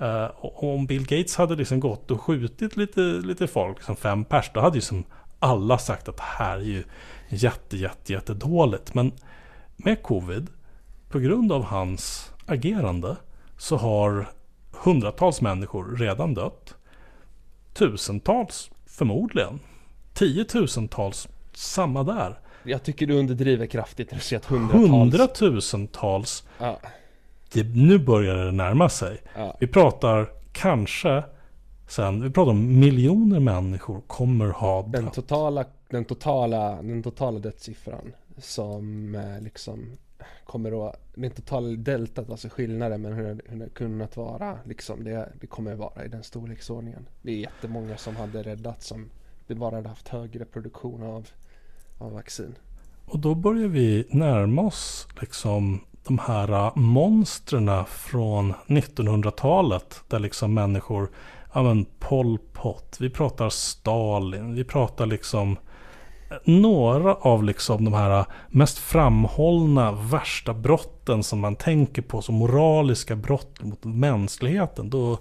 Uh, 0.00 0.30
om 0.40 0.86
Bill 0.86 1.06
Gates 1.06 1.36
hade 1.36 1.56
liksom 1.56 1.80
gått 1.80 2.10
och 2.10 2.20
skjutit 2.20 2.76
lite, 2.76 3.00
lite 3.00 3.46
folk, 3.46 3.82
som 3.82 3.96
fem 3.96 4.24
pers, 4.24 4.50
då 4.54 4.60
hade 4.60 4.76
ju 4.76 4.80
som 4.80 5.04
alla 5.38 5.78
sagt 5.78 6.08
att 6.08 6.16
det 6.16 6.22
här 6.22 6.56
är 6.56 6.60
ju 6.60 6.84
jätte, 7.28 7.76
jätte, 7.76 8.12
jätte 8.12 8.34
dåligt. 8.34 8.94
Men 8.94 9.12
med 9.76 10.02
covid, 10.02 10.50
på 11.08 11.18
grund 11.18 11.52
av 11.52 11.64
hans 11.64 12.32
agerande, 12.46 13.16
så 13.58 13.76
har 13.76 14.26
hundratals 14.84 15.40
människor 15.40 15.96
redan 15.96 16.34
dött. 16.34 16.74
Tusentals 17.72 18.70
förmodligen. 18.86 19.60
Tiotusentals, 20.14 21.28
samma 21.52 22.02
där. 22.02 22.38
Jag 22.64 22.82
tycker 22.82 23.06
du 23.06 23.18
underdriver 23.18 23.66
kraftigt 23.66 24.10
när 24.10 24.18
du 24.18 24.24
säger 24.24 24.40
att 24.40 24.46
hundratals... 24.46 24.90
Hundratusentals 24.90 26.44
ja 26.58 26.80
det, 27.54 27.76
nu 27.76 27.98
börjar 27.98 28.36
det 28.36 28.52
närma 28.52 28.88
sig. 28.88 29.20
Ja. 29.36 29.56
Vi 29.60 29.66
pratar 29.66 30.28
kanske 30.52 31.22
sen, 31.88 32.22
vi 32.22 32.30
pratar 32.30 32.50
om 32.50 32.80
miljoner 32.80 33.40
människor 33.40 34.00
kommer 34.06 34.48
ha 34.48 34.82
den 34.82 35.10
totala, 35.10 35.64
den 35.88 36.04
totala, 36.04 36.82
den 36.82 37.02
totala 37.02 37.38
dödssiffran 37.38 38.12
som 38.38 39.14
eh, 39.14 39.42
liksom 39.42 39.96
kommer 40.44 40.88
att, 40.88 41.16
med 41.16 41.36
totala 41.36 41.68
deltat, 41.68 42.30
alltså 42.30 42.48
skillnaden 42.48 43.02
men 43.02 43.12
hur 43.12 43.34
det, 43.34 43.40
hur 43.44 43.58
det 43.58 43.68
kunnat 43.68 44.16
vara, 44.16 44.58
liksom 44.64 45.04
det, 45.04 45.32
det 45.40 45.46
kommer 45.46 45.74
vara 45.74 46.04
i 46.04 46.08
den 46.08 46.22
storleksordningen. 46.22 47.08
Det 47.22 47.32
är 47.32 47.36
jättemånga 47.36 47.96
som 47.96 48.16
hade 48.16 48.42
räddats 48.42 48.86
som 48.86 49.10
det 49.46 49.54
bara 49.54 49.76
hade 49.76 49.88
haft 49.88 50.08
högre 50.08 50.44
produktion 50.44 51.02
av, 51.02 51.28
av 51.98 52.12
vaccin. 52.12 52.54
Och 53.06 53.18
då 53.18 53.34
börjar 53.34 53.68
vi 53.68 54.06
närma 54.10 54.62
oss 54.62 55.08
liksom 55.20 55.80
de 56.06 56.18
här 56.18 56.52
äh, 56.52 56.76
monstren 56.76 57.84
från 57.84 58.54
1900-talet. 58.66 60.00
Där 60.08 60.18
liksom 60.18 60.54
människor, 60.54 61.10
ja 61.54 61.62
men 61.62 61.84
Pol 61.98 62.38
Pot, 62.52 62.96
vi 63.00 63.10
pratar 63.10 63.48
Stalin, 63.48 64.54
vi 64.54 64.64
pratar 64.64 65.06
liksom 65.06 65.56
några 66.44 67.14
av 67.14 67.44
liksom 67.44 67.84
de 67.84 67.94
här 67.94 68.24
mest 68.48 68.78
framhållna 68.78 69.92
värsta 69.92 70.54
brotten 70.54 71.22
som 71.22 71.40
man 71.40 71.56
tänker 71.56 72.02
på 72.02 72.22
som 72.22 72.34
moraliska 72.34 73.16
brott 73.16 73.62
mot 73.62 73.84
mänskligheten. 73.84 74.90
Då, 74.90 75.18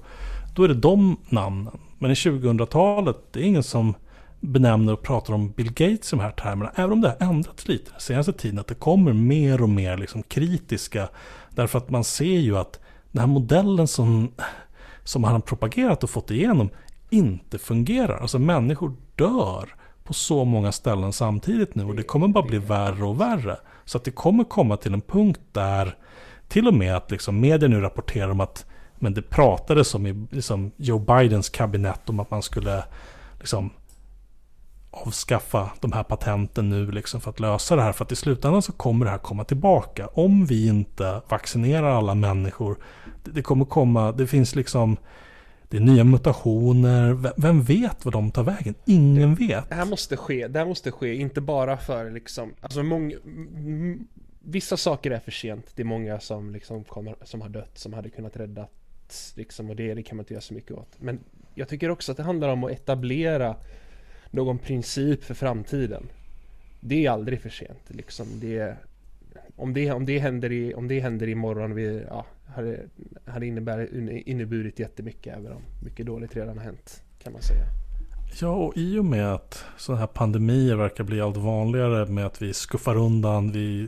då 0.56 0.64
är 0.64 0.68
det 0.68 0.74
de 0.74 1.18
namnen. 1.30 1.80
Men 2.00 2.12
i 2.12 2.14
2000-talet, 2.14 3.18
det 3.32 3.40
är 3.40 3.44
ingen 3.44 3.64
som 3.64 3.94
benämner 4.40 4.94
och 4.94 5.02
pratar 5.02 5.34
om 5.34 5.52
Bill 5.52 5.74
Gates 5.74 6.14
i 6.14 6.16
de 6.16 6.20
här 6.20 6.32
termerna. 6.32 6.72
Även 6.76 6.92
om 6.92 7.02
det 7.02 7.16
har 7.20 7.28
ändrats 7.28 7.68
lite 7.68 7.92
den 7.92 8.00
senaste 8.00 8.34
tiden. 8.34 8.60
Att 8.60 8.68
det 8.68 8.76
kommer 8.76 9.14
mer 9.14 9.62
och 9.62 9.70
mer 9.70 9.98
liksom 9.98 10.24
kritiska. 10.24 11.10
Därför 11.50 11.78
att 11.78 11.90
man 11.90 12.04
ser 12.04 12.40
ju 12.40 12.58
att 12.58 12.80
den 13.12 13.20
här 13.20 13.28
modellen 13.28 13.88
som, 13.88 14.32
som 15.04 15.24
han 15.24 15.34
har 15.34 15.40
propagerat 15.40 16.04
och 16.04 16.10
fått 16.10 16.32
igenom 16.32 16.70
inte 17.10 17.60
fungerar. 17.60 18.18
Alltså 18.18 18.40
människor 18.40 18.94
dör 19.16 19.76
på 20.04 20.14
så 20.14 20.46
många 20.46 20.72
ställen 20.72 21.14
samtidigt 21.14 21.76
nu 21.76 21.86
och 21.86 21.96
det 21.96 22.04
kommer 22.04 22.28
bara 22.28 22.44
bli 22.44 22.58
värre 22.58 23.06
och 23.06 23.22
värre. 23.22 23.58
Så 23.86 23.98
att 23.98 24.04
det 24.04 24.12
kommer 24.12 24.44
komma 24.44 24.78
till 24.78 24.94
en 24.94 25.02
punkt 25.02 25.42
där 25.52 25.98
till 26.48 26.68
och 26.68 26.74
med 26.74 26.96
att 26.96 27.12
liksom 27.12 27.40
media 27.40 27.70
nu 27.70 27.82
rapporterar 27.82 28.30
om 28.30 28.40
att 28.40 28.66
men 28.96 29.14
det 29.14 29.22
pratades 29.22 29.96
om 29.96 30.08
i 30.08 30.28
liksom 30.32 30.72
Joe 30.78 31.00
Bidens 31.00 31.50
kabinett 31.50 32.10
om 32.10 32.20
att 32.20 32.32
man 32.32 32.42
skulle 32.42 32.84
liksom 33.40 33.70
avskaffa 34.92 35.70
de 35.80 35.92
här 35.92 36.04
patenten 36.04 36.70
nu 36.70 36.92
liksom 36.92 37.22
för 37.22 37.30
att 37.30 37.40
lösa 37.40 37.76
det 37.76 37.82
här. 37.82 37.92
För 37.92 38.06
att 38.06 38.12
i 38.12 38.16
slutändan 38.16 38.62
så 38.62 38.72
kommer 38.72 39.06
det 39.06 39.12
här 39.12 39.18
komma 39.18 39.44
tillbaka. 39.44 40.08
Om 40.08 40.46
vi 40.46 40.68
inte 40.68 41.22
vaccinerar 41.30 41.98
alla 41.98 42.16
människor. 42.16 42.78
Det, 43.24 43.32
det 43.32 43.42
kommer 43.42 43.66
komma, 43.66 44.12
det 44.12 44.28
finns 44.28 44.56
liksom 44.56 44.98
det 45.74 45.80
är 45.80 45.82
nya 45.82 46.04
mutationer. 46.04 47.32
Vem 47.42 47.64
vet 47.64 48.06
vad 48.06 48.14
de 48.14 48.32
tar 48.32 48.44
vägen? 48.44 48.76
Ingen 48.86 49.36
vet. 49.36 49.70
Det 49.70 49.76
här 49.76 49.86
måste 49.86 50.18
ske. 50.18 50.48
Det 50.48 50.60
här 50.60 50.66
måste 50.66 50.92
ske. 50.92 51.16
Inte 51.16 51.42
bara 51.42 51.78
för 51.78 52.12
liksom, 52.12 52.54
alltså 52.62 52.84
många, 52.84 53.16
vissa 54.40 54.78
saker 54.78 55.12
är 55.12 55.20
för 55.20 55.32
sent. 55.32 55.72
Det 55.76 55.82
är 55.82 55.86
många 55.86 56.20
som 56.20 56.52
liksom 56.52 56.84
kommer, 56.84 57.16
som 57.24 57.42
har 57.42 57.50
dött, 57.50 57.78
som 57.78 57.94
hade 57.94 58.10
kunnat 58.10 58.38
räddats. 58.38 59.34
Liksom, 59.38 59.70
och 59.70 59.76
det, 59.76 59.94
det 59.94 60.04
kan 60.04 60.18
man 60.18 60.24
inte 60.24 60.34
göra 60.34 60.42
så 60.42 60.54
mycket 60.54 60.72
åt. 60.72 60.96
Men 61.00 61.20
jag 61.56 61.68
tycker 61.68 61.90
också 61.90 62.12
att 62.12 62.18
det 62.18 62.24
handlar 62.24 62.50
om 62.50 62.64
att 62.64 62.72
etablera 62.72 63.56
någon 64.32 64.58
princip 64.58 65.24
för 65.24 65.34
framtiden. 65.34 66.04
Det 66.80 67.06
är 67.06 67.12
aldrig 67.12 67.42
för 67.42 67.50
sent. 67.50 67.84
Liksom. 67.88 68.28
Det, 68.40 68.78
om, 69.56 69.74
det, 69.74 69.92
om, 69.92 70.06
det 70.06 70.20
händer 70.20 70.52
i, 70.52 70.74
om 70.74 70.88
det 70.88 71.00
händer 71.00 71.30
imorgon, 71.30 71.76
vi, 71.76 72.04
ja, 72.08 72.26
hade, 72.46 72.80
hade 73.26 73.48
innebär, 73.48 74.10
inneburit 74.30 74.80
jättemycket 74.80 75.38
även 75.38 75.52
om 75.52 75.62
mycket 75.84 76.06
dåligt 76.06 76.36
redan 76.36 76.58
har 76.58 76.66
hänt. 76.66 77.04
Kan 77.24 77.34
man 77.34 77.42
säga. 77.42 77.66
Ja, 78.42 78.50
och 78.50 78.78
i 78.78 79.00
och 79.00 79.06
med 79.06 79.34
att 79.34 79.66
sådana 79.78 80.00
här 80.00 80.08
pandemier 80.08 80.76
verkar 80.76 81.04
bli 81.04 81.22
allt 81.22 81.38
vanligare 81.38 82.06
med 82.06 82.26
att 82.26 82.42
vi 82.42 82.54
skuffar 82.54 82.96
undan. 82.96 83.52
Vi, 83.52 83.88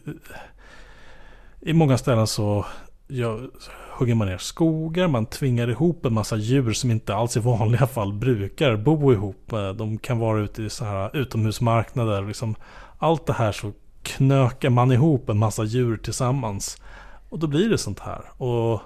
I 1.62 1.74
många 1.74 1.98
ställen 1.98 2.28
så 2.28 2.66
ja, 3.08 3.40
hugger 3.98 4.16
man 4.16 4.28
ner 4.28 4.38
skogar, 4.38 5.08
man 5.08 5.26
tvingar 5.26 5.70
ihop 5.70 6.06
en 6.06 6.14
massa 6.14 6.36
djur 6.36 6.74
som 6.74 6.92
inte 6.92 7.16
alls 7.16 7.38
i 7.38 7.40
vanliga 7.40 7.88
fall 7.88 8.14
brukar 8.14 8.78
bo 8.78 9.14
ihop. 9.14 9.50
De 9.78 9.98
kan 9.98 10.20
vara 10.20 10.40
ute 10.40 10.64
i 10.64 10.70
så 10.70 10.86
här 10.86 11.16
utomhusmarknader. 11.16 12.28
Liksom, 12.28 12.56
allt 12.98 13.26
det 13.26 13.34
här 13.34 13.52
så 13.52 13.72
knökar 14.04 14.70
man 14.70 14.92
ihop 14.92 15.30
en 15.30 15.38
massa 15.38 15.64
djur 15.64 15.98
tillsammans. 15.98 16.82
Och 17.30 17.40
då 17.40 17.48
blir 17.48 17.70
det 17.70 17.78
sånt 17.78 18.00
här. 18.00 18.22
Och 18.38 18.82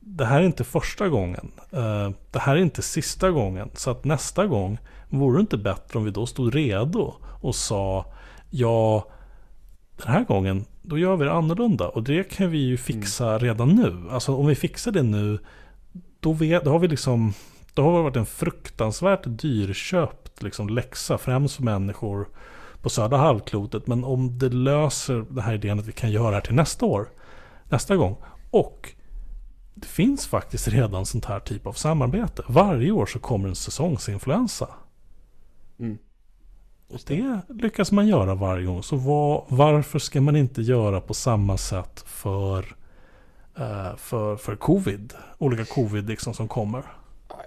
det 0.00 0.24
här 0.24 0.40
är 0.40 0.44
inte 0.44 0.64
första 0.64 1.08
gången. 1.08 1.52
Eh, 1.70 2.10
det 2.30 2.38
här 2.38 2.56
är 2.56 2.60
inte 2.60 2.82
sista 2.82 3.30
gången. 3.30 3.70
Så 3.74 3.90
att 3.90 4.04
nästa 4.04 4.46
gång 4.46 4.78
vore 5.08 5.38
det 5.38 5.40
inte 5.40 5.56
bättre 5.56 5.98
om 5.98 6.04
vi 6.04 6.10
då 6.10 6.26
stod 6.26 6.54
redo 6.54 7.14
och 7.40 7.54
sa 7.54 8.12
ja, 8.50 9.06
den 9.96 10.12
här 10.12 10.24
gången 10.24 10.64
då 10.82 10.98
gör 10.98 11.16
vi 11.16 11.24
det 11.24 11.32
annorlunda. 11.32 11.88
Och 11.88 12.02
det 12.02 12.30
kan 12.30 12.50
vi 12.50 12.58
ju 12.58 12.76
fixa 12.76 13.28
mm. 13.28 13.38
redan 13.38 13.68
nu. 13.68 14.04
Alltså 14.10 14.36
om 14.36 14.46
vi 14.46 14.54
fixar 14.54 14.92
det 14.92 15.02
nu, 15.02 15.38
då, 16.20 16.32
vet, 16.32 16.64
då 16.64 16.70
har 16.70 16.78
vi 16.78 16.88
liksom 16.88 17.32
då 17.74 17.82
har 17.82 17.96
det 17.96 18.02
varit 18.02 18.16
en 18.16 18.26
fruktansvärt 18.26 19.22
dyrköpt 19.24 20.42
liksom, 20.42 20.68
läxa, 20.68 21.18
främst 21.18 21.56
för 21.56 21.62
människor 21.62 22.28
på 22.82 22.90
södra 22.90 23.16
halvklotet. 23.16 23.86
Men 23.86 24.04
om 24.04 24.38
det 24.38 24.48
löser 24.48 25.24
den 25.30 25.44
här 25.44 25.54
idén 25.54 25.78
att 25.78 25.86
vi 25.86 25.92
kan 25.92 26.10
göra 26.10 26.28
det 26.28 26.34
här 26.34 26.40
till 26.40 26.54
nästa 26.54 26.86
år, 26.86 27.08
nästa 27.70 27.96
gång. 27.96 28.16
Och 28.50 28.94
det 29.74 29.86
finns 29.86 30.26
faktiskt 30.26 30.68
redan 30.68 31.06
sånt 31.06 31.24
här 31.24 31.40
typ 31.40 31.66
av 31.66 31.72
samarbete. 31.72 32.42
Varje 32.48 32.90
år 32.90 33.06
så 33.06 33.18
kommer 33.18 33.48
en 33.48 33.54
säsongsinfluensa. 33.54 34.68
Mm. 35.78 35.98
Och 36.88 37.00
det 37.06 37.40
lyckas 37.48 37.92
man 37.92 38.06
göra 38.06 38.34
varje 38.34 38.66
gång. 38.66 38.82
Så 38.82 38.96
var, 38.96 39.44
varför 39.48 39.98
ska 39.98 40.20
man 40.20 40.36
inte 40.36 40.62
göra 40.62 41.00
på 41.00 41.14
samma 41.14 41.56
sätt 41.56 42.00
för, 42.06 42.76
uh, 43.58 43.96
för, 43.96 44.36
för 44.36 44.56
covid? 44.56 45.14
Olika 45.38 45.64
covid 45.64 46.08
liksom 46.08 46.34
som 46.34 46.48
kommer. 46.48 46.84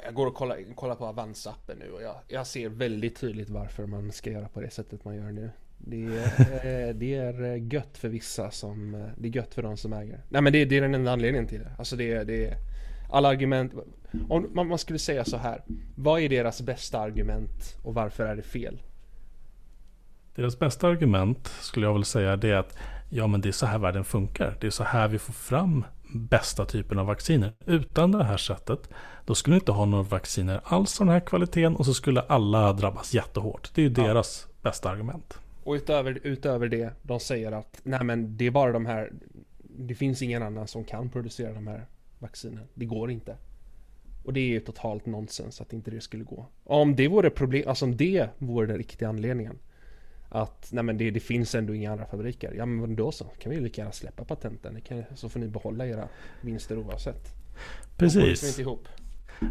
Jag 0.06 0.14
går 0.14 0.28
och 0.28 0.36
kollar, 0.36 0.76
kollar 0.76 0.96
på 0.96 1.06
Avanza-appen 1.06 1.80
nu 1.80 1.92
och 1.92 2.02
jag, 2.02 2.16
jag 2.28 2.48
ser 2.48 2.70
väldigt 2.70 3.20
tydligt 3.20 3.50
varför 3.50 3.86
man 3.86 4.12
ska 4.12 4.32
göra 4.32 4.48
på 4.48 4.62
det 4.62 4.70
sättet 4.70 5.06
man 5.06 5.16
gör 5.16 5.32
nu. 5.32 5.52
Det 5.86 6.06
är, 6.06 6.88
eh, 6.88 6.96
det 6.96 7.16
är 7.16 7.44
eh, 7.44 7.74
gött 7.74 7.98
för 7.98 8.10
vissa 8.10 8.52
som, 8.52 8.96
eh, 8.96 9.02
det 9.18 9.28
är 9.28 9.36
gött 9.36 9.54
för 9.54 9.62
de 9.62 9.78
som 9.78 9.94
äger. 9.94 10.22
Nej 10.30 10.42
men 10.42 10.54
det, 10.54 10.66
det 10.66 10.78
är 10.78 10.82
den 10.82 10.96
enda 10.96 11.12
anledningen 11.12 11.48
till 11.48 11.60
det. 11.60 11.72
Alltså 11.78 11.96
det, 11.96 12.12
är, 12.12 12.26
det 12.26 12.46
är 12.46 12.58
alla 13.10 13.30
argument. 13.30 13.74
Om 14.30 14.50
man, 14.54 14.68
man 14.68 14.78
skulle 14.78 15.00
säga 15.00 15.26
så 15.26 15.38
här. 15.38 15.64
Vad 15.96 16.22
är 16.22 16.30
deras 16.30 16.62
bästa 16.62 17.00
argument 17.00 17.78
och 17.84 17.94
varför 17.94 18.26
är 18.26 18.36
det 18.36 18.42
fel? 18.42 18.82
Deras 20.36 20.60
bästa 20.60 20.88
argument 20.88 21.48
skulle 21.48 21.86
jag 21.86 21.94
väl 21.94 22.06
säga 22.06 22.36
det 22.36 22.50
är 22.50 22.56
att 22.56 22.78
ja 23.10 23.28
men 23.28 23.42
det 23.42 23.50
är 23.50 23.54
så 23.54 23.66
här 23.66 23.78
världen 23.78 24.04
funkar. 24.04 24.58
Det 24.62 24.68
är 24.68 24.72
så 24.72 24.84
här 24.84 25.08
vi 25.08 25.20
får 25.20 25.34
fram 25.34 25.86
bästa 26.14 26.66
typen 26.66 27.00
av 27.00 27.06
vacciner. 27.06 27.54
Utan 27.66 28.12
det 28.12 28.24
här 28.24 28.38
sättet 28.38 28.90
då 29.26 29.36
skulle 29.36 29.54
vi 29.54 29.60
inte 29.60 29.72
ha 29.72 29.86
några 29.86 30.04
vacciner 30.04 30.62
alls 30.64 31.02
av 31.02 31.06
den 31.06 31.14
här 31.14 31.26
kvaliteten 31.26 31.76
och 31.76 31.86
så 31.86 31.94
skulle 31.94 32.22
alla 32.22 32.74
drabbas 32.74 33.14
jättehårt. 33.14 33.72
Det 33.76 33.82
är 33.82 33.90
ju 33.90 33.94
ja. 33.98 34.08
deras 34.08 34.48
bästa 34.62 34.90
argument. 34.90 35.40
Och 35.64 35.74
utöver, 35.74 36.20
utöver 36.24 36.68
det, 36.68 36.94
de 37.02 37.20
säger 37.20 37.52
att 37.52 37.82
nej 37.84 38.04
men 38.04 38.38
det 38.38 38.46
är 38.46 38.52
bara 38.52 38.72
de 38.72 38.86
här, 38.86 39.12
det 39.64 39.96
finns 39.96 40.22
ingen 40.22 40.44
annan 40.44 40.68
som 40.68 40.84
kan 40.84 41.10
producera 41.10 41.54
de 41.54 41.68
här 41.68 41.86
vaccinen. 42.20 42.68
Det 42.74 42.86
går 42.86 43.12
inte. 43.12 43.38
Och 44.24 44.34
det 44.34 44.40
är 44.40 44.48
ju 44.48 44.60
totalt 44.60 45.06
nonsens 45.06 45.62
att 45.62 45.74
inte 45.74 45.92
det 45.92 46.02
skulle 46.02 46.24
gå. 46.24 46.46
Om 46.64 46.96
det 46.96 47.08
vore 47.08 47.30
problem, 47.30 47.68
alltså 47.68 47.86
om 47.86 47.98
det 47.98 48.30
vore 48.38 48.68
den 48.68 48.78
riktiga 48.78 49.10
anledningen. 49.10 49.60
Att 50.30 50.70
nej 50.72 50.84
men 50.84 50.98
det, 50.98 51.12
det 51.12 51.20
finns 51.20 51.56
ändå 51.56 51.76
inga 51.76 51.92
andra 51.92 52.06
fabriker. 52.06 52.54
Ja 52.58 52.66
men 52.66 52.96
då 52.96 53.12
så, 53.12 53.26
kan 53.26 53.50
vi 53.50 53.56
ju 53.56 53.64
lika 53.64 53.82
gärna 53.82 53.92
släppa 53.92 54.26
patenten. 54.26 54.82
Kan, 54.82 55.04
så 55.16 55.30
får 55.30 55.40
ni 55.40 55.48
behålla 55.48 55.88
era 55.88 56.10
vinster 56.42 56.78
oavsett. 56.78 57.28
Precis. 57.98 58.44
Inte 58.44 58.62
ihop. 58.62 58.88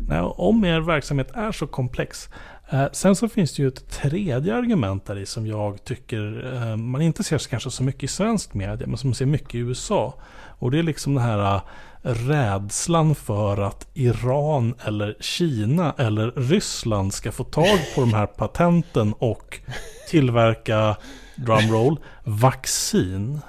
Nej, 0.09 0.21
om 0.21 0.65
er 0.65 0.81
verksamhet 0.81 1.31
är 1.35 1.53
så 1.53 1.67
komplex. 1.67 2.29
Eh, 2.71 2.87
sen 2.93 3.17
så 3.17 3.29
finns 3.29 3.55
det 3.55 3.63
ju 3.63 3.69
ett 3.69 3.91
tredje 3.91 4.57
argument 4.57 5.07
där 5.07 5.19
i 5.19 5.27
som 5.27 5.47
jag 5.47 5.85
tycker 5.85 6.53
eh, 6.55 6.77
man 6.77 7.03
inte 7.03 7.25
ser 7.25 7.39
kanske 7.39 7.71
så 7.71 7.83
mycket 7.83 8.03
i 8.03 8.09
svensk 8.09 8.55
media, 8.55 8.87
men 8.87 8.97
som 8.97 9.11
man 9.11 9.15
ser 9.15 9.27
mycket 9.27 9.55
i 9.55 9.59
USA. 9.59 10.15
Och 10.59 10.71
det 10.71 10.79
är 10.79 10.83
liksom 10.83 11.15
den 11.15 11.25
här 11.25 11.55
eh, 11.55 11.61
rädslan 12.03 13.15
för 13.15 13.61
att 13.61 13.89
Iran 13.95 14.75
eller 14.85 15.17
Kina 15.21 15.95
eller 15.99 16.31
Ryssland 16.31 17.15
ska 17.15 17.33
få 17.33 17.45
tag 17.45 17.79
på 17.95 18.01
de 18.01 18.15
här 18.15 18.27
patenten 18.27 19.15
och 19.19 19.61
tillverka, 20.09 20.97
drumroll, 21.37 21.99
vaccin. 22.25 23.41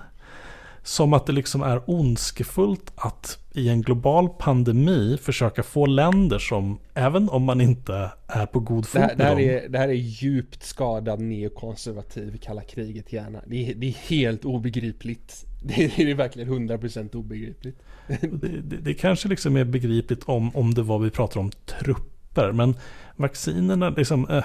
Som 0.84 1.14
att 1.14 1.26
det 1.26 1.34
liksom 1.34 1.62
är 1.62 1.82
ondskefullt 1.86 2.92
att 2.96 3.40
i 3.54 3.70
en 3.70 3.82
global 3.82 4.30
pandemi 4.30 5.18
försöka 5.22 5.64
få 5.64 5.86
länder 5.86 6.40
som, 6.40 6.80
även 6.94 7.30
om 7.30 7.44
man 7.44 7.62
inte 7.62 8.12
är 8.28 8.46
på 8.46 8.60
god 8.60 8.88
fot 8.88 9.02
det, 9.02 9.16
det, 9.18 9.24
här 9.24 9.40
är, 9.40 9.70
det 9.70 9.78
här 9.78 9.90
är 9.90 9.94
djupt 9.94 10.64
skadad 10.64 11.22
neokonservativ 11.22 12.38
kalla 12.38 12.62
kriget 12.62 13.14
hjärna. 13.14 13.42
Det 13.48 13.70
är, 13.70 13.76
det 13.76 13.88
är 13.88 13.92
helt 13.92 14.46
obegripligt. 14.46 15.46
Det 15.66 15.84
är, 15.86 15.92
det 15.96 16.12
är 16.12 16.16
verkligen 16.16 16.70
100% 16.70 17.16
obegripligt. 17.16 17.78
Det, 18.08 18.62
det, 18.62 18.78
det 18.78 18.94
kanske 18.94 19.28
liksom 19.28 19.56
är 19.56 19.64
begripligt 19.64 20.24
om, 20.24 20.56
om 20.56 20.74
det 20.74 20.84
var 20.84 21.00
vi 21.00 21.10
pratar 21.10 21.40
om 21.40 21.52
trupper. 21.52 22.52
Men 22.52 22.76
vaccinerna 23.16 23.90
liksom... 23.90 24.30
Eh, 24.30 24.44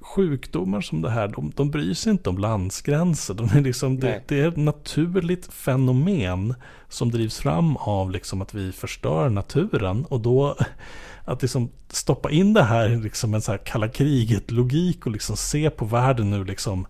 sjukdomar 0.00 0.80
som 0.80 1.02
det 1.02 1.10
här, 1.10 1.28
de, 1.28 1.52
de 1.56 1.70
bryr 1.70 1.94
sig 1.94 2.12
inte 2.12 2.30
om 2.30 2.38
landsgränser. 2.38 3.34
De 3.34 3.44
är 3.44 3.60
liksom, 3.60 4.00
det, 4.00 4.22
det, 4.26 4.40
är 4.40 4.48
ett 4.48 4.56
naturligt 4.56 5.46
fenomen 5.46 6.54
som 6.88 7.10
drivs 7.10 7.38
fram 7.38 7.76
av 7.76 8.10
liksom 8.10 8.42
att 8.42 8.54
vi 8.54 8.72
förstör 8.72 9.28
naturen. 9.28 10.04
Och 10.04 10.20
då 10.20 10.56
att 11.24 11.42
liksom 11.42 11.70
stoppa 11.88 12.30
in 12.30 12.54
det 12.54 12.62
här 12.62 12.88
i 12.88 12.96
liksom 12.96 13.34
en 13.34 13.42
så 13.42 13.50
här 13.50 13.58
kalla 13.58 13.88
kriget-logik 13.88 15.06
och 15.06 15.12
liksom 15.12 15.36
se 15.36 15.70
på 15.70 15.84
världen 15.84 16.30
nu 16.30 16.44
liksom, 16.44 16.86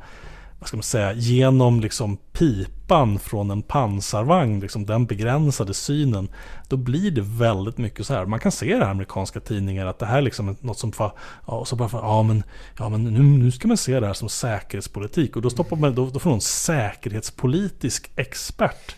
vad 0.59 0.69
ska 0.69 0.77
man 0.77 0.83
säga, 0.85 1.13
genom 1.13 1.81
liksom 1.81 2.17
pip 2.17 2.76
glipan 2.87 3.19
från 3.19 3.51
en 3.51 3.63
pansarvagn, 3.63 4.61
liksom 4.61 4.87
den 4.87 5.07
begränsade 5.07 5.75
synen, 5.75 6.29
då 6.69 6.77
blir 6.77 7.11
det 7.11 7.23
väldigt 7.23 7.79
mycket 7.79 8.07
så 8.07 8.15
här. 8.15 8.27
Man 8.27 8.41
kan 8.41 8.53
se 8.53 8.67
det 8.67 8.85
här 8.85 8.87
i 8.87 8.91
amerikanska 8.91 9.41
tidningar 9.41 9.87
att 9.87 9.99
det 9.99 10.07
här 10.07 10.19
är 10.19 10.23
liksom 10.23 10.57
något 10.61 10.79
som, 10.79 10.93
ja, 10.99 11.13
och 11.47 11.69
så 11.69 11.77
bara, 11.77 11.89
ja 11.93 12.23
men, 12.23 12.43
ja, 12.79 12.89
men 12.89 13.05
nu, 13.05 13.23
nu 13.23 13.51
ska 13.51 13.69
man 13.69 13.77
se 13.77 14.01
det 14.01 14.07
här 14.07 14.15
som 14.15 14.29
säkerhetspolitik. 14.29 15.37
Och 15.37 15.43
då, 15.43 15.51
stoppar 15.51 15.77
man, 15.77 15.95
då, 15.95 16.07
då 16.07 16.19
får 16.19 16.31
någon 16.31 16.41
säkerhetspolitisk 16.41 18.11
expert, 18.17 18.97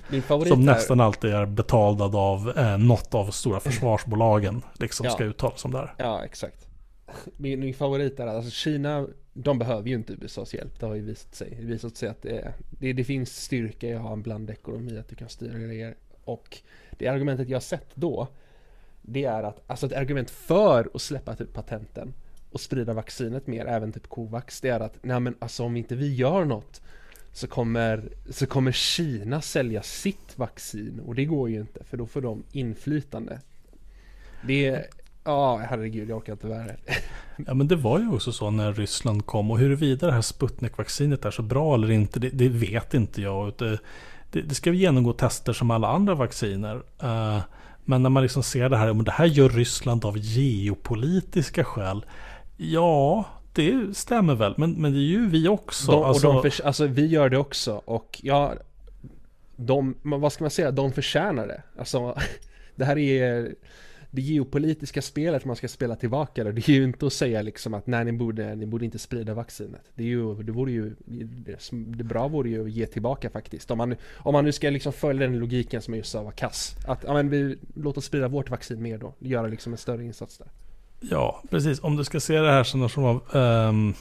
som 0.48 0.64
nästan 0.64 1.00
alltid 1.00 1.30
är 1.30 1.46
betald 1.46 2.02
av 2.02 2.52
eh, 2.56 2.78
något 2.78 3.14
av 3.14 3.30
stora 3.30 3.60
försvarsbolagen, 3.60 4.62
liksom 4.78 5.06
ja. 5.06 5.12
ska 5.12 5.24
uttala 5.24 5.56
sig 5.56 5.68
om 5.68 5.72
det 5.72 5.78
här. 5.78 5.94
Ja, 5.98 6.24
exakt. 6.24 6.66
Min, 7.36 7.60
min 7.60 7.74
favorit 7.74 8.20
är 8.20 8.26
att 8.26 8.36
alltså 8.36 8.50
Kina 8.50 9.06
de 9.42 9.58
behöver 9.58 9.88
ju 9.88 9.94
inte 9.94 10.12
USAs 10.12 10.54
hjälp. 10.54 10.80
Det 10.80 10.86
har 10.86 10.94
ju 10.94 11.02
visat 11.02 11.34
sig. 11.34 11.50
Det 11.50 11.56
har 11.56 11.62
visat 11.62 11.96
sig 11.96 12.08
att 12.08 12.22
det, 12.22 12.54
det, 12.70 12.92
det 12.92 13.04
finns 13.04 13.36
styrka 13.36 13.88
i 13.88 13.94
att 13.94 14.02
ha 14.02 14.12
en 14.12 14.22
blandekonomi, 14.22 14.98
att 14.98 15.08
du 15.08 15.16
kan 15.16 15.28
styra 15.28 15.58
grejer. 15.58 15.94
Och 16.24 16.58
det 16.98 17.08
argumentet 17.08 17.48
jag 17.48 17.56
har 17.56 17.60
sett 17.60 17.90
då, 17.94 18.28
det 19.02 19.24
är 19.24 19.42
att, 19.42 19.62
alltså 19.66 19.86
ett 19.86 19.92
argument 19.92 20.30
för 20.30 20.90
att 20.94 21.02
släppa 21.02 21.36
typ 21.36 21.52
patenten 21.52 22.14
och 22.50 22.60
sprida 22.60 22.92
vaccinet 22.92 23.46
mer, 23.46 23.66
även 23.66 23.92
typ 23.92 24.08
Covax, 24.08 24.60
det 24.60 24.68
är 24.68 24.80
att 24.80 24.98
nej 25.02 25.20
men 25.20 25.34
alltså 25.38 25.64
om 25.64 25.76
inte 25.76 25.96
vi 25.96 26.14
gör 26.14 26.44
något 26.44 26.80
så 27.32 27.46
kommer, 27.46 28.08
så 28.30 28.46
kommer 28.46 28.72
Kina 28.72 29.40
sälja 29.40 29.82
sitt 29.82 30.38
vaccin 30.38 31.00
och 31.06 31.14
det 31.14 31.24
går 31.24 31.50
ju 31.50 31.60
inte 31.60 31.84
för 31.84 31.96
då 31.96 32.06
får 32.06 32.20
de 32.20 32.42
inflytande. 32.52 33.40
Det, 34.46 34.86
Ja, 35.28 35.56
herregud, 35.56 36.10
jag 36.10 36.16
orkar 36.16 36.32
inte 36.32 36.46
vara 36.46 36.58
här. 36.58 36.76
Ja, 37.46 37.54
men 37.54 37.68
det 37.68 37.76
var 37.76 37.98
ju 37.98 38.10
också 38.12 38.32
så 38.32 38.50
när 38.50 38.72
Ryssland 38.72 39.26
kom. 39.26 39.50
Och 39.50 39.58
huruvida 39.58 40.06
det 40.06 40.12
här 40.12 40.20
Sputnik-vaccinet 40.20 41.24
är 41.24 41.30
så 41.30 41.42
bra 41.42 41.74
eller 41.74 41.90
inte, 41.90 42.20
det, 42.20 42.28
det 42.28 42.48
vet 42.48 42.94
inte 42.94 43.22
jag. 43.22 43.52
Det, 43.58 43.78
det, 44.30 44.42
det, 44.42 44.54
ska 44.54 44.72
genomgå 44.72 45.12
tester 45.12 45.52
som 45.52 45.70
alla 45.70 45.88
andra 45.88 46.14
vacciner. 46.14 46.76
Uh, 47.02 47.38
men 47.84 48.02
när 48.02 48.10
man 48.10 48.22
liksom 48.22 48.42
ser 48.42 48.68
det 48.68 48.76
här, 48.76 48.92
men 48.92 49.04
det 49.04 49.10
här 49.10 49.26
gör 49.26 49.48
Ryssland 49.48 50.04
av 50.04 50.18
geopolitiska 50.18 51.64
skäl. 51.64 52.06
Ja, 52.56 53.24
det 53.52 53.96
stämmer 53.96 54.34
väl. 54.34 54.54
Men, 54.56 54.72
men 54.72 54.92
det 54.92 54.98
är 54.98 55.10
ju 55.10 55.28
vi 55.28 55.48
också. 55.48 55.92
De, 55.92 56.02
alltså, 56.02 56.32
de 56.32 56.42
för, 56.42 56.66
alltså 56.66 56.86
vi 56.86 57.06
gör 57.06 57.28
det 57.28 57.38
också. 57.38 57.82
Och 57.84 58.20
ja, 58.22 58.54
de, 59.56 59.94
vad 60.02 60.32
ska 60.32 60.44
man 60.44 60.50
säga, 60.50 60.70
de 60.70 60.92
förtjänar 60.92 61.46
det. 61.46 61.62
Alltså, 61.78 62.18
det 62.76 62.84
här 62.84 62.98
är 62.98 63.54
det 64.10 64.22
geopolitiska 64.22 65.02
spelet 65.02 65.44
man 65.44 65.56
ska 65.56 65.68
spela 65.68 65.96
tillbaka 65.96 66.44
då, 66.44 66.52
det 66.52 66.68
är 66.68 66.72
ju 66.72 66.84
inte 66.84 67.06
att 67.06 67.12
säga 67.12 67.42
liksom 67.42 67.74
att 67.74 67.86
nej 67.86 68.04
ni 68.04 68.12
borde, 68.12 68.54
ni 68.54 68.66
borde 68.66 68.84
inte 68.84 68.98
sprida 68.98 69.34
vaccinet. 69.34 69.82
Det 69.94 70.02
är 70.02 70.06
ju, 70.06 70.34
det 70.34 70.52
vore 70.52 70.72
ju, 70.72 70.94
det, 71.06 71.70
det 71.70 72.04
bra 72.04 72.28
vore 72.28 72.50
ju 72.50 72.64
att 72.64 72.70
ge 72.70 72.86
tillbaka 72.86 73.30
faktiskt. 73.30 73.70
Om 73.70 73.78
man, 73.78 73.94
om 74.16 74.32
man 74.32 74.44
nu 74.44 74.52
ska 74.52 74.70
liksom 74.70 74.92
följa 74.92 75.26
den 75.26 75.38
logiken 75.38 75.82
som 75.82 75.94
jag 75.94 75.98
just 75.98 76.10
sa 76.10 76.22
var 76.22 76.32
kass. 76.32 76.76
Att, 76.86 77.04
ja 77.04 77.14
men 77.14 77.30
vi, 77.30 77.58
låt 77.74 77.96
oss 77.96 78.04
sprida 78.04 78.28
vårt 78.28 78.50
vaccin 78.50 78.82
mer 78.82 78.98
då, 78.98 79.14
göra 79.18 79.46
liksom 79.46 79.72
en 79.72 79.78
större 79.78 80.04
insats 80.04 80.38
där. 80.38 80.48
Ja, 81.00 81.42
precis. 81.50 81.80
Om 81.80 81.96
du 81.96 82.04
ska 82.04 82.20
se 82.20 82.38
det 82.38 82.50
här 82.50 82.64
som 82.64 82.80
någon 82.80 82.90
form 82.90 83.04
av 83.04 83.36
um, 83.68 83.94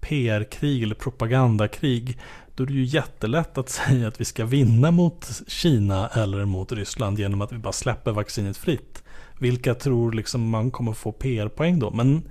PR-krig 0.00 0.82
eller 0.82 0.94
propagandakrig. 0.94 2.18
Då 2.54 2.62
är 2.62 2.66
det 2.66 2.72
ju 2.72 2.84
jättelätt 2.84 3.58
att 3.58 3.68
säga 3.68 4.08
att 4.08 4.20
vi 4.20 4.24
ska 4.24 4.44
vinna 4.44 4.90
mot 4.90 5.28
Kina 5.46 6.08
eller 6.08 6.44
mot 6.44 6.72
Ryssland 6.72 7.18
genom 7.18 7.40
att 7.40 7.52
vi 7.52 7.58
bara 7.58 7.72
släpper 7.72 8.12
vaccinet 8.12 8.56
fritt. 8.56 9.02
Vilka 9.38 9.74
tror 9.74 10.12
liksom 10.12 10.48
man 10.48 10.70
kommer 10.70 10.92
få 10.92 11.12
PR-poäng 11.12 11.78
då? 11.78 11.90
Men 11.90 12.22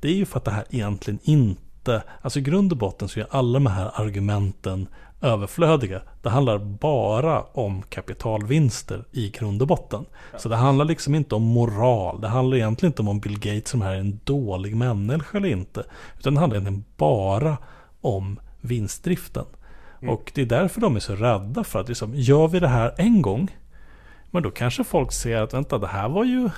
det 0.00 0.08
är 0.08 0.14
ju 0.14 0.26
för 0.26 0.38
att 0.38 0.44
det 0.44 0.50
här 0.50 0.64
egentligen 0.70 1.18
inte, 1.22 2.02
alltså 2.22 2.38
i 2.38 2.42
grund 2.42 2.72
och 2.72 2.78
botten 2.78 3.08
så 3.08 3.20
är 3.20 3.26
alla 3.30 3.58
de 3.58 3.66
här 3.66 3.90
argumenten 3.94 4.88
överflödiga. 5.20 6.02
Det 6.22 6.28
handlar 6.28 6.58
bara 6.58 7.42
om 7.42 7.82
kapitalvinster 7.82 9.04
i 9.12 9.30
grund 9.30 9.62
och 9.62 9.68
botten. 9.68 10.04
Så 10.36 10.48
det 10.48 10.56
handlar 10.56 10.84
liksom 10.84 11.14
inte 11.14 11.34
om 11.34 11.42
moral. 11.42 12.20
Det 12.20 12.28
handlar 12.28 12.56
egentligen 12.56 12.90
inte 12.90 13.02
om 13.02 13.08
om 13.08 13.20
Bill 13.20 13.38
Gates 13.38 13.68
som 13.68 13.82
här 13.82 13.94
är 13.94 14.00
en 14.00 14.20
dålig 14.24 14.76
människa 14.76 15.38
eller 15.38 15.48
inte. 15.48 15.84
Utan 16.18 16.34
det 16.34 16.40
handlar 16.40 16.56
egentligen 16.56 16.84
bara 16.96 17.56
om 18.00 18.40
vinstdriften. 18.60 19.44
Mm. 20.02 20.14
Och 20.14 20.32
det 20.34 20.42
är 20.42 20.46
därför 20.46 20.80
de 20.80 20.96
är 20.96 21.00
så 21.00 21.14
rädda 21.14 21.64
för 21.64 21.80
att 21.80 21.88
liksom, 21.88 22.14
gör 22.14 22.48
vi 22.48 22.60
det 22.60 22.68
här 22.68 22.94
en 22.96 23.22
gång 23.22 23.50
men 24.30 24.42
då 24.42 24.50
kanske 24.50 24.84
folk 24.84 25.12
ser 25.12 25.36
att 25.36 25.54
vänta, 25.54 25.78
det 25.78 25.86
här 25.86 26.08
var 26.08 26.24
ju... 26.24 26.50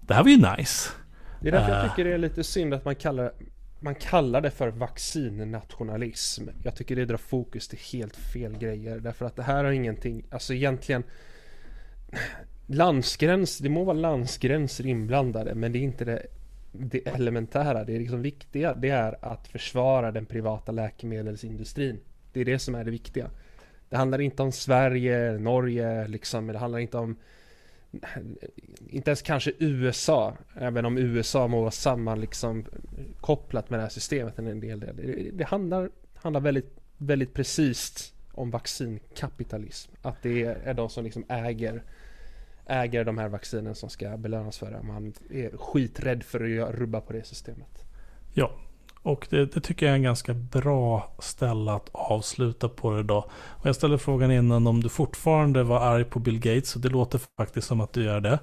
Det 0.00 0.14
här 0.14 0.22
var 0.22 0.30
ju 0.30 0.36
nice. 0.36 0.90
Det 1.40 1.48
är 1.48 1.52
därför 1.52 1.72
jag 1.72 1.84
eh. 1.84 1.90
tycker 1.90 2.04
det 2.04 2.14
är 2.14 2.18
lite 2.18 2.44
synd 2.44 2.74
att 2.74 2.84
man 2.84 2.94
kallar, 2.94 3.32
man 3.80 3.94
kallar 3.94 4.40
det 4.40 4.50
för 4.50 4.68
vaccinnationalism. 4.68 6.48
Jag 6.64 6.74
tycker 6.74 6.96
det 6.96 7.04
drar 7.04 7.16
fokus 7.16 7.68
till 7.68 7.78
helt 7.92 8.16
fel 8.16 8.58
grejer. 8.58 9.00
Därför 9.00 9.26
att 9.26 9.36
det 9.36 9.42
här 9.42 9.64
har 9.64 9.70
ingenting, 9.70 10.24
alltså 10.30 10.54
egentligen 10.54 11.02
Landsgräns, 12.66 13.58
det 13.58 13.68
må 13.68 13.84
vara 13.84 13.96
landsgränser 13.96 14.86
inblandade 14.86 15.54
men 15.54 15.72
det 15.72 15.78
är 15.78 15.82
inte 15.82 16.04
det, 16.04 16.26
det 16.72 17.08
elementära. 17.08 17.84
Det 17.84 17.94
är 17.94 17.98
liksom 17.98 18.22
viktiga, 18.22 18.74
det 18.74 18.90
är 18.90 19.24
att 19.24 19.48
försvara 19.48 20.12
den 20.12 20.26
privata 20.26 20.72
läkemedelsindustrin. 20.72 22.00
Det 22.32 22.40
är 22.40 22.44
det 22.44 22.58
som 22.58 22.74
är 22.74 22.84
det 22.84 22.90
viktiga. 22.90 23.30
Det 23.88 23.96
handlar 23.96 24.20
inte 24.20 24.42
om 24.42 24.52
Sverige, 24.52 25.38
Norge, 25.38 26.08
liksom. 26.08 26.46
Det 26.46 26.58
handlar 26.58 26.78
inte 26.78 26.98
om 26.98 27.16
inte 28.88 29.10
ens 29.10 29.22
kanske 29.22 29.52
USA, 29.58 30.36
även 30.54 30.84
om 30.84 30.98
USA 30.98 31.48
må 31.48 31.60
vara 31.60 31.70
samman 31.70 32.20
liksom 32.20 32.64
kopplat 33.20 33.70
med 33.70 33.78
det 33.78 33.82
här 33.82 33.90
systemet 33.90 34.38
en 34.38 34.60
del 34.60 34.80
del. 34.80 34.96
Det, 34.96 35.30
det 35.32 35.44
handlar, 35.44 35.90
handlar 36.14 36.40
väldigt, 36.40 36.78
väldigt 36.96 37.34
precis 37.34 38.14
om 38.32 38.50
vaccinkapitalism. 38.50 39.92
Att 40.02 40.22
det 40.22 40.42
är 40.42 40.74
de 40.74 40.88
som 40.88 41.04
liksom 41.04 41.24
äger 41.28 41.82
äger 42.68 43.04
de 43.04 43.18
här 43.18 43.28
vaccinen 43.28 43.74
som 43.74 43.90
ska 43.90 44.16
belönas 44.16 44.58
för 44.58 44.70
det. 44.70 44.82
Man 44.82 45.12
är 45.30 45.56
skiträdd 45.56 46.22
för 46.22 46.60
att 46.60 46.74
rubba 46.74 47.00
på 47.00 47.12
det 47.12 47.24
systemet. 47.24 47.84
Ja, 48.32 48.52
och 49.08 49.26
det, 49.30 49.46
det, 49.46 49.60
tycker 49.60 49.86
jag 49.86 49.90
är 49.92 49.96
en 49.96 50.02
ganska 50.02 50.34
bra 50.34 51.12
ställe 51.18 51.72
att 51.72 51.88
avsluta 51.92 52.68
på 52.68 52.90
det 52.90 53.00
idag. 53.00 53.24
Och 53.48 53.66
jag 53.66 53.76
ställde 53.76 53.98
frågan 53.98 54.32
innan 54.32 54.66
om 54.66 54.80
du 54.80 54.88
fortfarande 54.88 55.62
var 55.62 55.80
arg 55.80 56.04
på 56.04 56.18
Bill 56.18 56.40
Gates. 56.40 56.74
Och 56.74 56.80
det 56.80 56.88
låter 56.88 57.20
faktiskt 57.36 57.68
som 57.68 57.80
att 57.80 57.92
du 57.92 58.04
gör 58.04 58.20
det. 58.20 58.38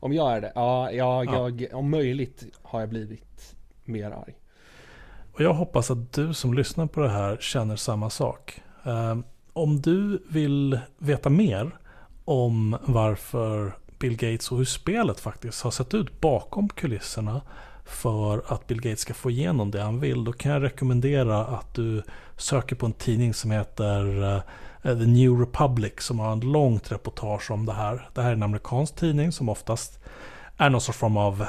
Om 0.00 0.12
jag 0.12 0.36
är 0.36 0.40
det? 0.40 0.52
Ja, 0.54 0.92
jag, 0.92 1.26
ja. 1.26 1.48
jag, 1.48 1.68
om 1.72 1.90
möjligt 1.90 2.44
har 2.62 2.80
jag 2.80 2.88
blivit 2.88 3.56
mer 3.84 4.10
arg. 4.10 4.34
Och 5.32 5.40
jag 5.40 5.54
hoppas 5.54 5.90
att 5.90 6.12
du 6.12 6.34
som 6.34 6.54
lyssnar 6.54 6.86
på 6.86 7.00
det 7.00 7.10
här 7.10 7.36
känner 7.40 7.76
samma 7.76 8.10
sak. 8.10 8.60
Um, 8.82 9.24
om 9.52 9.80
du 9.80 10.22
vill 10.28 10.80
veta 10.98 11.30
mer 11.30 11.78
om 12.24 12.76
varför 12.82 13.72
Bill 13.98 14.16
Gates 14.16 14.52
och 14.52 14.58
hur 14.58 14.64
spelet 14.64 15.20
faktiskt 15.20 15.62
har 15.62 15.70
sett 15.70 15.94
ut 15.94 16.20
bakom 16.20 16.68
kulisserna 16.68 17.40
för 17.88 18.42
att 18.46 18.66
Bill 18.66 18.80
Gates 18.80 19.00
ska 19.00 19.14
få 19.14 19.30
igenom 19.30 19.70
det 19.70 19.82
han 19.82 20.00
vill, 20.00 20.24
då 20.24 20.32
kan 20.32 20.52
jag 20.52 20.62
rekommendera 20.62 21.44
att 21.44 21.74
du 21.74 22.02
söker 22.36 22.76
på 22.76 22.86
en 22.86 22.92
tidning 22.92 23.34
som 23.34 23.50
heter 23.50 24.22
eh, 24.34 24.98
The 24.98 25.06
New 25.06 25.40
Republic 25.40 25.92
som 25.98 26.18
har 26.18 26.32
en 26.32 26.40
långt 26.40 26.92
reportage 26.92 27.50
om 27.50 27.66
det 27.66 27.72
här. 27.72 28.08
Det 28.14 28.22
här 28.22 28.28
är 28.28 28.34
en 28.34 28.42
amerikansk 28.42 28.96
tidning 28.96 29.32
som 29.32 29.48
oftast 29.48 29.98
är 30.56 30.70
någon 30.70 30.80
sorts 30.80 30.98
form 30.98 31.16
av 31.16 31.46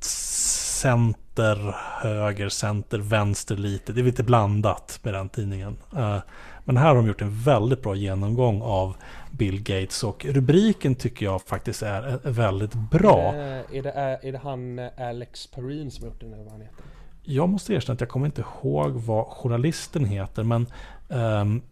center, 0.00 1.76
höger, 2.02 2.48
center, 2.48 2.98
vänster 2.98 3.56
lite. 3.56 3.92
Det 3.92 4.00
är 4.00 4.04
lite 4.04 4.22
blandat 4.22 5.00
med 5.02 5.14
den 5.14 5.28
tidningen. 5.28 5.76
Eh, 5.96 6.18
men 6.64 6.76
här 6.76 6.86
har 6.86 6.94
de 6.94 7.06
gjort 7.06 7.22
en 7.22 7.42
väldigt 7.42 7.82
bra 7.82 7.94
genomgång 7.94 8.62
av 8.62 8.96
Bill 9.32 9.62
Gates 9.62 10.04
och 10.04 10.24
rubriken 10.24 10.94
tycker 10.94 11.26
jag 11.26 11.42
faktiskt 11.42 11.82
är 11.82 12.20
väldigt 12.22 12.74
bra. 12.74 13.34
Är 13.34 13.82
det, 13.82 13.90
är 13.90 14.10
det, 14.10 14.28
är 14.28 14.32
det 14.32 14.38
han 14.38 14.78
eh, 14.78 14.90
Alex 14.96 15.46
Perrine 15.46 15.90
som 15.90 16.04
har 16.04 16.10
gjort 16.10 16.20
den 16.20 16.32
eller 16.32 16.42
vad 16.42 16.52
han 16.52 16.60
heter? 16.60 16.84
Jag 17.22 17.48
måste 17.48 17.74
erkänna 17.74 17.94
att 17.94 18.00
jag 18.00 18.08
kommer 18.08 18.26
inte 18.26 18.44
ihåg 18.62 18.92
vad 18.92 19.26
journalisten 19.26 20.04
heter 20.04 20.42
men 20.42 20.66
um, 21.08 21.62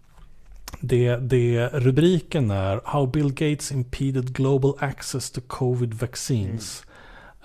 det, 0.80 1.16
det, 1.16 1.68
rubriken 1.68 2.50
är 2.50 2.80
How 2.84 3.06
Bill 3.06 3.32
Gates 3.32 3.72
impeded 3.72 4.32
global 4.34 4.74
access 4.78 5.30
to 5.30 5.40
covid 5.46 5.94
vaccines. 5.94 6.84
Mm. 6.84 6.90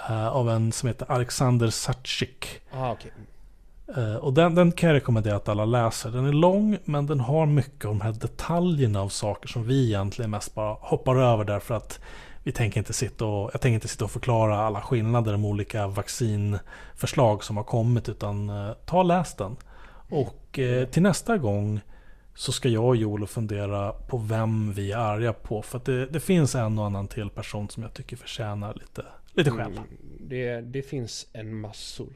Uh, 0.09 0.28
av 0.28 0.49
en 0.49 0.72
som 0.72 0.88
heter 0.88 1.11
Alexander 1.11 1.70
Satchik. 1.70 2.47
Ah, 2.72 2.91
okay. 2.91 3.11
Eh, 3.88 4.16
och 4.16 4.34
den, 4.34 4.56
den, 4.56 4.72
kan 4.72 4.90
jag 4.90 4.96
rekommendera 4.96 5.36
att 5.36 5.50
alla 5.50 5.66
läser. 5.66 6.12
Den 6.12 6.26
är 6.26 6.34
lång 6.34 6.78
men 6.86 7.06
den 7.06 7.20
har 7.20 7.46
mycket 7.46 7.86
av 7.86 7.92
de 7.92 8.02
här 8.02 8.12
detaljerna 8.12 9.02
av 9.02 9.10
saker 9.10 9.48
som 9.48 9.64
vi 9.64 9.86
egentligen 9.86 10.32
mest 10.32 10.56
bara 10.56 10.74
hoppar 10.74 11.16
över 11.16 11.44
därför 11.44 11.76
att 11.76 12.00
vi 12.44 12.52
tänker 12.52 12.80
inte 12.80 12.94
sitta 12.94 13.26
och, 13.26 13.50
jag 13.54 13.62
tänker 13.62 13.74
inte 13.74 13.88
sitta 13.88 14.06
och 14.06 14.12
förklara 14.12 14.58
alla 14.60 14.82
skillnader 14.82 15.32
de 15.32 15.46
olika 15.46 15.88
vaccinförslag 15.88 17.44
som 17.44 17.58
har 17.58 17.64
kommit 17.64 18.10
utan 18.10 18.50
eh, 18.50 18.72
ta 18.86 18.98
och 18.98 19.06
läs 19.06 19.36
den. 19.36 19.56
Och 20.10 20.60
eh, 20.60 20.88
till 20.88 21.02
nästa 21.02 21.38
gång 21.38 21.82
så 22.36 22.52
ska 22.52 22.70
jag 22.70 22.86
och 22.86 22.96
Joel 22.96 23.28
fundera 23.28 23.92
på 23.92 24.18
vem 24.18 24.74
vi 24.74 24.92
är 24.92 24.98
arga 24.98 25.34
på. 25.34 25.62
För 25.62 25.78
att 25.78 25.86
det, 25.86 26.06
det, 26.06 26.20
finns 26.20 26.56
en 26.56 26.80
och 26.80 26.86
annan 26.86 27.08
till 27.08 27.30
person 27.30 27.70
som 27.70 27.84
jag 27.84 27.94
tycker 27.94 28.18
förtjänar 28.18 28.74
lite, 28.74 29.06
lite 29.34 29.52
skäll. 29.52 29.72
Mm, 29.72 29.88
det, 30.20 30.62
det 30.62 30.82
finns 30.82 31.28
en 31.34 31.60
massor. 31.60 32.08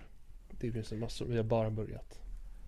Det 0.59 0.71
finns 0.71 0.91
en 0.91 0.99
massa. 0.99 1.25
vi 1.25 1.37
har 1.37 1.43
bara 1.43 1.69
börjat. 1.69 2.19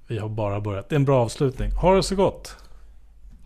Vi 0.07 0.17
har 0.17 0.29
bara 0.29 0.61
börjat. 0.61 0.89
Det 0.89 0.95
är 0.95 0.99
en 0.99 1.05
bra 1.05 1.21
avslutning. 1.21 1.71
Ha 1.71 1.95
det 1.95 2.03
så 2.03 2.15
gott! 2.15 2.55